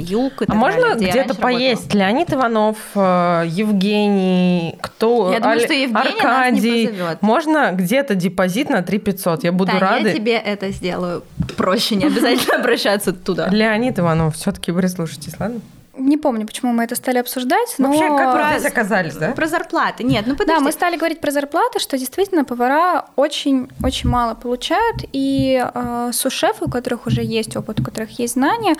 Юг 0.00 0.42
и 0.42 0.44
А 0.44 0.46
так 0.48 0.56
можно 0.56 0.80
далее, 0.94 1.10
где-то 1.10 1.34
поесть? 1.34 1.94
Леонид 1.94 2.32
Иванов, 2.32 2.76
э, 2.94 3.44
Евгений, 3.46 4.76
кто? 4.80 5.32
Я 5.32 5.40
думаю, 5.40 5.58
Аль- 5.58 5.64
что 5.64 5.72
Евгений 5.74 5.92
нас 5.94 6.04
не 6.14 6.20
Аркадий. 6.20 6.86
позовет. 6.88 7.22
Можно 7.22 7.70
где-то 7.72 8.14
депозит 8.14 8.70
на 8.70 8.82
3 8.82 8.98
500? 8.98 9.44
Я 9.44 9.52
буду 9.52 9.72
работала. 9.72 9.90
Тань, 9.90 9.98
рада. 9.98 10.08
я 10.10 10.14
тебе 10.14 10.32
это 10.36 10.70
сделаю 10.70 11.22
проще, 11.56 11.96
не 11.96 12.04
обязательно 12.06 12.54
обращаться 12.60 13.12
туда. 13.12 13.48
Леонид 13.50 13.98
Иванов, 13.98 14.36
все-таки 14.36 14.72
прислушайтесь, 14.72 15.34
ладно? 15.38 15.60
Не 16.00 16.16
помню, 16.16 16.46
почему 16.46 16.72
мы 16.72 16.84
это 16.84 16.94
стали 16.94 17.18
обсуждать, 17.18 17.74
но... 17.78 17.88
Вообще, 17.88 18.08
как 18.08 18.52
вы 18.52 18.58
здесь 18.58 18.72
оказались, 18.72 19.14
да? 19.16 19.32
Про 19.32 19.46
зарплаты. 19.46 20.04
Нет, 20.04 20.24
ну 20.26 20.34
подожди. 20.34 20.58
Да, 20.58 20.64
мы 20.64 20.72
стали 20.72 20.96
говорить 20.96 21.20
про 21.20 21.30
зарплаты, 21.30 21.78
что 21.78 21.98
действительно 21.98 22.44
повара 22.44 23.06
очень-очень 23.16 24.08
мало 24.08 24.34
получают, 24.34 25.04
и 25.12 25.62
э, 25.62 26.10
сушефы, 26.12 26.64
у 26.64 26.70
которых 26.70 27.06
уже 27.06 27.22
есть 27.22 27.56
опыт, 27.56 27.80
у 27.80 27.84
которых 27.84 28.18
есть 28.18 28.34
знания, 28.34 28.74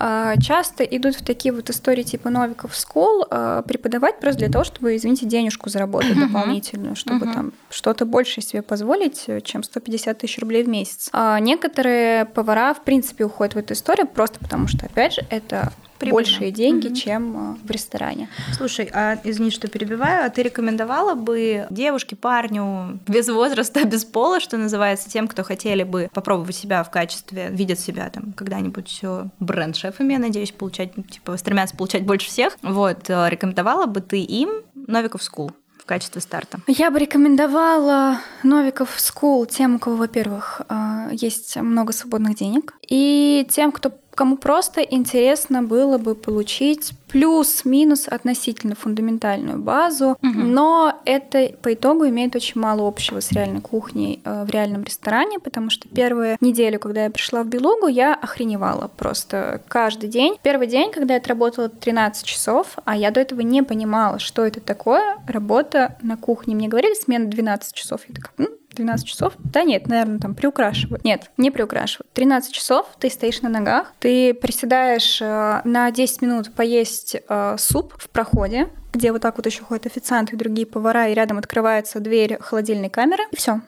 э, 0.00 0.34
часто 0.40 0.84
идут 0.84 1.16
в 1.16 1.24
такие 1.24 1.52
вот 1.54 1.70
истории 1.70 2.02
типа 2.02 2.30
Новиков 2.30 2.72
School 2.72 3.26
э, 3.30 3.62
преподавать 3.66 4.18
просто 4.18 4.40
для 4.40 4.50
того, 4.50 4.64
чтобы, 4.64 4.96
извините, 4.96 5.26
денежку 5.26 5.70
заработать 5.70 6.18
дополнительную, 6.18 6.96
чтобы 6.96 7.26
там 7.26 7.52
что-то 7.70 8.04
больше 8.04 8.40
себе 8.40 8.62
позволить, 8.62 9.24
э, 9.28 9.40
чем 9.40 9.62
150 9.62 10.18
тысяч 10.18 10.38
рублей 10.38 10.64
в 10.64 10.68
месяц. 10.68 11.08
А 11.12 11.38
некоторые 11.38 12.24
повара, 12.24 12.74
в 12.74 12.82
принципе, 12.82 13.24
уходят 13.24 13.54
в 13.54 13.58
эту 13.58 13.74
историю 13.74 14.06
просто 14.06 14.38
потому, 14.40 14.66
что, 14.66 14.86
опять 14.86 15.14
же, 15.14 15.22
это 15.30 15.72
Прибыльно. 15.98 16.14
большие 16.16 16.50
деньги, 16.50 16.86
Мгм. 16.88 16.94
чем 16.96 17.54
э, 17.54 17.66
в 17.66 17.70
ресторане. 17.70 18.28
Слушай, 18.56 18.90
а 18.92 19.18
извини, 19.24 19.50
что 19.50 19.68
перебиваю, 19.68 20.26
а 20.26 20.28
ты 20.30 20.42
рекомендовала 20.42 21.14
бы 21.14 21.66
девушке, 21.70 22.16
парню 22.16 22.98
без 23.06 23.28
возраста, 23.28 23.84
без 23.84 24.04
пола, 24.04 24.40
что 24.40 24.56
называется, 24.56 25.08
тем, 25.08 25.28
кто 25.28 25.42
хотели 25.44 25.82
бы 25.84 26.10
попробовать 26.12 26.56
себя 26.56 26.82
в 26.84 26.90
качестве, 26.90 27.48
видят 27.50 27.78
себя 27.78 28.10
там 28.10 28.32
когда-нибудь 28.32 28.88
все 28.88 29.28
бренд-шефами, 29.40 30.12
я 30.14 30.18
надеюсь, 30.18 30.52
получать, 30.52 30.96
ну, 30.96 31.02
типа, 31.04 31.36
стремятся 31.36 31.76
получать 31.76 32.04
больше 32.04 32.28
всех. 32.28 32.56
Вот, 32.62 33.08
э, 33.08 33.28
рекомендовала 33.30 33.86
бы 33.86 34.00
ты 34.00 34.20
им 34.20 34.50
Новиков 34.74 35.20
School 35.22 35.52
в 35.78 35.86
качестве 35.86 36.20
старта? 36.22 36.58
Я 36.66 36.90
бы 36.90 36.98
рекомендовала 36.98 38.18
Новиков 38.42 38.96
School 38.98 39.46
тем, 39.46 39.76
у 39.76 39.78
кого, 39.78 39.96
во-первых, 39.96 40.62
э, 40.68 41.08
есть 41.12 41.56
много 41.56 41.92
свободных 41.92 42.36
денег, 42.36 42.74
и 42.88 43.46
тем, 43.50 43.72
кто 43.72 43.92
кому 44.14 44.36
просто 44.36 44.80
интересно 44.80 45.64
было 45.64 45.98
бы 45.98 46.14
получить 46.14 46.92
плюс-минус 47.08 48.06
относительно 48.06 48.76
фундаментальную 48.76 49.58
базу, 49.58 50.16
Мгм. 50.22 50.52
но 50.52 51.00
это 51.04 51.48
по 51.62 51.74
итогу 51.74 52.06
имеет 52.06 52.36
очень 52.36 52.60
мало 52.60 52.86
общего 52.86 53.18
с 53.20 53.32
реальной 53.32 53.60
кухней 53.60 54.20
э, 54.24 54.44
в 54.44 54.50
реальном 54.50 54.84
ресторане, 54.84 55.40
потому 55.40 55.68
что 55.68 55.88
первую 55.88 56.36
неделю, 56.40 56.78
когда 56.78 57.04
я 57.04 57.10
пришла 57.10 57.42
в 57.42 57.48
Белугу, 57.48 57.88
я 57.88 58.14
охреневала 58.14 58.88
просто 58.96 59.60
каждый 59.66 60.08
день. 60.08 60.36
Первый 60.42 60.68
день, 60.68 60.92
когда 60.92 61.14
я 61.14 61.20
отработала 61.20 61.68
13 61.68 62.24
часов, 62.24 62.76
а 62.84 62.96
я 62.96 63.10
до 63.10 63.20
этого 63.20 63.40
не 63.40 63.62
понимала, 63.64 64.20
что 64.20 64.44
это 64.44 64.60
такое 64.60 65.16
работа 65.26 65.96
на 66.02 66.16
кухне. 66.16 66.54
Мне 66.54 66.68
говорили 66.68 66.94
смена 66.94 67.26
12 67.26 67.74
часов. 67.74 68.02
Я 68.08 68.14
такая, 68.14 68.46
«М, 68.46 68.54
12 68.74 69.06
часов? 69.06 69.34
Да 69.38 69.62
нет, 69.62 69.86
наверное, 69.86 70.18
там 70.18 70.34
приукрашивают. 70.34 71.04
Нет, 71.04 71.30
не 71.36 71.50
приукрашивают. 71.50 72.10
13 72.12 72.52
часов 72.52 72.86
ты 72.98 73.10
стоишь 73.10 73.42
на 73.42 73.48
ногах, 73.48 73.92
ты 73.98 74.34
приседаешь 74.34 75.20
э, 75.20 75.60
на 75.64 75.90
10 75.90 76.22
минут 76.22 76.54
поесть 76.54 77.16
э, 77.28 77.56
суп 77.58 77.94
в 77.96 78.08
проходе, 78.10 78.68
где 78.92 79.12
вот 79.12 79.22
так 79.22 79.36
вот 79.36 79.46
еще 79.46 79.62
ходят 79.62 79.86
официанты 79.86 80.34
и 80.34 80.38
другие 80.38 80.66
повара, 80.66 81.08
и 81.08 81.14
рядом 81.14 81.38
открывается 81.38 82.00
дверь 82.00 82.38
холодильной 82.40 82.90
камеры, 82.90 83.24
и 83.30 83.36
все. 83.36 83.60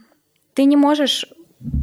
Ты 0.55 0.65
не 0.65 0.77
можешь 0.77 1.27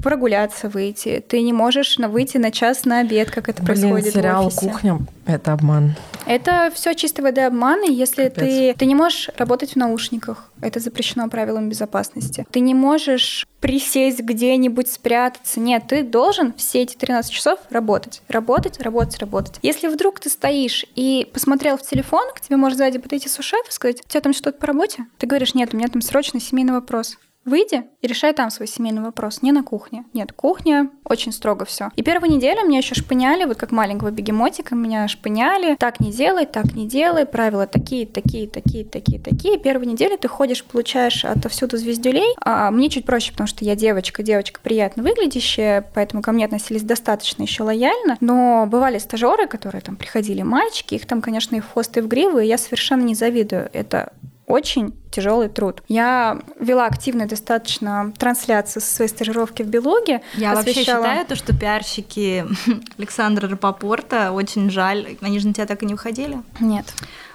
прогуляться 0.03 0.69
выйти, 0.69 1.23
ты 1.27 1.41
не 1.41 1.53
можешь 1.53 1.97
на 1.97 2.07
выйти 2.07 2.37
на 2.37 2.51
час 2.51 2.85
на 2.85 2.99
обед, 2.99 3.31
как 3.31 3.49
это 3.49 3.63
Блин, 3.63 3.81
происходит 3.81 4.13
в 4.13 4.17
сериал 4.17 4.47
офисе. 4.47 4.61
«Кухня»— 4.61 4.99
это 5.25 5.53
обман. 5.53 5.95
Это 6.25 6.71
все 6.73 6.95
чистой 6.95 7.21
воды 7.21 7.41
обман, 7.41 7.83
и 7.83 7.91
если 7.91 8.29
Капец. 8.29 8.35
ты, 8.35 8.73
ты 8.77 8.85
не 8.85 8.95
можешь 8.95 9.29
работать 9.37 9.73
в 9.73 9.75
наушниках, 9.75 10.51
это 10.61 10.79
запрещено 10.79 11.27
правилам 11.29 11.69
безопасности. 11.69 12.45
Ты 12.51 12.61
не 12.61 12.73
можешь 12.73 13.45
присесть 13.59 14.19
где-нибудь, 14.19 14.91
спрятаться. 14.91 15.59
Нет, 15.59 15.83
ты 15.87 16.03
должен 16.03 16.53
все 16.53 16.81
эти 16.81 16.95
13 16.95 17.31
часов 17.31 17.59
работать. 17.69 18.21
Работать, 18.27 18.79
работать, 18.81 19.19
работать. 19.19 19.59
Если 19.61 19.87
вдруг 19.87 20.19
ты 20.19 20.29
стоишь 20.29 20.85
и 20.95 21.29
посмотрел 21.33 21.77
в 21.77 21.81
телефон, 21.81 22.23
к 22.33 22.41
тебе 22.41 22.57
может 22.57 22.77
сзади 22.77 22.99
подойти 22.99 23.29
сушеф 23.29 23.67
и 23.67 23.71
сказать, 23.71 24.01
у 24.05 24.07
тебя 24.09 24.21
там 24.21 24.33
что-то 24.33 24.57
по 24.57 24.67
работе? 24.67 25.05
Ты 25.17 25.27
говоришь, 25.27 25.53
нет, 25.53 25.73
у 25.73 25.77
меня 25.77 25.87
там 25.87 26.01
срочно 26.01 26.39
семейный 26.39 26.73
вопрос. 26.73 27.17
Выйди 27.45 27.83
и 28.01 28.07
решай 28.07 28.33
там 28.33 28.49
свой 28.49 28.67
семейный 28.67 29.01
вопрос, 29.01 29.41
не 29.41 29.51
на 29.51 29.63
кухне. 29.63 30.05
Нет, 30.13 30.31
кухня 30.31 30.89
очень 31.03 31.33
строго 31.33 31.65
все. 31.65 31.89
И 31.95 32.03
первую 32.03 32.31
неделю 32.31 32.65
меня 32.65 32.77
еще 32.77 32.95
шпыняли, 32.95 33.43
вот 33.43 33.57
как 33.57 33.71
маленького 33.71 34.11
бегемотика, 34.11 34.75
меня 34.75 35.07
шпыняли. 35.07 35.75
Так 35.75 35.99
не 35.99 36.11
делай, 36.11 36.45
так 36.45 36.73
не 36.73 36.87
делай, 36.87 37.25
правила 37.25 37.67
такие, 37.67 38.05
такие, 38.05 38.47
такие, 38.47 38.85
такие, 38.85 39.19
такие. 39.19 39.59
Первую 39.59 39.89
неделю 39.89 40.17
ты 40.17 40.27
ходишь, 40.29 40.63
получаешь 40.63 41.25
отовсюду 41.25 41.77
звездюлей. 41.77 42.33
А 42.39 42.71
мне 42.71 42.89
чуть 42.89 43.05
проще, 43.05 43.31
потому 43.31 43.47
что 43.47 43.65
я 43.65 43.75
девочка, 43.75 44.23
девочка 44.23 44.61
приятно 44.61 45.03
выглядящая, 45.03 45.85
поэтому 45.93 46.21
ко 46.21 46.31
мне 46.31 46.45
относились 46.45 46.83
достаточно 46.83 47.43
еще 47.43 47.63
лояльно. 47.63 48.17
Но 48.21 48.65
бывали 48.67 48.99
стажеры, 48.99 49.47
которые 49.47 49.81
там 49.81 49.97
приходили 49.97 50.41
мальчики, 50.43 50.95
их 50.95 51.05
там, 51.05 51.21
конечно, 51.21 51.55
и 51.55 51.59
в 51.59 51.69
хвост, 51.71 51.97
и 51.97 52.01
в 52.01 52.07
гриву, 52.07 52.39
и 52.39 52.47
я 52.47 52.57
совершенно 52.57 53.01
не 53.01 53.15
завидую. 53.15 53.69
Это 53.73 54.13
очень 54.47 54.93
тяжелый 55.11 55.47
труд. 55.49 55.81
Я 55.87 56.39
вела 56.59 56.85
активно 56.87 57.27
достаточно 57.27 58.13
трансляции 58.17 58.79
со 58.79 58.95
своей 58.95 59.09
стажировки 59.09 59.63
в 59.63 59.67
Белуге. 59.67 60.21
Я 60.35 60.53
вообще 60.55 60.71
освещала- 60.71 61.03
считаю, 61.05 61.25
то, 61.25 61.35
что 61.35 61.55
пиарщики 61.55 62.45
Александра 62.97 63.47
Рапопорта, 63.47 64.31
очень 64.31 64.69
жаль, 64.69 65.17
они 65.21 65.39
же 65.39 65.47
на 65.47 65.53
тебя 65.53 65.65
так 65.65 65.83
и 65.83 65.85
не 65.85 65.93
уходили. 65.93 66.37
Нет. 66.59 66.93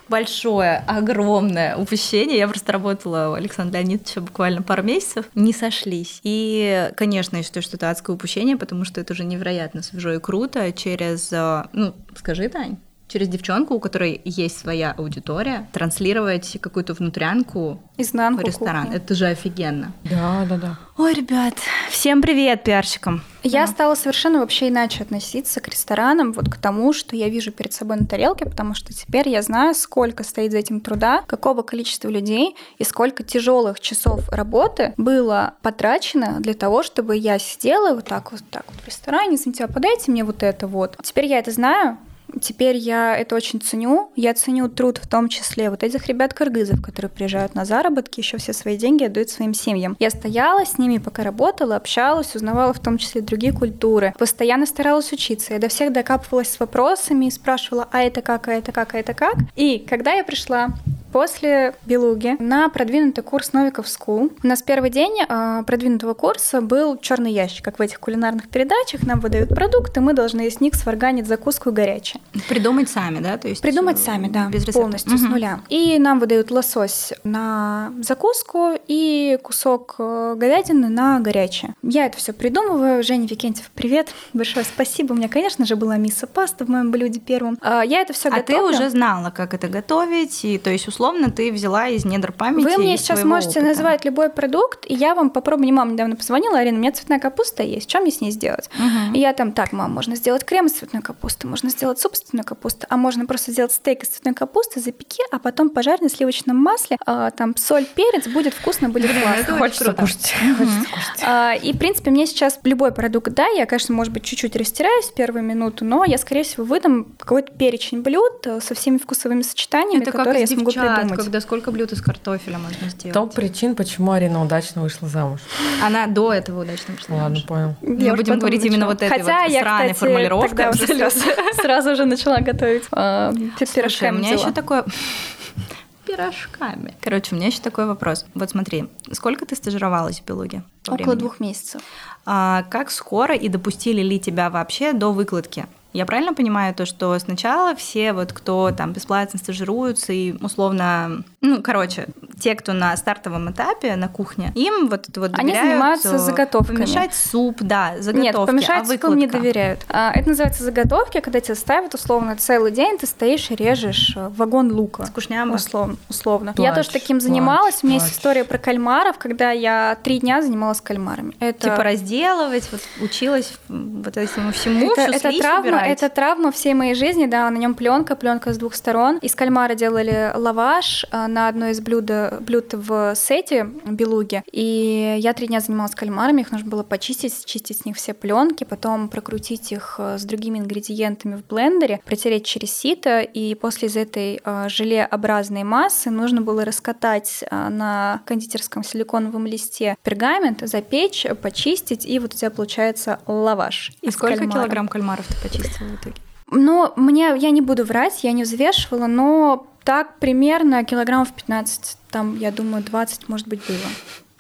большое, 0.09 0.83
огромное 0.87 1.77
упущение. 1.77 2.39
Я 2.39 2.49
просто 2.49 2.73
работала 2.73 3.29
у 3.31 3.33
Александра 3.35 3.79
Леонидовича 3.79 4.21
буквально 4.23 4.63
пару 4.63 4.83
месяцев. 4.83 5.27
Не 5.35 5.53
сошлись. 5.53 6.21
И, 6.23 6.91
конечно, 6.97 7.37
я 7.37 7.43
считаю, 7.43 7.63
что 7.63 7.77
это 7.77 7.91
адское 7.91 8.17
упущение, 8.17 8.57
потому 8.57 8.85
что 8.87 9.01
это 9.03 9.13
уже 9.13 9.25
невероятно 9.25 9.83
свежо 9.83 10.13
и 10.15 10.19
круто 10.19 10.73
через... 10.73 11.31
э, 11.33 11.65
Ну, 11.75 11.95
скажи, 12.17 12.49
Тань, 12.49 12.79
через 13.09 13.29
девчонку, 13.29 13.75
у 13.75 13.81
которой 13.81 14.21
есть 14.25 14.59
своя 14.59 14.93
аудитория, 14.93 15.69
транслировать 15.73 16.59
какую-то 16.61 16.95
внутрянку 16.95 17.81
Изнанку 17.97 18.43
в 18.43 18.47
ресторан. 18.47 18.85
кухни. 18.85 18.97
Это 18.97 19.15
же 19.15 19.27
офигенно. 19.27 19.93
Да, 20.05 20.47
да, 20.49 20.57
да. 20.57 20.79
Ой, 20.99 21.15
ребят, 21.15 21.55
всем 21.91 22.21
привет 22.23 22.65
пиарщикам. 22.65 23.23
Я 23.43 23.67
стала 23.67 23.95
совершенно 23.95 24.41
вообще 24.41 24.69
иначе 24.69 25.05
относиться 25.05 25.61
к 25.61 25.69
ресторанам, 25.69 26.33
вот 26.33 26.49
к 26.49 26.57
тому, 26.57 26.93
что 26.93 27.17
я 27.17 27.29
вижу 27.29 27.53
перед 27.53 27.73
собой 27.73 27.97
на 27.97 28.07
тарелке, 28.07 28.45
потому 28.45 28.75
что 28.75 28.93
теперь 28.93 29.29
я 29.29 29.43
знаю, 29.43 29.75
сколько 29.75 30.25
стоит 30.25 30.53
за 30.53 30.59
этим 30.59 30.81
труда, 30.81 31.23
какого 31.27 31.63
количества 31.63 32.09
людей 32.09 32.57
и 32.79 32.85
сколько 32.85 33.23
тяжелых 33.23 33.81
часов 33.81 34.29
работы 34.29 34.93
было 34.97 35.55
потрачено 35.63 36.41
для 36.41 36.55
того, 36.55 36.83
чтобы 36.83 37.17
я 37.17 37.39
сидела 37.39 37.95
вот 37.95 38.07
так 38.07 38.33
вот, 38.33 38.43
так 38.51 38.65
вот 38.67 38.81
в 38.83 38.87
ресторане, 38.87 39.37
извините, 39.37 39.65
а 39.65 39.69
подайте 39.69 40.11
мне 40.11 40.25
вот 40.25 40.43
это 40.43 40.67
вот. 40.67 40.97
Теперь 41.03 41.27
я 41.27 41.39
это 41.39 41.53
знаю, 41.53 41.97
Теперь 42.41 42.77
я 42.77 43.17
это 43.17 43.35
очень 43.35 43.61
ценю. 43.61 44.11
Я 44.17 44.35
ценю 44.35 44.69
труд 44.69 44.99
в 44.99 45.09
том 45.09 45.29
числе 45.29 45.71
вот 45.71 45.83
этих 45.83 46.07
ребят-кыргызов, 46.07 46.83
которые 46.83 47.11
приезжают 47.11 47.55
на 47.55 47.65
заработки, 47.65 48.21
еще 48.21 48.39
все 48.39 48.53
свои 48.53 48.77
деньги 48.77 49.05
отдают 49.05 49.31
своим 49.31 49.55
семьям. 49.55 49.97
Я 49.99 50.11
стояла 50.11 50.65
с 50.65 50.79
ними, 50.79 50.99
пока 50.99 51.23
работала, 51.23 51.77
общалась, 51.77 52.35
узнавала 52.35 52.73
в 52.73 52.81
том 52.81 52.99
числе 52.99 53.21
другие 53.21 53.53
культуры. 53.53 54.15
Постоянно 54.19 54.67
старалась 54.67 55.13
учиться. 55.13 55.55
Я 55.55 55.59
до 55.59 55.69
всех 55.69 55.93
докапывалась 55.93 56.51
с 56.51 56.61
вопросами 56.61 57.27
и 57.27 57.31
спрашивала, 57.31 57.89
а 57.91 58.03
это 58.03 58.23
как, 58.23 58.49
а 58.49 58.53
это 58.53 58.73
как, 58.73 58.95
а 58.95 58.99
это 58.99 59.15
как. 59.15 59.35
И 59.57 59.79
когда 59.79 60.13
я 60.13 60.25
пришла 60.25 60.71
после 61.13 61.75
Белуги 61.87 62.37
на 62.39 62.69
продвинутый 62.69 63.25
курс 63.25 63.53
Новиков 63.53 63.87
School. 63.87 64.33
У 64.43 64.47
нас 64.47 64.63
первый 64.63 64.91
день 64.91 65.17
э, 65.29 65.63
продвинутого 65.67 66.15
курса 66.15 66.61
был 66.61 66.97
черный 66.99 67.33
ящик, 67.33 67.65
как 67.65 67.79
в 67.79 67.83
этих 67.83 67.99
кулинарных 68.01 68.49
передачах. 68.49 69.03
Нам 69.05 69.21
выдают 69.21 69.49
продукты, 69.49 70.01
мы 70.01 70.13
должны 70.13 70.47
из 70.47 70.61
них 70.61 70.75
сварганить 70.75 71.27
закуску 71.27 71.73
горячее. 71.73 72.21
Придумать 72.49 72.89
сами, 72.91 73.21
да? 73.21 73.39
То 73.39 73.49
есть 73.49 73.63
Придумать 73.63 73.97
э, 73.99 74.03
сами, 74.03 74.29
да, 74.29 74.49
без 74.49 74.63
рецепта. 74.63 74.81
полностью 74.81 75.17
с 75.19 75.23
Мгм. 75.23 75.31
нуля. 75.33 75.61
И 75.69 75.99
нам 75.99 76.19
выдают 76.21 76.51
лосось 76.51 77.13
на 77.25 77.93
закуску 78.03 78.73
и 78.87 79.39
кусок 79.43 79.97
э, 79.99 80.35
говядины 80.37 80.89
на 80.89 81.21
горячее. 81.21 81.75
Я 81.83 82.07
это 82.07 82.19
все 82.19 82.33
придумываю. 82.33 83.03
Женя 83.03 83.27
Викентьев, 83.27 83.71
привет. 83.75 84.09
Большое 84.35 84.65
спасибо. 84.65 85.13
У 85.13 85.17
меня, 85.17 85.29
конечно 85.29 85.65
же, 85.65 85.75
была 85.77 85.97
мисса 85.97 86.27
паста 86.27 86.65
в 86.65 86.69
моем 86.69 86.91
блюде 86.91 87.21
первом. 87.21 87.59
А, 87.63 87.83
Я 87.83 88.01
это 88.03 88.13
все 88.13 88.29
А 88.29 88.43
ты 88.43 88.53
готовлю. 88.53 88.75
уже 88.77 88.91
знала, 88.91 89.31
как 89.31 89.55
это 89.55 89.69
готовить, 89.69 90.45
и 90.45 90.59
то 90.59 90.71
есть 90.71 90.87
условно 90.89 90.99
ты 91.35 91.53
взяла 91.53 91.89
из 91.89 92.05
недр 92.05 92.33
памяти. 92.33 92.65
Вы 92.65 92.79
мне 92.79 92.97
сейчас 92.97 93.25
можете 93.25 93.61
опыта. 93.61 93.67
называть 93.67 94.05
любой 94.05 94.31
продукт, 94.31 94.85
и 94.87 94.95
я 94.95 95.15
вам 95.15 95.31
попробую. 95.31 95.65
Мне 95.65 95.73
мама 95.73 95.93
недавно 95.93 96.17
позвонила, 96.17 96.59
Арина, 96.59 96.79
у 96.79 96.81
меня 96.81 96.93
цветная 96.93 97.19
капуста 97.19 97.63
есть, 97.63 97.89
что 97.89 98.01
мне 98.01 98.11
с 98.11 98.21
ней 98.21 98.31
сделать? 98.31 98.71
Мгм. 98.79 99.15
И 99.15 99.21
я 99.21 99.33
там, 99.33 99.53
так, 99.53 99.73
мам, 99.73 99.93
можно 99.93 100.17
сделать 100.17 100.45
крем 100.45 100.67
из 100.67 100.73
цветной 100.73 101.03
капусты, 101.03 101.47
можно 101.47 101.71
сделать 101.71 101.99
суп 102.01 102.15
из 102.15 102.21
цветной 102.21 102.45
капусты, 102.45 102.87
а 102.89 102.97
можно 102.97 103.27
просто 103.27 103.51
сделать 103.53 103.73
стейк 103.73 104.03
из 104.05 104.09
цветной 104.09 104.35
капусты, 104.35 104.81
запеки, 104.81 105.23
а 105.31 105.39
потом 105.39 105.71
пожарить 105.71 106.03
на 106.03 106.09
сливочном 106.09 106.57
масле, 106.57 106.97
а, 107.07 107.31
там 107.31 107.57
соль, 107.57 107.85
перец, 107.85 108.27
будет 108.29 108.55
вкусно, 108.55 108.89
будет 108.89 109.11
классно. 109.11 109.41
это 109.41 109.57
Хочется 109.59 109.85
круто. 109.85 110.03
кушать. 110.03 110.35
Хочется 110.59 110.85
кушать. 110.93 111.23
А, 111.25 111.55
И, 111.55 111.73
в 111.73 111.79
принципе, 111.79 112.11
мне 112.11 112.27
сейчас 112.27 112.59
любой 112.65 112.93
продукт, 112.93 113.33
да, 113.33 113.47
я, 113.49 113.67
конечно, 113.67 113.95
может 113.95 114.13
быть, 114.13 114.25
чуть-чуть 114.25 114.55
растираюсь 114.57 115.07
в 115.07 115.15
первую 115.15 115.43
минуту, 115.43 115.85
но 115.85 116.05
я, 116.05 116.19
скорее 116.19 116.43
всего, 116.45 116.65
выдам 116.65 117.15
какой-то 117.19 117.53
перечень 117.53 118.03
блюд 118.03 118.47
э, 118.47 118.61
со 118.61 118.75
всеми 118.75 118.99
вкусовыми 118.99 119.43
сочетаниями, 119.43 120.03
Это 120.03 120.13
которые 120.13 120.41
я 120.43 120.47
смогу 120.47 120.71
девчат, 120.71 120.85
придумать. 120.97 121.21
когда 121.21 121.41
сколько 121.41 121.71
блюд 121.71 121.93
из 121.93 122.03
картофеля 122.03 122.59
можно 122.59 122.89
сделать. 122.89 123.15
Топ 123.15 123.35
причин, 123.35 123.75
почему 123.75 124.13
Арина 124.13 124.43
удачно 124.43 124.83
вышла 124.83 125.09
замуж. 125.09 125.41
Она 125.83 126.07
до 126.07 126.33
этого 126.33 126.63
удачно. 126.63 126.95
Ладно, 127.09 127.25
замуж. 127.25 127.45
понял. 127.45 127.77
Не 127.83 128.07
Я 128.07 128.15
будем 128.15 128.39
говорить 128.39 128.65
именно 128.65 128.87
вот 128.87 129.03
этой 129.03 129.09
Хотя 129.09 129.43
вот 129.45 129.51
я, 129.51 129.61
сраной 129.61 129.93
кстати, 129.93 129.99
формулировкой 129.99 130.49
тогда 130.49 130.71
уже 130.71 130.85
абсолютно. 130.85 131.53
сразу, 131.63 131.97
же 131.97 132.05
начала 132.05 132.39
готовить 132.41 132.85
э, 132.93 133.33
пи- 133.59 133.67
Слушай, 133.67 133.71
у 133.71 133.75
пирожками 133.75 134.19
меня 134.19 134.31
еще 134.33 134.51
такое... 134.53 134.85
Пирожками. 136.07 136.95
Короче, 137.03 137.35
у 137.35 137.39
меня 137.39 137.49
еще 137.49 137.61
такой 137.61 137.85
вопрос. 137.87 138.25
Вот 138.35 138.49
смотри, 138.51 138.89
сколько 139.13 139.45
ты 139.45 139.55
стажировалась 139.55 140.21
в 140.21 140.25
Белуге? 140.25 140.63
Около 140.87 140.97
времени? 140.97 141.19
двух 141.19 141.39
месяцев. 141.39 141.83
А 142.25 142.63
как 142.71 142.91
скоро 142.91 143.35
и 143.35 143.49
допустили 143.49 144.01
ли 144.01 144.19
тебя 144.19 144.49
вообще 144.49 144.95
до 144.95 145.13
выкладки? 145.13 145.67
Я 145.99 146.07
правильно 146.07 146.33
понимаю 146.33 146.73
то, 146.77 146.87
что 146.87 147.19
сначала 147.19 147.75
все 147.75 148.13
вот, 148.13 148.33
кто 148.33 148.71
там 148.71 148.93
бесплатно 148.93 149.37
стажируются 149.37 150.13
и 150.13 150.33
условно, 150.41 151.25
ну, 151.41 151.61
короче, 151.61 152.07
те, 152.39 152.55
кто 152.55 152.73
на 152.73 152.97
стартовом 152.97 153.51
этапе 153.51 153.97
на 153.97 154.09
кухне, 154.09 154.53
им 154.55 154.87
вот 154.87 155.09
это 155.09 155.19
вот 155.19 155.33
Они 155.35 155.49
доверяют, 155.49 155.69
занимаются 155.69 156.15
э, 156.15 156.19
заготовками. 156.19 156.77
Помешать 156.77 157.15
суп, 157.17 157.57
да, 157.63 157.95
заготовки. 157.99 158.37
Нет, 158.37 158.47
помешать 158.47 158.83
а 158.83 158.87
супам 158.87 159.17
не 159.17 159.27
выкладка? 159.27 159.39
доверяют. 159.39 159.81
А, 159.89 160.13
Это 160.13 160.29
называется 160.29 160.63
заготовки, 160.63 161.19
когда 161.19 161.41
тебе 161.41 161.57
ставят 161.57 161.95
условно 161.95 162.37
целый 162.37 162.71
день, 162.71 162.97
ты 162.97 163.09
стоишь 163.09 163.51
и 163.51 163.57
режешь 163.57 164.13
э, 164.15 164.29
вагон 164.29 164.71
лука. 164.71 165.05
Скучняма. 165.07 165.57
Условно. 165.57 165.97
условно. 166.09 166.53
Плачь, 166.53 166.69
я 166.69 166.75
тоже 166.77 166.91
таким 166.91 167.19
плачь, 167.19 167.29
занималась. 167.29 167.81
У 167.83 167.87
меня 167.89 167.97
есть 167.97 168.07
плачь. 168.07 168.19
история 168.19 168.45
про 168.45 168.59
кальмаров, 168.59 169.19
когда 169.19 169.51
я 169.51 169.99
три 170.05 170.21
дня 170.21 170.43
занималась 170.43 170.81
кальмарами. 170.81 171.35
Это... 171.41 171.71
Типа 171.71 171.83
разделывать, 171.83 172.69
вот 172.71 172.83
училась 173.03 173.53
вот 173.69 174.17
этому 174.17 174.53
всему, 174.53 174.93
это, 174.93 175.13
всю 175.13 175.29
это 175.29 175.39
травма. 175.41 175.88
Это 175.91 176.09
травма 176.09 176.53
всей 176.53 176.75
моей 176.75 176.95
жизни, 176.95 177.27
да, 177.27 177.49
на 177.51 177.57
нем 177.57 177.75
пленка, 177.75 178.17
пленка 178.17 178.53
с 178.53 178.59
двух 178.59 178.75
сторон. 178.75 179.19
Из 179.19 179.35
кальмара 179.35 179.75
делали 179.75 180.33
лаваш 180.35 181.07
э, 181.11 181.27
на 181.27 181.49
одно 181.49 181.69
из 181.69 181.81
блюд, 181.81 182.11
блюд 182.41 182.75
в 182.75 183.15
сете 183.15 183.65
белуги. 183.85 184.43
И 184.53 185.17
я 185.19 185.33
три 185.33 185.47
дня 185.47 185.61
занималась 185.61 185.95
кальмарами, 185.95 186.43
их 186.43 186.53
нужно 186.53 186.69
было 186.69 186.83
почистить, 186.83 187.45
чистить 187.45 187.79
с 187.79 187.85
них 187.85 187.97
все 187.97 188.15
пленки, 188.15 188.65
потом 188.65 189.09
прокрутить 189.09 189.73
их 189.73 189.97
э, 189.99 190.19
с 190.19 190.25
другими 190.25 190.59
ингредиентами 190.59 191.37
в 191.37 191.47
блендере, 191.47 192.01
протереть 192.05 192.45
через 192.45 192.73
сито, 192.73 193.21
и 193.21 193.55
после 193.55 193.89
из 193.89 193.97
этой 193.97 194.41
э, 194.45 194.69
желеобразной 194.69 195.65
массы 195.65 196.11
нужно 196.11 196.43
было 196.43 196.65
раскатать 196.65 197.45
на 197.51 198.23
кондитерском 198.27 198.85
силиконовом 198.85 199.47
листе 199.47 199.97
пергамент, 200.03 200.63
запечь, 200.67 201.27
почистить, 201.43 202.05
и 202.07 202.19
вот 202.19 202.35
у 202.35 202.37
тебя 202.37 202.51
получается 202.51 203.21
лаваш. 203.27 203.93
И 204.03 204.09
из 204.09 204.15
сколько 204.15 204.37
кальмара. 204.37 204.59
килограмм 204.59 204.89
кальмаров 204.89 205.27
ты 205.27 205.35
почистила 205.49 205.68
в 205.75 205.95
итоге? 205.95 206.17
Ну, 206.51 206.93
мне, 206.97 207.35
я 207.37 207.51
не 207.51 207.61
буду 207.61 207.85
врать, 207.85 208.25
я 208.25 208.33
не 208.33 208.45
взвешивала, 208.45 209.07
но 209.07 209.67
так 209.85 210.19
примерно 210.19 210.85
килограммов 210.85 211.33
15, 211.33 211.97
там, 212.11 212.39
я 212.39 212.51
думаю, 212.51 212.83
20, 212.83 213.29
может 213.29 213.49
быть, 213.49 213.61
было. 213.67 213.77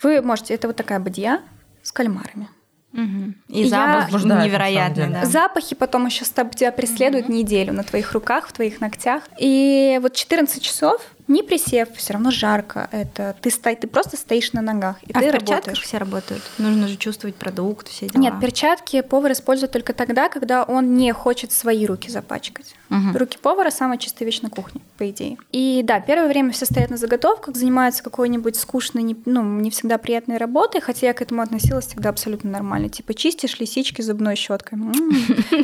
Вы 0.02 0.22
можете, 0.22 0.54
это 0.54 0.68
вот 0.68 0.76
такая 0.76 1.00
бадья 1.00 1.40
с 1.82 1.92
кальмарами. 1.92 2.48
И 2.94 3.62
Я- 3.62 3.68
запах 3.68 4.04
Возбуждает, 4.12 4.44
невероятный, 4.46 5.08
да. 5.10 5.24
Запахи 5.24 5.74
потом 5.74 6.06
еще 6.06 6.24
тебя 6.24 6.72
преследуют 6.72 7.28
неделю 7.28 7.72
на 7.72 7.84
твоих 7.84 8.12
руках, 8.12 8.48
в 8.48 8.52
твоих 8.52 8.80
ногтях. 8.80 9.22
И 9.38 9.98
вот 10.02 10.14
14 10.14 10.62
часов, 10.62 11.02
не 11.28 11.42
присев, 11.42 11.88
все 11.94 12.14
равно 12.14 12.30
жарко. 12.30 12.88
Это 12.90 13.36
ты, 13.40 13.50
сто... 13.50 13.74
ты 13.74 13.86
просто 13.86 14.16
стоишь 14.16 14.52
на 14.52 14.62
ногах, 14.62 14.96
и 15.02 15.12
А 15.12 15.20
ты 15.20 15.28
в 15.28 15.32
перчатках 15.32 15.50
работаешь. 15.50 15.82
все 15.82 15.98
работают? 15.98 16.42
Нужно 16.58 16.88
же 16.88 16.96
чувствовать 16.96 17.36
продукт, 17.36 17.88
все 17.88 18.08
дела. 18.08 18.20
Нет, 18.20 18.40
перчатки 18.40 19.00
повар 19.02 19.32
использует 19.32 19.72
только 19.72 19.92
тогда, 19.92 20.28
когда 20.28 20.64
он 20.64 20.94
не 20.94 21.12
хочет 21.12 21.52
свои 21.52 21.86
руки 21.86 22.10
запачкать. 22.10 22.74
Мгм. 22.88 23.16
Руки 23.16 23.38
повара 23.40 23.70
самая 23.70 23.98
чистая 23.98 24.24
вещь 24.26 24.40
на 24.40 24.50
кухне, 24.50 24.80
по 24.96 25.08
идее. 25.10 25.36
И 25.52 25.82
да, 25.84 26.00
первое 26.00 26.28
время 26.28 26.52
все 26.52 26.64
стоят 26.64 26.90
на 26.90 26.96
заготовках, 26.96 27.56
занимаются 27.56 28.02
какой-нибудь 28.02 28.56
скучной, 28.56 29.02
не, 29.02 29.16
ну, 29.26 29.42
не 29.42 29.70
всегда 29.70 29.98
приятной 29.98 30.38
работой, 30.38 30.80
хотя 30.80 31.08
я 31.08 31.14
к 31.14 31.22
этому 31.22 31.42
относилась 31.42 31.86
всегда 31.86 32.10
абсолютно 32.10 32.50
нормально. 32.50 32.88
Типа 32.88 33.14
чистишь 33.14 33.58
лисички 33.60 34.02
зубной 34.02 34.36
щеткой. 34.36 34.78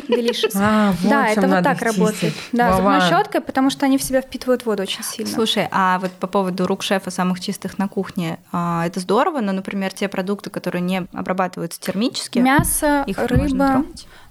Делишес. 0.07 0.53
А, 0.67 0.93
Да, 1.03 1.27
это 1.27 1.47
вот 1.47 1.63
так 1.63 1.81
работает. 1.81 2.33
Да, 2.51 2.75
зубной 2.75 3.01
щеткой, 3.01 3.41
потому 3.41 3.69
что 3.69 3.85
они 3.85 3.97
в 3.97 4.03
себя 4.03 4.21
впитывают 4.21 4.65
воду 4.65 4.83
очень 4.83 5.03
сильно. 5.03 5.31
Слушай, 5.31 5.67
а 5.71 5.99
вот 5.99 6.11
по 6.11 6.27
поводу 6.27 6.65
рук 6.65 6.81
шефа 6.81 7.11
самых 7.11 7.39
чистых 7.39 7.77
на 7.77 7.87
кухне, 7.87 8.39
а, 8.51 8.85
это 8.85 8.99
здорово, 8.99 9.41
но, 9.41 9.51
например, 9.51 9.93
те 9.93 10.07
продукты, 10.07 10.49
которые 10.49 10.81
не 10.81 11.07
обрабатываются 11.13 11.79
термически, 11.79 12.39
Мясо, 12.39 13.05
рыба. 13.07 13.85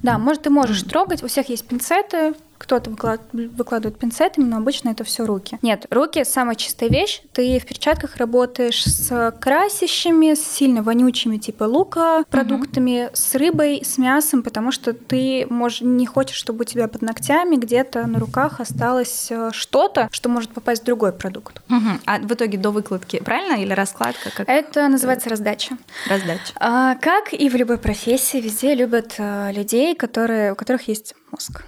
Да, 0.04 0.18
может, 0.18 0.42
ты 0.42 0.50
можешь 0.50 0.82
трогать. 0.82 1.22
У 1.22 1.26
всех 1.28 1.48
есть 1.48 1.66
пинцеты. 1.66 2.34
Кто-то 2.56 2.88
выклад- 2.88 3.20
выкладывает 3.32 3.98
пинцетами, 3.98 4.44
но 4.44 4.56
обычно 4.58 4.88
это 4.90 5.02
все 5.04 5.26
руки. 5.26 5.58
Нет, 5.60 5.86
руки 5.90 6.24
самая 6.24 6.54
чистая 6.54 6.88
вещь. 6.88 7.20
Ты 7.32 7.58
в 7.58 7.66
перчатках 7.66 8.16
работаешь 8.16 8.82
с 8.84 9.34
красящими, 9.38 10.34
с 10.34 10.40
сильно 10.42 10.82
вонючими 10.82 11.36
типа 11.36 11.64
лука 11.64 12.24
продуктами, 12.30 13.10
с 13.12 13.34
рыбой, 13.34 13.82
с 13.84 13.98
мясом, 13.98 14.42
потому 14.42 14.72
что 14.72 14.92
ты 14.94 15.46
можешь, 15.50 15.80
не 15.82 16.06
хочешь, 16.06 16.36
чтобы 16.36 16.62
у 16.62 16.64
тебя 16.64 16.88
под 16.88 17.02
ногтями 17.02 17.56
где-то 17.56 18.06
на 18.06 18.18
руках 18.18 18.60
осталось 18.60 19.26
э, 19.30 19.50
что-то, 19.52 20.08
что 20.12 20.28
может 20.28 20.50
попасть 20.50 20.82
в 20.82 20.86
другой 20.86 21.12
продукт. 21.12 21.60
Мгм. 21.68 22.00
А 22.06 22.18
в 22.18 22.32
итоге 22.32 22.56
до 22.56 22.70
выкладки, 22.70 23.20
правильно? 23.22 23.60
Или 23.60 23.72
раскладка, 23.72 24.30
как 24.34 24.48
Это 24.48 24.88
называется 24.88 25.28
раздача. 25.28 25.76
раздача? 26.08 26.52
А, 26.56 26.94
как 26.94 27.32
и 27.34 27.48
в 27.48 27.56
любой 27.56 27.78
профессии, 27.78 28.38
везде 28.38 28.74
любят 28.74 29.16
а, 29.18 29.50
людей, 29.94 29.98
которые, 29.98 30.52
у 30.52 30.54
которых 30.56 30.88
есть 30.88 31.14
мозг, 31.30 31.62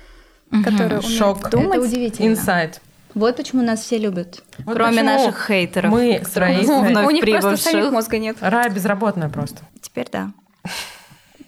которые 0.65 0.99
умеют 0.99 1.05
Шок. 1.07 1.51
думать. 1.51 1.79
удивительно. 1.79 2.29
Инсайт. 2.29 2.81
Вот 3.15 3.37
почему 3.37 3.63
нас 3.63 3.81
все 3.81 3.99
любят. 3.99 4.43
Вот 4.59 4.75
Кроме 4.77 5.03
наших 5.03 5.47
хейтеров. 5.47 5.91
мы 5.91 6.21
с 6.23 6.29
которые 6.29 6.59
Раисой- 6.61 6.89
вновь 6.91 7.07
у 7.07 7.11
них 7.11 7.25
просто 7.25 7.41
прибывших. 7.49 7.71
самих 7.73 7.91
мозга 7.93 8.19
нет. 8.19 8.37
Рая 8.41 8.69
безработная 8.69 9.29
просто. 9.31 9.63
Теперь 9.81 10.09
да. 10.13 10.33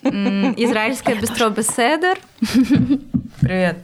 М, 0.02 0.54
Израильское 0.56 1.14
бистро 1.16 1.50
Беседер. 1.50 2.18
Привет. 3.40 3.78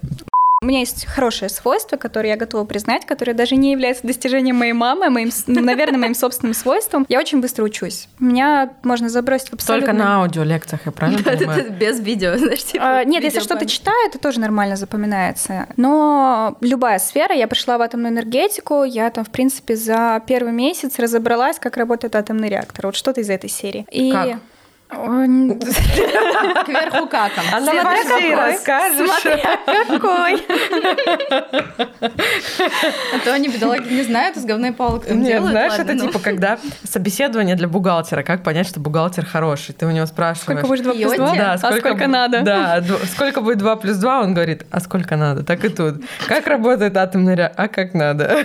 У 0.64 0.66
меня 0.66 0.78
есть 0.78 1.04
хорошее 1.04 1.50
свойство, 1.50 1.98
которое 1.98 2.30
я 2.30 2.36
готова 2.38 2.64
признать, 2.64 3.04
которое 3.04 3.34
даже 3.34 3.54
не 3.54 3.72
является 3.72 4.06
достижением 4.06 4.56
моей 4.56 4.72
мамы, 4.72 5.10
моим, 5.10 5.30
ну, 5.46 5.60
наверное, 5.60 5.98
моим 5.98 6.14
собственным 6.14 6.54
свойством. 6.54 7.04
Я 7.10 7.20
очень 7.20 7.42
быстро 7.42 7.64
учусь. 7.64 8.08
Меня 8.18 8.70
можно 8.82 9.10
забросить 9.10 9.50
в 9.50 9.52
абсолютно... 9.52 9.88
Только 9.88 10.02
на 10.02 10.22
аудиолекциях, 10.22 10.86
я 10.86 10.92
правильно 10.92 11.22
понимаю? 11.22 11.70
Без 11.70 12.00
видео, 12.00 12.34
знаешь, 12.38 12.64
типа. 12.64 13.00
А, 13.00 13.04
Нет, 13.04 13.22
если 13.24 13.40
что-то 13.40 13.66
читаю, 13.66 14.08
это 14.08 14.18
тоже 14.18 14.40
нормально 14.40 14.76
запоминается. 14.76 15.66
Но 15.76 16.56
любая 16.62 16.98
сфера, 16.98 17.34
я 17.34 17.46
пришла 17.46 17.76
в 17.76 17.82
атомную 17.82 18.14
энергетику, 18.14 18.84
я 18.84 19.10
там, 19.10 19.26
в 19.26 19.30
принципе, 19.30 19.76
за 19.76 20.22
первый 20.26 20.54
месяц 20.54 20.98
разобралась, 20.98 21.58
как 21.58 21.76
работает 21.76 22.16
атомный 22.16 22.48
реактор. 22.48 22.86
Вот 22.86 22.96
что-то 22.96 23.20
из 23.20 23.28
этой 23.28 23.50
серии. 23.50 23.86
И... 23.90 24.10
Как? 24.10 24.38
Кверху 26.64 27.06
каком. 27.08 27.44
А 27.52 27.60
Смотря 27.60 28.50
расскажешь. 28.50 29.10
Какой? 29.88 30.42
А 33.14 33.18
то 33.24 33.32
они, 33.32 33.48
бедолаги, 33.48 33.92
не 33.92 34.02
знают, 34.02 34.36
из 34.36 34.44
говной 34.44 34.72
палок 34.72 35.06
там 35.06 35.18
Нет, 35.20 35.28
делают. 35.28 35.50
знаешь, 35.50 35.72
ладно, 35.72 35.92
это 35.92 35.94
ну. 35.94 36.06
типа 36.08 36.18
когда 36.18 36.58
собеседование 36.84 37.56
для 37.56 37.68
бухгалтера. 37.68 38.22
Как 38.22 38.42
понять, 38.42 38.66
что 38.66 38.80
бухгалтер 38.80 39.24
хороший? 39.24 39.74
Ты 39.74 39.86
у 39.86 39.90
него 39.90 40.06
спрашиваешь. 40.06 40.58
Сколько 40.58 40.66
будет 40.66 40.82
2 40.84 40.92
плюс 40.92 41.14
Пьёте? 41.14 41.16
2? 41.16 41.34
Да, 41.36 41.58
а 41.60 41.72
сколько 41.72 42.06
надо? 42.06 42.40
Да, 42.42 42.82
сколько 43.12 43.40
будет 43.40 43.58
2 43.58 43.76
плюс 43.76 43.96
2, 43.96 44.20
он 44.20 44.34
говорит, 44.34 44.66
а 44.70 44.80
сколько 44.80 45.16
надо? 45.16 45.44
Так 45.44 45.64
и 45.64 45.68
тут. 45.68 46.02
Как 46.26 46.46
работает 46.46 46.96
атомный 46.96 47.34
реактор? 47.34 47.64
А 47.64 47.68
как 47.68 47.94
надо? 47.94 48.44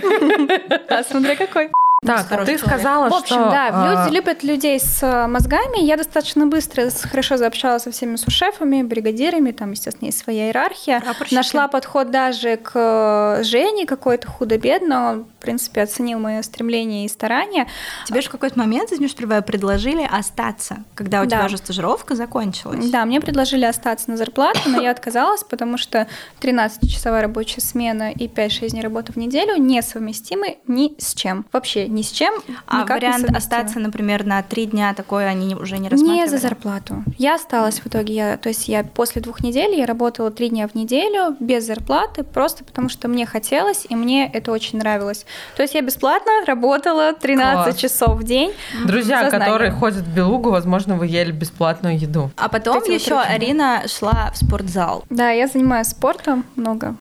А 0.88 1.02
смотря 1.04 1.36
какой. 1.36 1.70
Так, 2.06 2.32
а 2.32 2.36
ты 2.46 2.56
человек. 2.56 2.60
сказала, 2.60 3.10
В 3.10 3.12
общем, 3.14 3.26
что... 3.36 3.50
да, 3.50 3.68
а, 3.70 4.06
люди 4.06 4.14
любят 4.16 4.42
людей 4.42 4.80
с 4.80 5.02
э, 5.02 5.26
мозгами. 5.26 5.84
Я 5.84 5.98
достаточно 5.98 6.46
быстро 6.46 6.88
хорошо 6.90 7.36
заобщалась 7.36 7.82
со 7.82 7.90
всеми 7.90 8.16
сушефами, 8.16 8.82
бригадирами, 8.82 9.50
там, 9.50 9.72
естественно, 9.72 10.06
есть 10.06 10.18
своя 10.18 10.46
иерархия. 10.46 11.00
Прапорщики. 11.00 11.34
Нашла 11.34 11.68
подход 11.68 12.10
даже 12.10 12.56
к 12.56 12.72
э, 12.74 13.42
Жене 13.44 13.84
какой-то 13.84 14.28
худо-бедно. 14.28 15.10
Он, 15.10 15.24
в 15.24 15.42
принципе, 15.42 15.82
оценил 15.82 16.18
мое 16.18 16.40
стремление 16.40 17.04
и 17.04 17.08
старания. 17.08 17.66
Тебе 18.06 18.22
же 18.22 18.28
в 18.28 18.32
какой-то 18.32 18.58
момент, 18.58 18.90
извините, 18.90 19.14
прерываю, 19.16 19.42
предложили 19.42 20.08
остаться, 20.10 20.84
когда 20.94 21.20
у 21.20 21.26
Да. 21.26 21.36
тебя 21.36 21.46
уже 21.46 21.58
стажировка 21.58 22.14
закончилась. 22.14 22.88
Да, 22.88 23.04
мне 23.04 23.20
предложили 23.20 23.66
остаться 23.66 24.08
на 24.10 24.16
зарплату, 24.16 24.60
но 24.70 24.80
я 24.80 24.90
отказалась, 24.90 25.44
потому 25.44 25.76
что 25.76 26.06
13-часовая 26.40 27.20
рабочая 27.20 27.60
смена 27.60 28.10
и 28.10 28.26
5-6 28.26 28.70
дней 28.70 28.80
работы 28.82 29.12
в 29.12 29.16
неделю 29.16 29.56
несовместимы 29.56 30.56
ни 30.66 30.94
с 30.98 31.12
чем. 31.14 31.44
Вообще 31.52 31.89
ни 31.90 32.02
с 32.02 32.10
чем. 32.10 32.34
А 32.66 32.80
не 32.80 32.84
вариант 32.86 33.36
остаться, 33.36 33.78
например, 33.78 34.24
на 34.24 34.42
три 34.42 34.66
дня 34.66 34.94
такое 34.94 35.26
они 35.26 35.54
уже 35.54 35.76
не 35.76 35.82
Не 35.82 35.88
рассматривали? 35.90 36.28
за 36.28 36.38
зарплату. 36.38 37.04
Я 37.18 37.34
осталась 37.34 37.80
в 37.80 37.86
итоге. 37.86 38.14
Я, 38.14 38.36
то 38.36 38.48
есть 38.48 38.68
я 38.68 38.84
после 38.84 39.20
двух 39.22 39.40
недель 39.42 39.74
я 39.74 39.86
работала 39.86 40.30
три 40.30 40.48
дня 40.48 40.66
в 40.68 40.74
неделю 40.74 41.36
без 41.40 41.66
зарплаты, 41.66 42.22
просто 42.24 42.64
потому 42.64 42.88
что 42.88 43.08
мне 43.08 43.26
хотелось, 43.26 43.86
и 43.88 43.94
мне 43.96 44.30
это 44.32 44.52
очень 44.52 44.78
нравилось. 44.78 45.26
То 45.56 45.62
есть 45.62 45.74
я 45.74 45.82
бесплатно 45.82 46.32
работала 46.46 47.12
13 47.12 47.64
Класс. 47.64 47.76
часов 47.76 48.18
в 48.18 48.22
день. 48.24 48.52
Друзья, 48.86 49.28
которые 49.30 49.70
ходят 49.72 50.02
в 50.02 50.14
Белугу, 50.14 50.50
возможно, 50.50 50.96
вы 50.96 51.06
ели 51.06 51.32
бесплатную 51.32 51.98
еду. 51.98 52.30
А 52.36 52.48
потом 52.48 52.74
Вот 52.74 52.86
вот 52.86 52.92
еще 52.94 53.16
руки. 53.16 53.26
Арина 53.28 53.82
шла 53.88 54.30
в 54.32 54.36
спортзал. 54.36 55.04
Да, 55.10 55.30
я 55.30 55.46
занимаюсь 55.46 55.88
спортом 55.88 56.44
много. 56.56 56.94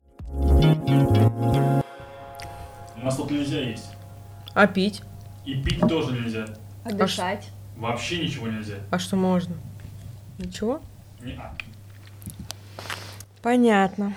У 3.01 3.05
нас 3.05 3.15
тут 3.15 3.31
нельзя 3.31 3.59
есть. 3.59 3.85
А 4.53 4.67
пить? 4.67 5.01
И 5.45 5.55
пить 5.55 5.79
тоже 5.81 6.13
нельзя. 6.13 6.45
А 6.83 6.91
дышать? 6.91 7.49
Вообще 7.77 8.23
ничего 8.23 8.47
нельзя. 8.47 8.75
А 8.91 8.99
что 8.99 9.15
можно? 9.15 9.55
Ничего? 10.37 10.81
Не-а. 11.21 11.53
Понятно. 13.41 14.13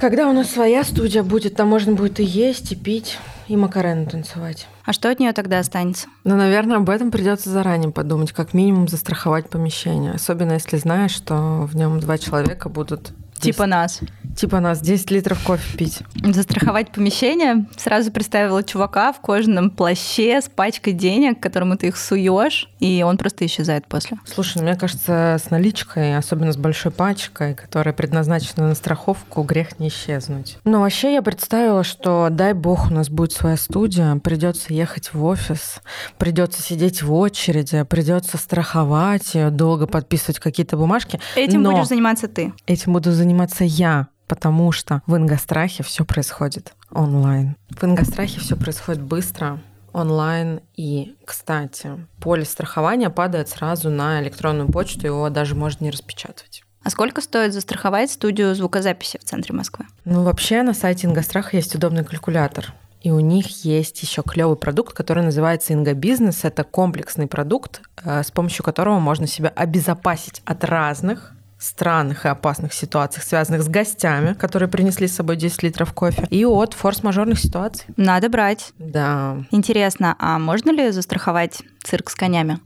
Когда 0.00 0.28
у 0.28 0.32
нас 0.32 0.50
своя 0.50 0.82
студия 0.84 1.22
будет, 1.22 1.54
там 1.54 1.68
можно 1.68 1.92
будет 1.92 2.18
и 2.18 2.24
есть, 2.24 2.72
и 2.72 2.76
пить, 2.76 3.18
и 3.46 3.56
макарены 3.56 4.06
танцевать. 4.06 4.66
А 4.84 4.92
что 4.92 5.10
от 5.10 5.20
нее 5.20 5.32
тогда 5.32 5.60
останется? 5.60 6.08
Но, 6.24 6.36
наверное, 6.36 6.78
об 6.78 6.90
этом 6.90 7.10
придется 7.10 7.50
заранее 7.50 7.92
подумать, 7.92 8.32
как 8.32 8.54
минимум 8.54 8.88
застраховать 8.88 9.48
помещение. 9.48 10.12
Особенно 10.12 10.52
если 10.52 10.78
знаешь, 10.78 11.12
что 11.12 11.68
в 11.70 11.76
нем 11.76 12.00
два 12.00 12.18
человека 12.18 12.68
будут 12.68 13.12
Типа 13.44 13.66
нас. 13.66 14.00
Типа 14.36 14.58
нас 14.58 14.80
10 14.80 15.10
литров 15.12 15.40
кофе 15.44 15.78
пить. 15.78 16.00
Застраховать 16.16 16.90
помещение. 16.90 17.66
Сразу 17.76 18.10
представила 18.10 18.64
чувака 18.64 19.12
в 19.12 19.20
кожаном 19.20 19.70
плаще 19.70 20.40
с 20.40 20.48
пачкой 20.48 20.92
денег, 20.92 21.38
которому 21.38 21.76
ты 21.76 21.88
их 21.88 21.96
суешь, 21.96 22.68
и 22.80 23.04
он 23.06 23.16
просто 23.16 23.46
исчезает 23.46 23.86
после. 23.86 24.18
Слушай, 24.26 24.58
ну, 24.58 24.64
мне 24.64 24.74
кажется, 24.74 25.36
с 25.38 25.50
наличкой, 25.50 26.16
особенно 26.16 26.52
с 26.52 26.56
большой 26.56 26.90
пачкой, 26.90 27.54
которая 27.54 27.94
предназначена 27.94 28.66
на 28.66 28.74
страховку, 28.74 29.42
грех 29.42 29.78
не 29.78 29.88
исчезнуть. 29.88 30.58
Но 30.64 30.80
вообще 30.80 31.14
я 31.14 31.22
представила, 31.22 31.84
что 31.84 32.28
дай 32.30 32.54
бог 32.54 32.90
у 32.90 32.94
нас 32.94 33.08
будет 33.08 33.32
своя 33.32 33.56
студия, 33.56 34.16
придется 34.16 34.72
ехать 34.72 35.12
в 35.12 35.24
офис, 35.24 35.80
придется 36.18 36.60
сидеть 36.60 37.02
в 37.02 37.12
очереди, 37.12 37.84
придется 37.84 38.36
страховать 38.36 39.36
долго 39.54 39.86
подписывать 39.86 40.40
какие-то 40.40 40.76
бумажки. 40.76 41.20
Этим 41.36 41.62
Но 41.62 41.72
будешь 41.72 41.86
заниматься 41.86 42.26
ты. 42.26 42.52
Этим 42.66 42.94
буду 42.94 43.12
заниматься 43.12 43.33
я, 43.64 44.08
потому 44.26 44.72
что 44.72 45.02
в 45.06 45.16
Ингострахе 45.16 45.82
все 45.82 46.04
происходит 46.04 46.74
онлайн. 46.90 47.56
В 47.70 47.84
Ингострахе 47.84 48.40
все 48.40 48.56
происходит 48.56 49.02
быстро, 49.02 49.60
онлайн. 49.92 50.60
И, 50.76 51.16
кстати, 51.24 51.90
поле 52.20 52.44
страхования 52.44 53.10
падает 53.10 53.48
сразу 53.48 53.90
на 53.90 54.20
электронную 54.22 54.70
почту, 54.70 55.06
его 55.06 55.30
даже 55.30 55.54
можно 55.54 55.84
не 55.84 55.90
распечатывать. 55.90 56.62
А 56.82 56.90
сколько 56.90 57.22
стоит 57.22 57.54
застраховать 57.54 58.10
студию 58.10 58.54
звукозаписи 58.54 59.18
в 59.18 59.24
центре 59.24 59.54
Москвы? 59.54 59.86
Ну, 60.04 60.22
вообще 60.22 60.62
на 60.62 60.74
сайте 60.74 61.06
Ингостраха 61.06 61.56
есть 61.56 61.74
удобный 61.74 62.04
калькулятор. 62.04 62.74
И 63.00 63.10
у 63.10 63.20
них 63.20 63.64
есть 63.64 64.02
еще 64.02 64.22
клевый 64.22 64.56
продукт, 64.56 64.94
который 64.94 65.22
называется 65.22 65.72
Ингобизнес. 65.72 66.44
Это 66.44 66.64
комплексный 66.64 67.26
продукт, 67.26 67.82
э, 68.02 68.22
с 68.22 68.30
помощью 68.30 68.64
которого 68.64 68.98
можно 68.98 69.26
себя 69.26 69.50
обезопасить 69.50 70.42
от 70.44 70.64
разных 70.64 71.33
странных 71.64 72.26
и 72.26 72.28
опасных 72.28 72.72
ситуациях, 72.72 73.24
связанных 73.24 73.62
с 73.62 73.68
гостями, 73.68 74.34
которые 74.34 74.68
принесли 74.68 75.08
с 75.08 75.14
собой 75.14 75.36
10 75.36 75.62
литров 75.62 75.92
кофе, 75.92 76.26
и 76.30 76.44
от 76.44 76.74
форс-мажорных 76.74 77.38
ситуаций. 77.38 77.86
Надо 77.96 78.28
брать. 78.28 78.72
Да. 78.78 79.38
Интересно, 79.50 80.14
а 80.18 80.38
можно 80.38 80.70
ли 80.70 80.90
застраховать 80.90 81.62
цирк 81.82 82.10
с 82.10 82.14
конями? 82.14 82.60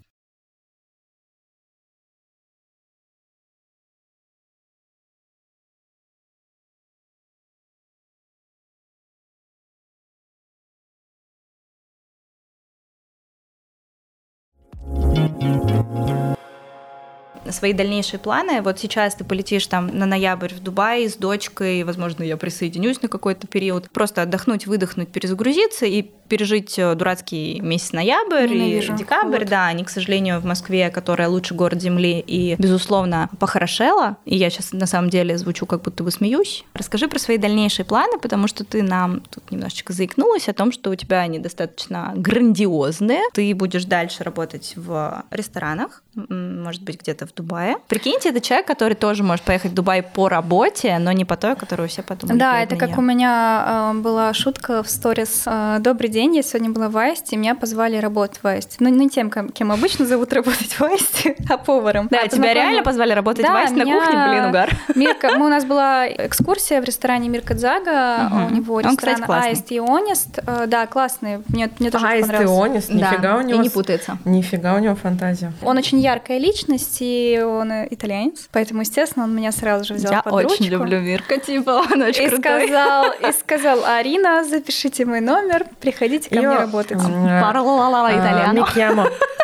Свои 17.50 17.72
дальнейшие 17.72 18.20
планы? 18.20 18.62
Вот 18.62 18.78
сейчас 18.78 19.14
ты 19.14 19.24
полетишь 19.24 19.66
там 19.66 19.86
на 19.86 20.06
ноябрь 20.06 20.54
в 20.54 20.60
Дубай 20.60 21.08
с 21.08 21.16
дочкой, 21.16 21.84
возможно, 21.84 22.22
я 22.22 22.36
присоединюсь 22.36 23.02
на 23.02 23.08
какой-то 23.08 23.46
период. 23.46 23.90
Просто 23.90 24.22
отдохнуть, 24.22 24.66
выдохнуть, 24.66 25.08
перезагрузиться 25.08 25.86
и 25.86 26.10
пережить 26.28 26.78
э, 26.78 26.94
дурацкий 26.94 27.60
месяц 27.60 27.92
ноябрь 27.92 28.48
Ненавижу. 28.48 28.94
и 28.94 28.96
декабрь. 28.96 29.38
Вот. 29.40 29.48
Да, 29.48 29.66
они, 29.66 29.84
к 29.84 29.90
сожалению, 29.90 30.40
в 30.40 30.44
Москве, 30.44 30.90
которая 30.90 31.28
лучший 31.28 31.56
город 31.56 31.80
Земли 31.80 32.22
и, 32.26 32.56
безусловно, 32.58 33.28
похорошела. 33.38 34.16
И 34.24 34.36
я 34.36 34.50
сейчас 34.50 34.72
на 34.72 34.86
самом 34.86 35.10
деле 35.10 35.36
звучу, 35.38 35.66
как 35.66 35.82
будто 35.82 36.02
бы 36.04 36.10
смеюсь. 36.10 36.64
Расскажи 36.74 37.08
про 37.08 37.18
свои 37.18 37.38
дальнейшие 37.38 37.84
планы, 37.86 38.18
потому 38.18 38.46
что 38.48 38.64
ты 38.64 38.82
нам 38.82 39.20
тут 39.20 39.50
немножечко 39.50 39.92
заикнулась 39.92 40.48
о 40.48 40.52
том, 40.52 40.72
что 40.72 40.90
у 40.90 40.94
тебя 40.94 41.20
они 41.20 41.38
достаточно 41.38 42.12
грандиозные. 42.16 43.20
Ты 43.32 43.54
будешь 43.54 43.84
дальше 43.84 44.24
работать 44.24 44.72
в 44.76 45.24
ресторанах, 45.30 46.02
может 46.14 46.82
быть, 46.82 47.00
где-то 47.00 47.26
в 47.26 47.34
Дубае. 47.34 47.76
Прикиньте, 47.88 48.30
это 48.30 48.40
человек, 48.40 48.66
который 48.66 48.94
тоже 48.94 49.22
может 49.22 49.44
поехать 49.44 49.72
в 49.72 49.74
Дубай 49.74 50.02
по 50.02 50.28
работе, 50.28 50.98
но 50.98 51.12
не 51.12 51.24
по 51.24 51.36
той, 51.36 51.54
которую 51.56 51.88
все 51.88 52.02
подумали. 52.02 52.38
Да, 52.38 52.60
это 52.62 52.76
как 52.76 52.90
я. 52.90 52.98
у 52.98 53.00
меня 53.00 53.92
э, 53.94 53.98
была 53.98 54.34
шутка 54.34 54.82
в 54.82 54.90
сторис. 54.90 55.42
э, 55.46 55.78
Добрый 55.80 56.08
день, 56.10 56.17
я 56.26 56.42
сегодня 56.42 56.70
была 56.70 56.88
в 56.88 56.96
Аисте, 56.96 57.36
и 57.36 57.38
меня 57.38 57.54
позвали 57.54 57.96
работать 57.96 58.40
в 58.42 58.46
Аисте. 58.46 58.76
Ну, 58.80 58.88
не 58.88 59.08
тем, 59.08 59.30
кем, 59.30 59.72
обычно 59.72 60.06
зовут 60.06 60.32
работать 60.32 60.72
в 60.78 60.82
Аисте, 60.82 61.36
а 61.48 61.56
поваром. 61.58 62.08
Да, 62.10 62.26
тебя 62.28 62.52
реально 62.54 62.82
позвали 62.82 63.12
работать 63.12 63.42
Да, 63.44 63.52
в 63.52 63.56
Аисте 63.56 63.76
на 63.76 63.84
меня- 63.84 64.00
кухне? 64.00 64.28
Блин, 64.28 64.44
угар. 64.50 64.70
Мирка, 64.96 65.30
мы, 65.38 65.46
у 65.46 65.48
нас 65.48 65.64
была 65.64 66.08
экскурсия 66.08 66.80
в 66.80 66.84
ресторане 66.84 67.28
Мирка 67.28 67.54
Дзага, 67.54 68.28
Мгм. 68.30 68.46
у 68.46 68.50
него 68.50 68.74
Он, 68.74 68.82
кстати, 68.96 68.96
ресторан 69.10 69.22
классный. 69.24 69.48
Аист 69.50 69.70
и 69.72 69.76
Honest. 69.76 70.42
Э, 70.46 70.66
Да, 70.66 70.86
классный, 70.86 71.38
мне, 71.48 71.70
мне 71.78 71.90
тоже 71.90 72.04
очень 72.06 72.14
Аист 72.16 72.28
и 72.28 72.32
понравился. 72.32 72.62
Онис, 72.62 72.88
нифига 72.88 73.18
Да, 73.18 73.36
у 73.36 73.40
него... 73.42 73.60
и 73.60 73.62
не 73.62 73.68
путается. 73.70 74.18
Нифига 74.24 74.74
у 74.74 74.78
него 74.78 74.94
фантазия. 74.96 75.52
Он 75.62 75.76
очень 75.78 76.00
яркая 76.00 76.38
личность, 76.38 76.96
и 77.00 77.40
он 77.42 77.70
э, 77.70 77.88
итальянец, 77.90 78.48
поэтому, 78.52 78.80
естественно, 78.80 79.24
он 79.24 79.34
меня 79.34 79.52
сразу 79.52 79.84
же 79.84 79.94
взял 79.94 80.12
Я 80.12 80.22
под 80.22 80.32
очень 80.32 80.48
ручку. 80.48 80.64
люблю 80.64 81.00
Мирка, 81.00 81.38
типа, 81.38 81.82
он 81.92 82.02
очень 82.02 82.24
И 82.24 82.28
крутой. 82.28 82.66
сказал, 82.66 83.04
и 83.12 83.32
сказал, 83.38 83.84
Арина, 83.84 84.44
запишите 84.44 85.04
мой 85.04 85.20
номер, 85.20 85.66
приходите 85.80 86.07
ко 86.28 86.34
мне 86.36 86.44
Io, 86.44 86.58
работать. 86.58 86.98
м, 87.02 87.24
Парлалала 87.42 88.08
а, 88.08 88.12
итальяно. 88.12 88.58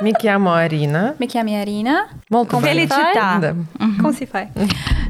Mi 0.02 0.10
chiamo, 0.12 0.52
Arina. 0.52 1.14
Mi 1.18 1.26
chiami 1.28 1.54
Арина. 1.54 2.08
Molto 2.28 2.58
bene. 2.58 2.86
Felicità. 2.86 3.38
Да. 3.38 3.54
Come 4.00 4.12
si 4.12 4.26
fa? 4.26 4.48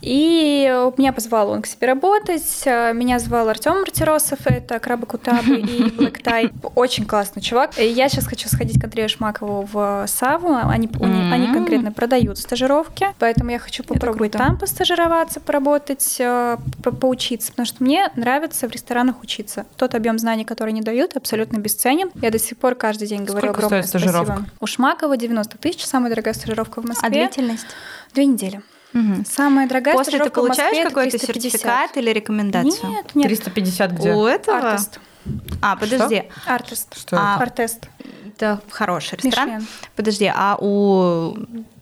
И 0.02 0.68
меня 0.98 1.12
позвал 1.12 1.50
он 1.50 1.62
к 1.62 1.66
себе 1.66 1.86
работать. 1.86 2.62
Э, 2.66 2.92
Меня 2.92 3.18
звал 3.18 3.48
Артем 3.48 3.78
Мартиросов, 3.80 4.40
это 4.46 4.78
Краба 4.78 5.06
Кутабы 5.06 5.56
и 5.56 5.88
Black 5.88 6.20
Tie. 6.22 6.52
Очень 6.74 7.06
классный 7.06 7.40
чувак. 7.42 7.78
И 7.78 7.86
я 7.86 8.08
сейчас 8.08 8.26
хочу 8.26 8.48
сходить 8.48 8.80
к 8.80 8.84
Андрею 8.84 9.08
Шмакову 9.08 9.66
в 9.72 10.04
Саву. 10.06 10.54
Они, 10.54 10.86
них- 10.86 11.32
они 11.32 11.46
конкретно 11.52 11.90
продают 11.92 12.38
стажировки, 12.38 13.06
поэтому 13.18 13.50
я 13.50 13.58
хочу 13.58 13.82
попробовать 13.84 14.32
там 14.32 14.58
постажироваться, 14.58 15.40
поработать, 15.40 16.16
э, 16.18 16.56
по- 16.82 16.92
поучиться, 16.92 17.50
потому 17.52 17.66
что 17.66 17.82
мне 17.82 18.10
нравится 18.16 18.68
в 18.68 18.70
ресторанах 18.72 19.22
учиться. 19.22 19.64
Тот 19.76 19.94
объем 19.94 20.18
знаний, 20.18 20.44
который 20.44 20.70
они 20.70 20.82
дают, 20.82 21.16
абсолютно 21.16 21.43
бесценен. 21.52 22.10
Я 22.20 22.30
до 22.30 22.38
сих 22.38 22.58
пор 22.58 22.74
каждый 22.74 23.08
день 23.08 23.24
говорю 23.24 23.46
Сколько 23.48 23.66
огромное 23.66 23.82
стоит 23.82 24.00
стажировка? 24.02 24.32
спасибо. 24.34 24.50
У 24.60 24.66
Шмакова 24.66 25.16
90 25.16 25.58
тысяч, 25.58 25.84
самая 25.84 26.10
дорогая 26.10 26.34
стажировка 26.34 26.80
в 26.80 26.84
Москве. 26.86 27.06
А 27.06 27.10
длительность? 27.10 27.66
Две 28.14 28.26
недели. 28.26 28.62
Мгм. 28.92 29.24
Самая 29.28 29.66
дорогая 29.68 29.94
После 29.94 30.20
ты 30.20 30.30
получаешь 30.30 30.86
какой-то 30.86 31.18
350. 31.18 31.42
сертификат 31.52 31.96
или 31.96 32.10
рекомендацию? 32.10 32.90
Нет, 32.90 33.14
нет. 33.14 33.26
350 33.26 33.90
где? 33.92 34.12
У 34.14 34.24
этого? 34.24 34.58
Артист. 34.58 35.00
А, 35.60 35.74
подожди. 35.76 36.24
Артист. 36.46 36.96
Что 36.96 37.16
А, 37.18 37.34
это? 37.34 37.42
Артист. 37.42 37.88
Это 38.26 38.60
хороший 38.70 39.18
ресторан. 39.20 39.48
Мишлен. 39.48 39.66
Подожди, 39.96 40.30
а 40.34 40.56
у 40.60 41.34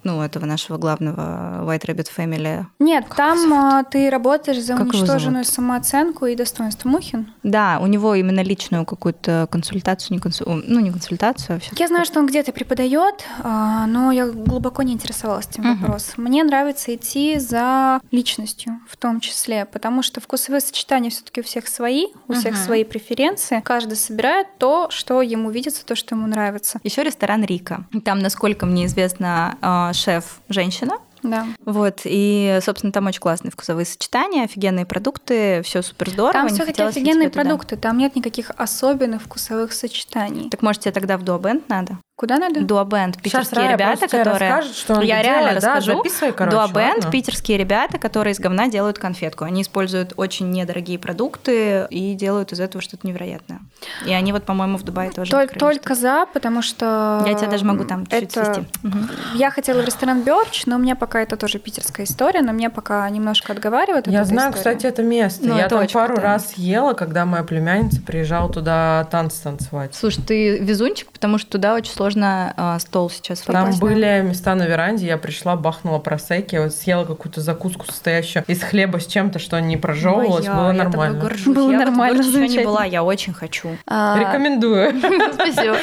ну, 0.05 0.22
этого 0.22 0.46
нашего 0.46 0.78
главного 0.78 1.62
White 1.64 1.86
Rabbit 1.86 2.09
Family. 2.16 2.64
Нет, 2.78 3.07
там 3.16 3.53
а, 3.53 3.84
ты 3.84 4.11
работаешь 4.11 4.61
за 4.62 4.74
Как 4.76 4.86
уничтоженную 4.86 5.44
самооценку 5.44 6.26
и 6.26 6.34
достоинство. 6.36 6.88
Мухин? 6.88 7.32
Да, 7.42 7.78
у 7.80 7.86
него 7.86 8.14
именно 8.14 8.40
личную 8.40 8.84
какую-то 8.84 9.48
консультацию, 9.50 10.16
не 10.16 10.20
консу- 10.20 10.62
ну 10.66 10.80
не 10.80 10.90
консультацию, 10.90 11.57
а 11.57 11.61
все. 11.61 11.70
Я 11.78 11.88
знаю, 11.88 12.05
что 12.05 12.18
он 12.20 12.26
где-то 12.26 12.53
преподает, 12.53 13.24
а, 13.42 13.86
но 13.86 14.11
я 14.12 14.26
глубоко 14.26 14.82
не 14.82 14.92
интересовалась 14.92 15.46
этим 15.48 15.64
Мгм. 15.64 15.80
вопросом. 15.82 16.24
Мне 16.24 16.44
нравится 16.44 16.94
идти 16.94 17.38
за 17.38 18.00
личностью 18.11 18.80
в 18.88 18.96
том 18.96 19.20
числе, 19.20 19.64
потому 19.66 20.03
что 20.03 20.20
вкусовые 20.20 20.61
сочетания 20.61 21.11
все-таки 21.11 21.40
у 21.40 21.44
всех 21.44 21.68
свои, 21.68 22.07
у 22.28 22.32
всех 22.34 22.55
Мгм. 22.55 22.62
свои 22.62 22.84
преференции. 22.84 23.61
Каждый 23.64 23.96
собирает 23.96 24.46
то, 24.59 24.88
что 24.90 25.22
ему 25.22 25.50
видится, 25.50 25.84
то, 25.84 25.94
что 25.94 26.14
ему 26.14 26.26
нравится. 26.26 26.80
Еще 26.82 27.03
ресторан 27.03 27.44
Рика. 27.44 27.84
Там, 28.05 28.18
насколько 28.18 28.66
мне 28.66 28.86
известно, 28.86 29.57
э, 29.93 29.95
шеф 29.95 30.40
женщина. 30.49 30.95
Да. 31.22 31.47
Вот, 31.64 32.01
и, 32.05 32.59
собственно, 32.62 32.93
там 32.93 33.07
очень 33.07 33.20
классные 33.20 33.53
вкусовые 33.53 33.86
сочетания, 33.86 34.45
офигенные 34.45 34.84
продукты, 34.84 35.62
все 35.62 35.82
супер 35.82 36.11
здорово. 36.11 36.32
Там 36.32 36.49
хотелось 36.49 36.95
идти 36.95 37.01
офигенные 37.01 37.30
туда. 37.30 37.43
продукты, 37.43 37.76
там 37.76 37.99
нет 37.99 38.16
никаких 38.16 38.51
особенных 38.57 39.22
вкусовых 39.22 39.72
сочетаний. 39.72 40.51
Так 40.51 40.62
может 40.62 40.82
тебе 40.82 40.93
тогда 40.93 41.16
в 41.16 41.22
Дуабенд 41.22 41.68
надо? 41.68 41.99
Куда 42.23 42.39
надо? 42.39 42.61
Дуабенд, 42.61 43.20
питерские 43.20 43.73
ребята, 43.73 44.03
которые... 44.03 44.39
расскажет, 44.39 44.77
что 44.77 44.95
он 44.95 45.01
Я 45.01 45.23
реально 45.23 45.41
делает, 45.41 45.61
да? 45.61 45.75
расскажу. 45.75 45.97
Записывай, 45.99 46.33
короче, 46.33 46.57
Дуабенд, 46.57 46.95
ладно? 46.99 47.11
питерские 47.11 47.59
ребята, 47.59 47.99
которые 47.99 48.33
из 48.33 48.39
говна 48.39 48.68
делают 48.68 49.01
конфетку. 49.01 49.43
Они 49.43 49.62
используют 49.62 50.12
очень 50.16 50.49
недорогие 50.53 51.01
продукты 51.01 51.89
и 51.91 52.14
делают 52.14 52.53
из 52.53 52.61
этого 52.61 52.81
что-то 52.81 53.09
невероятное. 53.09 53.59
И 54.07 54.12
они 54.12 54.33
вот, 54.33 54.45
по-моему, 54.45 54.79
в 54.79 54.85
Дубае 54.85 55.11
тоже 55.11 55.33
Толь- 55.33 55.47
открыли 55.47 55.59
только 55.59 55.97
за, 55.97 56.27
потому 56.33 56.62
что... 56.62 57.25
Я 57.27 57.35
тебя 57.35 57.49
даже 57.49 57.64
могу 57.64 57.83
там 57.83 58.07
чуть-чуть 58.07 58.37
это... 58.37 58.45
свести. 58.55 58.66
Мгм. 58.85 59.11
Я 59.35 59.51
хотела 59.51 59.83
в 59.83 59.85
ресторан 59.85 60.23
Бёрч, 60.23 60.66
но 60.66 60.77
у 60.77 60.79
меня 60.79 60.95
пока 60.95 61.23
это 61.23 61.37
тоже 61.37 61.59
питерская 61.59 62.07
история, 62.07 62.43
но 62.43 62.53
мне 62.53 62.70
пока 62.70 63.11
немножко 63.11 63.53
отговаривает. 63.53 64.07
Я 64.07 64.25
знаю, 64.25 64.53
история. 64.53 64.77
кстати, 64.77 64.87
это 64.87 65.03
место. 65.03 65.45
Ну, 65.45 65.57
я 65.57 65.66
это 65.66 65.77
там 65.77 65.89
пару 65.89 66.14
крутое 66.14 66.33
раз 66.33 66.53
ела, 66.53 66.93
когда 66.93 67.27
моя 67.27 67.43
племянница 67.43 68.01
приезжала 68.01 68.49
туда 68.49 69.09
танцы 69.11 69.43
танцевать. 69.43 69.93
Слушай, 69.97 70.23
ты 70.23 70.59
везунчик, 70.59 71.11
потому 71.11 71.39
что 71.39 71.51
туда 71.51 71.75
очень 71.75 71.91
сложно 71.91 72.11
а, 72.16 72.78
стол 72.78 73.10
сейчас 73.10 73.40
Там 73.40 73.70
были 73.78 74.22
места 74.22 74.54
на 74.54 74.64
веранде, 74.64 75.06
я 75.06 75.16
пришла, 75.16 75.56
бахнула 75.56 75.98
просеки, 75.98 76.56
вот 76.56 76.74
съела 76.74 77.04
какую-то 77.04 77.40
закуску, 77.40 77.86
состоящую 77.86 78.44
из 78.46 78.62
хлеба 78.62 78.98
с 78.98 79.06
чем-то, 79.06 79.38
что 79.38 79.60
не 79.60 79.76
прожевывалось, 79.76 80.48
Ой, 80.48 80.54
было 80.54 80.72
нормально. 80.72 81.20
горжусь. 81.20 81.54
Было 81.54 81.70
я 81.72 81.78
нормально, 81.78 82.22
вот 82.22 82.34
не 82.34 82.64
была, 82.64 82.84
я 82.84 83.02
очень 83.02 83.32
хочу. 83.32 83.76
А, 83.86 84.18
Рекомендую. 84.18 85.00
Спасибо. 85.34 85.76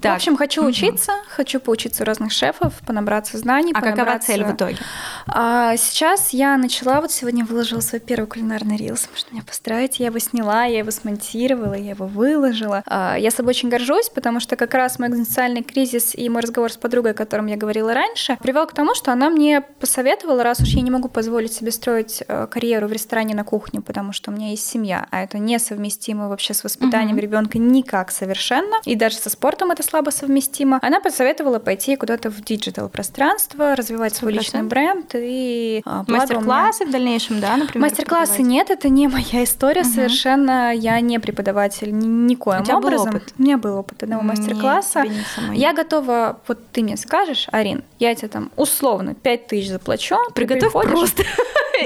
Так. 0.00 0.12
В 0.12 0.16
общем, 0.16 0.36
хочу 0.36 0.64
учиться, 0.64 1.12
хочу 1.28 1.60
поучиться 1.60 2.02
у 2.02 2.06
разных 2.06 2.32
шефов, 2.32 2.72
понабраться 2.86 3.36
знаний, 3.38 3.72
А 3.74 3.80
какова 3.80 3.92
понабраться- 3.96 4.26
цель 4.28 4.44
в 4.44 4.52
итоге? 4.54 4.76
А, 5.26 5.76
сейчас 5.76 6.30
я 6.30 6.56
начала, 6.56 7.00
вот 7.00 7.10
сегодня 7.12 7.44
выложила 7.44 7.80
свой 7.80 8.00
первый 8.00 8.26
кулинарный 8.26 8.76
reels, 8.76 9.08
можно 9.10 9.34
меня 9.34 9.42
поздравить, 9.44 9.98
я 9.98 10.06
его 10.06 10.18
сняла, 10.18 10.64
я 10.64 10.78
его 10.78 10.90
смонтировала, 10.90 11.74
я 11.74 11.90
его 11.90 12.06
выложила. 12.06 12.82
А, 12.86 13.16
я 13.18 13.30
собой 13.30 13.50
очень 13.50 13.68
горжусь, 13.68 14.08
потому 14.08 14.40
что 14.40 14.56
как 14.56 14.74
раз 14.74 14.98
мой 14.98 15.08
экзистенциальный 15.08 15.62
кризис 15.62 16.14
и 16.14 16.28
мой 16.28 16.42
разговор 16.42 16.70
с 16.72 16.76
подругой, 16.76 17.12
о 17.12 17.14
котором 17.14 17.46
я 17.46 17.56
говорила 17.56 17.92
раньше, 17.92 18.36
привел 18.40 18.66
к 18.66 18.72
тому, 18.72 18.94
что 18.94 19.12
она 19.12 19.30
мне 19.30 19.60
посоветовала, 19.60 20.42
раз 20.42 20.60
уж 20.60 20.68
я 20.68 20.82
не 20.82 20.90
могу 20.90 21.08
позволить 21.08 21.52
себе 21.52 21.70
строить 21.72 22.22
э, 22.26 22.46
карьеру 22.50 22.88
в 22.88 22.92
ресторане 22.92 23.34
на 23.34 23.44
кухне, 23.44 23.80
потому 23.80 24.12
что 24.12 24.30
у 24.30 24.34
меня 24.34 24.50
есть 24.50 24.66
семья, 24.66 25.06
а 25.10 25.22
это 25.22 25.38
несовместимо 25.38 26.28
вообще 26.28 26.54
с 26.54 26.64
воспитанием 26.64 27.18
ребенка 27.18 27.58
никак 27.58 28.10
совершенно, 28.10 28.76
и 28.84 28.94
даже 28.94 29.16
со 29.16 29.30
спортом 29.30 29.70
это 29.70 29.82
слабо 29.88 30.10
совместимо. 30.10 30.78
Она 30.82 31.00
посоветовала 31.00 31.58
пойти 31.58 31.96
куда-то 31.96 32.30
в 32.30 32.40
digital 32.42 32.88
пространство, 32.88 33.74
развивать 33.74 34.14
свой 34.14 34.32
личный 34.32 34.60
100%. 34.60 34.68
бренд 34.68 35.10
и 35.14 35.82
а, 35.84 36.04
Мастер-классы 36.06 36.84
в 36.86 36.90
дальнейшем, 36.90 37.40
да, 37.40 37.56
например? 37.56 37.88
Мастер-классы 37.88 38.42
нет, 38.42 38.70
это 38.70 38.88
не 38.88 39.08
моя 39.08 39.44
история 39.44 39.82
Мгм. 39.82 39.90
совершенно. 39.92 40.72
Я 40.74 41.00
не 41.00 41.18
преподаватель 41.18 41.96
ни- 41.96 42.06
никоим 42.06 42.62
У 42.62 42.64
тебя 42.64 42.78
был 42.78 42.86
образом. 42.86 43.08
опыт? 43.10 43.34
У 43.38 43.42
меня 43.42 43.56
был 43.58 43.76
опыт 43.76 44.02
одного 44.02 44.22
мастер-класса. 44.22 45.04
Я 45.52 45.72
готова, 45.72 46.38
вот 46.46 46.58
ты 46.72 46.82
мне 46.82 46.96
скажешь, 46.96 47.46
Арин, 47.50 47.82
я 47.98 48.14
тебе 48.14 48.28
там 48.28 48.50
условно 48.56 49.14
5 49.14 49.46
тысяч 49.46 49.68
заплачу, 49.68 50.16
Приготовь 50.34 50.72
просто. 50.72 51.24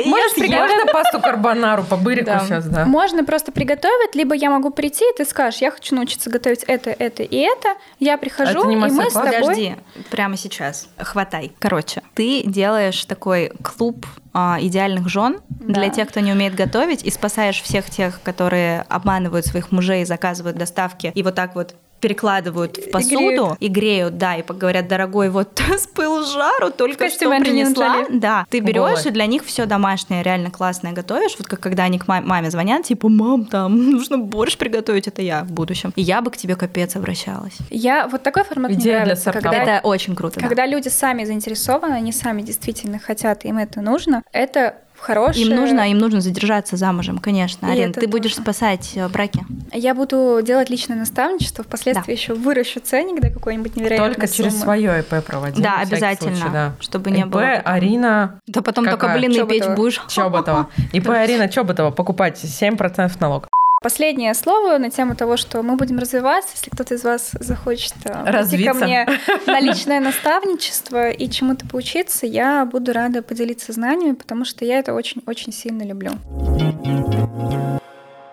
Можешь 0.07 0.93
пасту 0.93 1.21
карбонару 1.21 1.85
по 1.85 1.97
бырику 1.97 2.27
Да. 2.27 2.41
сейчас, 2.41 2.67
да? 2.67 2.85
Можно 2.85 3.25
просто 3.25 3.53
приготовить, 3.53 4.15
либо 4.15 4.35
я 4.35 4.51
могу 4.51 4.71
прийти, 4.71 5.05
и 5.05 5.17
ты 5.17 5.25
скажешь, 5.25 5.61
я 5.61 5.71
хочу 5.71 5.95
научиться 5.95 6.31
готовить 6.31 6.63
это, 6.65 6.91
это 6.91 7.23
и 7.23 7.37
это. 7.37 7.75
Я 7.99 8.17
прихожу, 8.19 8.61
Это 8.61 8.71
и 8.71 8.77
мы 8.77 8.91
с 8.91 9.13
тобой... 9.13 9.33
Подожди, 9.33 9.77
прямо 10.11 10.37
сейчас. 10.37 10.89
Хватай. 10.99 11.53
Короче, 11.59 12.03
ты 12.15 12.43
делаешь 12.45 13.05
такой 13.05 13.53
клуб 13.63 14.07
а, 14.33 14.59
идеальных 14.61 15.09
жен 15.09 15.41
Да. 15.49 15.75
для 15.75 15.89
тех, 15.91 16.09
кто 16.09 16.21
не 16.21 16.33
умеет 16.33 16.55
готовить, 16.55 17.03
и 17.05 17.11
спасаешь 17.11 17.61
всех 17.61 17.91
тех, 17.91 18.23
которые 18.23 18.83
обманывают 18.89 19.47
своих 19.47 19.73
мужей, 19.73 20.05
заказывают 20.05 20.57
доставки 20.57 21.13
и 21.15 21.23
вот 21.23 21.35
так 21.35 21.55
вот 21.55 21.75
перекладывают 22.03 22.77
в 22.77 22.91
посуду 22.91 23.17
греют. 23.17 23.57
и 23.61 23.69
греют, 23.69 24.19
да, 24.19 24.35
и 24.35 24.43
говорят, 24.43 24.89
дорогой, 24.89 25.31
вот 25.31 25.63
с 25.79 25.87
пылу 25.87 26.25
жару 26.27 26.71
только 26.71 27.09
что 27.09 27.31
принесла. 27.39 28.05
Да, 28.11 28.45
ты 28.51 28.59
берешь 28.59 29.07
и 29.07 29.11
для 29.11 29.25
них 29.27 29.45
все 29.45 29.65
домашнее, 29.67 30.23
реально 30.23 30.51
классное 30.51 30.93
готовишь. 30.93 31.37
Вот 31.39 31.47
как 31.47 31.61
когда 31.61 31.85
они 31.85 31.99
к 32.01 32.09
ма- 32.09 32.21
маме 32.21 32.51
звонят, 32.51 32.85
типа, 32.85 33.09
мам, 33.09 33.45
там 33.47 33.91
нужно 33.93 34.19
борщ 34.19 34.57
приготовить, 34.57 35.07
это 35.07 35.23
я 35.23 35.45
в 35.45 35.53
будущем. 35.53 35.93
И 35.95 36.03
я 36.03 36.21
бы 36.21 36.31
к 36.33 36.37
тебе 36.37 36.57
капец 36.57 36.97
обращалась. 36.97 37.57
Я 37.71 38.09
вот 38.09 38.23
такой 38.25 38.43
формат 38.43 38.73
мне 38.73 38.81
Идея 38.81 39.01
нравится, 39.01 39.31
стартапа. 39.31 39.55
когда 39.55 39.77
Это 39.79 39.87
очень 39.87 40.17
круто. 40.17 40.41
да. 40.41 40.47
Когда 40.49 40.67
люди 40.67 40.89
сами 40.89 41.25
заинтересованы, 41.25 41.95
они 41.95 42.13
сами 42.13 42.43
действительно 42.43 42.99
хотят, 42.99 43.45
им 43.45 43.59
это 43.59 43.81
нужно, 43.81 44.25
это 44.33 44.75
хорошее. 45.03 45.47
Им 45.47 45.55
нужно, 45.57 45.91
им 45.91 45.99
нужно 45.99 46.21
задержаться 46.21 46.77
замужем, 46.77 47.19
конечно. 47.19 47.67
И 47.67 47.71
Арин, 47.71 47.93
ты 47.93 48.07
будешь 48.07 48.33
тоже. 48.33 48.43
спасать 48.43 48.93
э, 48.95 49.09
браки. 49.09 49.45
Я 49.73 49.95
буду 49.95 50.41
делать 50.43 50.71
личное 50.71 50.97
наставничество, 50.97 51.65
впоследствии 51.65 52.13
еще 52.13 52.35
выращу 52.35 52.81
ценник 52.81 53.21
до 53.21 53.31
какой-нибудь 53.31 53.77
невероятной 53.77 54.15
Только 54.15 54.29
через 54.29 54.53
суммы. 54.53 54.63
свое 54.65 55.01
ИП 55.01 55.25
проводить. 55.25 55.63
Да, 55.63 55.81
обязательно, 55.81 56.37
случай, 56.37 56.53
да. 56.53 56.73
чтобы 56.81 57.11
не 57.11 57.21
ИП 57.23 57.27
было 57.29 57.41
потом. 57.43 57.73
Арина 57.75 58.41
Да 58.47 58.63
потом 58.63 58.85
Какая? 58.85 58.99
только 59.01 59.19
блины 59.19 59.35
Чоботова. 59.35 59.59
печь 59.69 59.77
будешь. 59.77 60.03
Чоботова. 60.09 60.69
ИП 60.93 61.09
Арина 61.11 61.49
Чоботова. 61.49 61.91
Покупайте 61.91 62.47
7% 62.47 63.13
налог. 63.21 63.49
Последнее 63.83 64.33
слово 64.35 64.79
на 64.79 64.91
тему 64.91 65.17
того, 65.17 65.37
что 65.37 65.63
мы 65.63 65.77
будем 65.77 65.99
развиваться. 65.99 66.51
Если 66.55 66.71
кто-то 66.71 66.95
из 66.95 67.03
вас 67.03 67.33
захочет 67.41 67.95
э, 68.05 68.25
прийти 68.25 68.65
ко 68.65 68.75
мне 68.75 69.09
на 69.47 69.61
личное 69.61 69.99
наставничество 69.99 71.11
и 71.11 71.29
чему-то 71.29 71.67
поучиться, 71.67 72.27
я 72.27 72.65
буду 72.65 72.93
рада 72.93 73.23
поделиться 73.23 73.73
знаниями, 73.73 74.15
потому 74.15 74.45
что 74.45 74.65
я 74.65 74.79
это 74.79 74.95
очень-очень 74.95 75.53
сильно 75.53 75.83
люблю. 75.83 76.13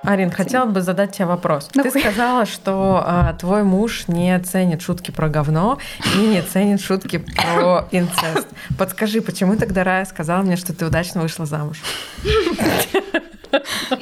Арин, 0.03 0.31
хотела 0.31 0.65
бы 0.65 0.81
задать 0.81 1.15
тебе 1.15 1.25
вопрос. 1.25 1.69
Ну, 1.73 1.83
Ты 1.83 1.91
хуй. 1.91 2.01
сказала, 2.01 2.45
что 2.45 3.03
а, 3.05 3.33
твой 3.33 3.63
муж 3.63 4.07
не 4.07 4.39
ценит 4.39 4.81
шутки 4.81 5.11
про 5.11 5.29
говно 5.29 5.77
и 6.15 6.19
не 6.19 6.41
ценит 6.41 6.81
шутки 6.81 7.17
про 7.17 7.87
инцест. 7.91 8.47
Подскажи, 8.77 9.21
почему 9.21 9.55
тогда 9.55 9.83
Рая 9.83 10.05
сказала 10.05 10.41
мне, 10.41 10.55
что 10.55 10.73
ты 10.75 10.85
удачно 10.85 11.21
вышла 11.21 11.45
замуж? 11.45 11.81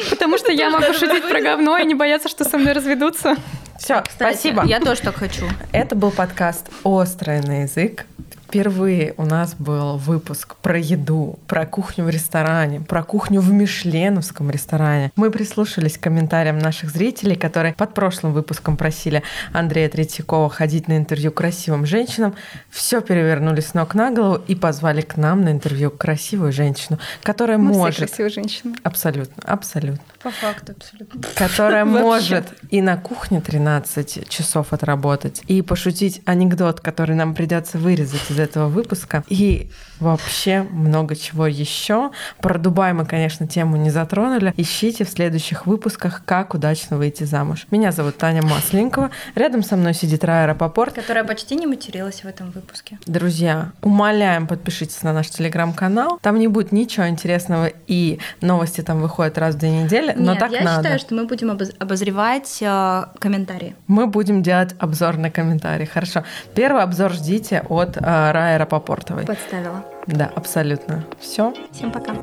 Потому 0.10 0.38
что 0.38 0.52
я 0.52 0.70
могу 0.70 0.93
шутить 0.93 1.28
про 1.28 1.41
говно 1.41 1.78
и 1.78 1.86
не 1.86 1.95
бояться, 1.95 2.30
что 2.30 2.43
со 2.43 2.58
мной 2.58 2.74
разведутся. 2.74 3.36
Все, 3.80 4.04
спасибо. 4.16 4.66
Я 4.66 4.80
тоже 4.80 5.02
так 5.02 5.16
хочу. 5.16 5.45
Это 5.72 5.95
был 5.95 6.12
подкаст 6.12 6.68
«Острое 6.84 7.41
на 7.41 7.62
язык». 7.64 8.06
Впервые 8.48 9.14
у 9.18 9.26
нас 9.26 9.56
был 9.56 9.98
выпуск 9.98 10.56
про 10.62 10.80
еду, 10.80 11.38
про 11.48 11.66
кухню 11.66 12.06
в 12.06 12.10
ресторане, 12.10 12.80
про 12.80 13.04
кухню 13.04 13.41
в 13.41 13.52
мишленовском 13.52 14.50
ресторане. 14.50 15.12
Мы 15.18 15.32
прислушались 15.32 15.98
к 15.98 16.02
комментариям 16.02 16.58
наших 16.58 16.89
зрителей, 16.89 17.36
которые 17.36 17.74
под 17.74 17.93
прошлым 17.93 18.32
выпуском 18.32 18.78
просили 18.78 19.22
Андрея 19.52 19.89
Третьякова 19.89 20.50
ходить 20.50 20.88
на 20.88 20.95
интервью 20.95 21.32
красивым 21.32 21.86
женщинам. 21.86 22.36
Все 22.70 23.02
перевернули 23.02 23.60
с 23.60 23.74
ног 23.74 23.93
на 23.95 24.12
голову 24.12 24.41
и 24.48 24.56
позвали 24.56 25.02
к 25.02 25.18
нам 25.18 25.41
на 25.41 25.52
интервью 25.52 25.91
красивую 25.91 26.54
женщину, 26.54 27.00
которая 27.24 27.58
Мы 27.58 27.72
все 27.72 27.80
может... 27.80 27.98
красивые 27.98 28.32
женщины. 28.32 28.76
Абсолютно, 28.82 29.43
абсолютно. 29.43 30.00
По 30.22 30.32
факту 30.32 30.74
абсолютно. 30.74 31.22
Которая 31.36 31.86
может 31.86 32.45
и 32.70 32.82
на 32.82 32.97
кухне 32.97 33.41
13 33.41 34.28
часов 34.30 34.74
отработать, 34.74 35.41
и 35.47 35.61
пошутить 35.61 36.22
анекдот, 36.26 36.80
который 36.82 37.15
нам 37.15 37.36
придется 37.36 37.78
вырезать 37.78 38.30
из 38.30 38.39
этого 38.39 38.68
выпуска, 38.68 39.24
и 39.30 39.70
вообще 40.00 40.62
много 40.64 41.16
чего 41.16 41.48
еще. 41.48 42.12
Про 42.41 42.58
Дубай 42.58 42.93
мы, 42.93 43.06
конечно, 43.06 43.48
тему 43.48 43.78
не 43.78 43.89
затронули. 43.89 44.54
Ищите 44.58 45.06
в 45.06 45.10
следующих 45.10 45.66
выпусках, 45.66 46.24
как 46.26 46.54
удачно 46.54 46.98
выйти 46.98 47.24
замуж. 47.24 47.68
Меня 47.72 47.91
зовут 47.91 48.18
Таня 48.18 48.41
Масленникова. 48.43 49.12
Рядом 49.36 49.64
со 49.64 49.76
мной 49.76 49.93
сидит 49.93 50.24
Рая 50.24 50.48
Рапопорт. 50.48 50.93
Которая 50.93 51.24
почти 51.24 51.56
не 51.56 51.68
материлась 51.68 52.24
в 52.24 52.26
этом 52.26 52.52
выпуске. 52.52 53.00
Друзья, 53.06 53.72
умоляем, 53.82 54.48
подпишитесь 54.48 55.04
на 55.04 55.14
наш 55.14 55.30
телеграм-канал. 55.30 56.20
Там 56.22 56.39
не 56.39 56.48
будет 56.48 56.72
ничего 56.72 57.08
интересного, 57.08 57.72
и 57.88 58.20
новости 58.41 58.82
там 58.82 59.02
выходят 59.02 59.38
раз 59.38 59.56
в 59.56 59.58
две 59.60 59.72
недели, 59.72 60.14
но 60.16 60.32
Нет, 60.32 60.39
так 60.39 60.52
я 60.52 60.62
надо. 60.64 60.84
считаю, 60.84 61.00
что 61.00 61.16
мы 61.16 61.26
будем 61.26 61.52
обоз- 61.52 61.76
обозревать 61.80 62.58
э, 62.62 63.04
комментарии. 63.20 63.76
Мы 63.88 64.08
будем 64.08 64.43
делать 64.43 64.76
обзор 64.80 65.18
на 65.18 65.30
комментарии. 65.32 65.86
Хорошо. 65.86 66.24
Первый 66.56 66.84
обзор 66.84 67.14
ждите 67.14 67.64
от 67.70 67.98
э, 67.98 68.32
Раи 68.32 68.58
Рапопортовой. 68.58 69.26
Подставила. 69.26 69.84
Да, 70.08 70.32
абсолютно. 70.36 71.03
Все. 71.20 71.53
Всем 71.72 71.91
пока. 71.91 72.16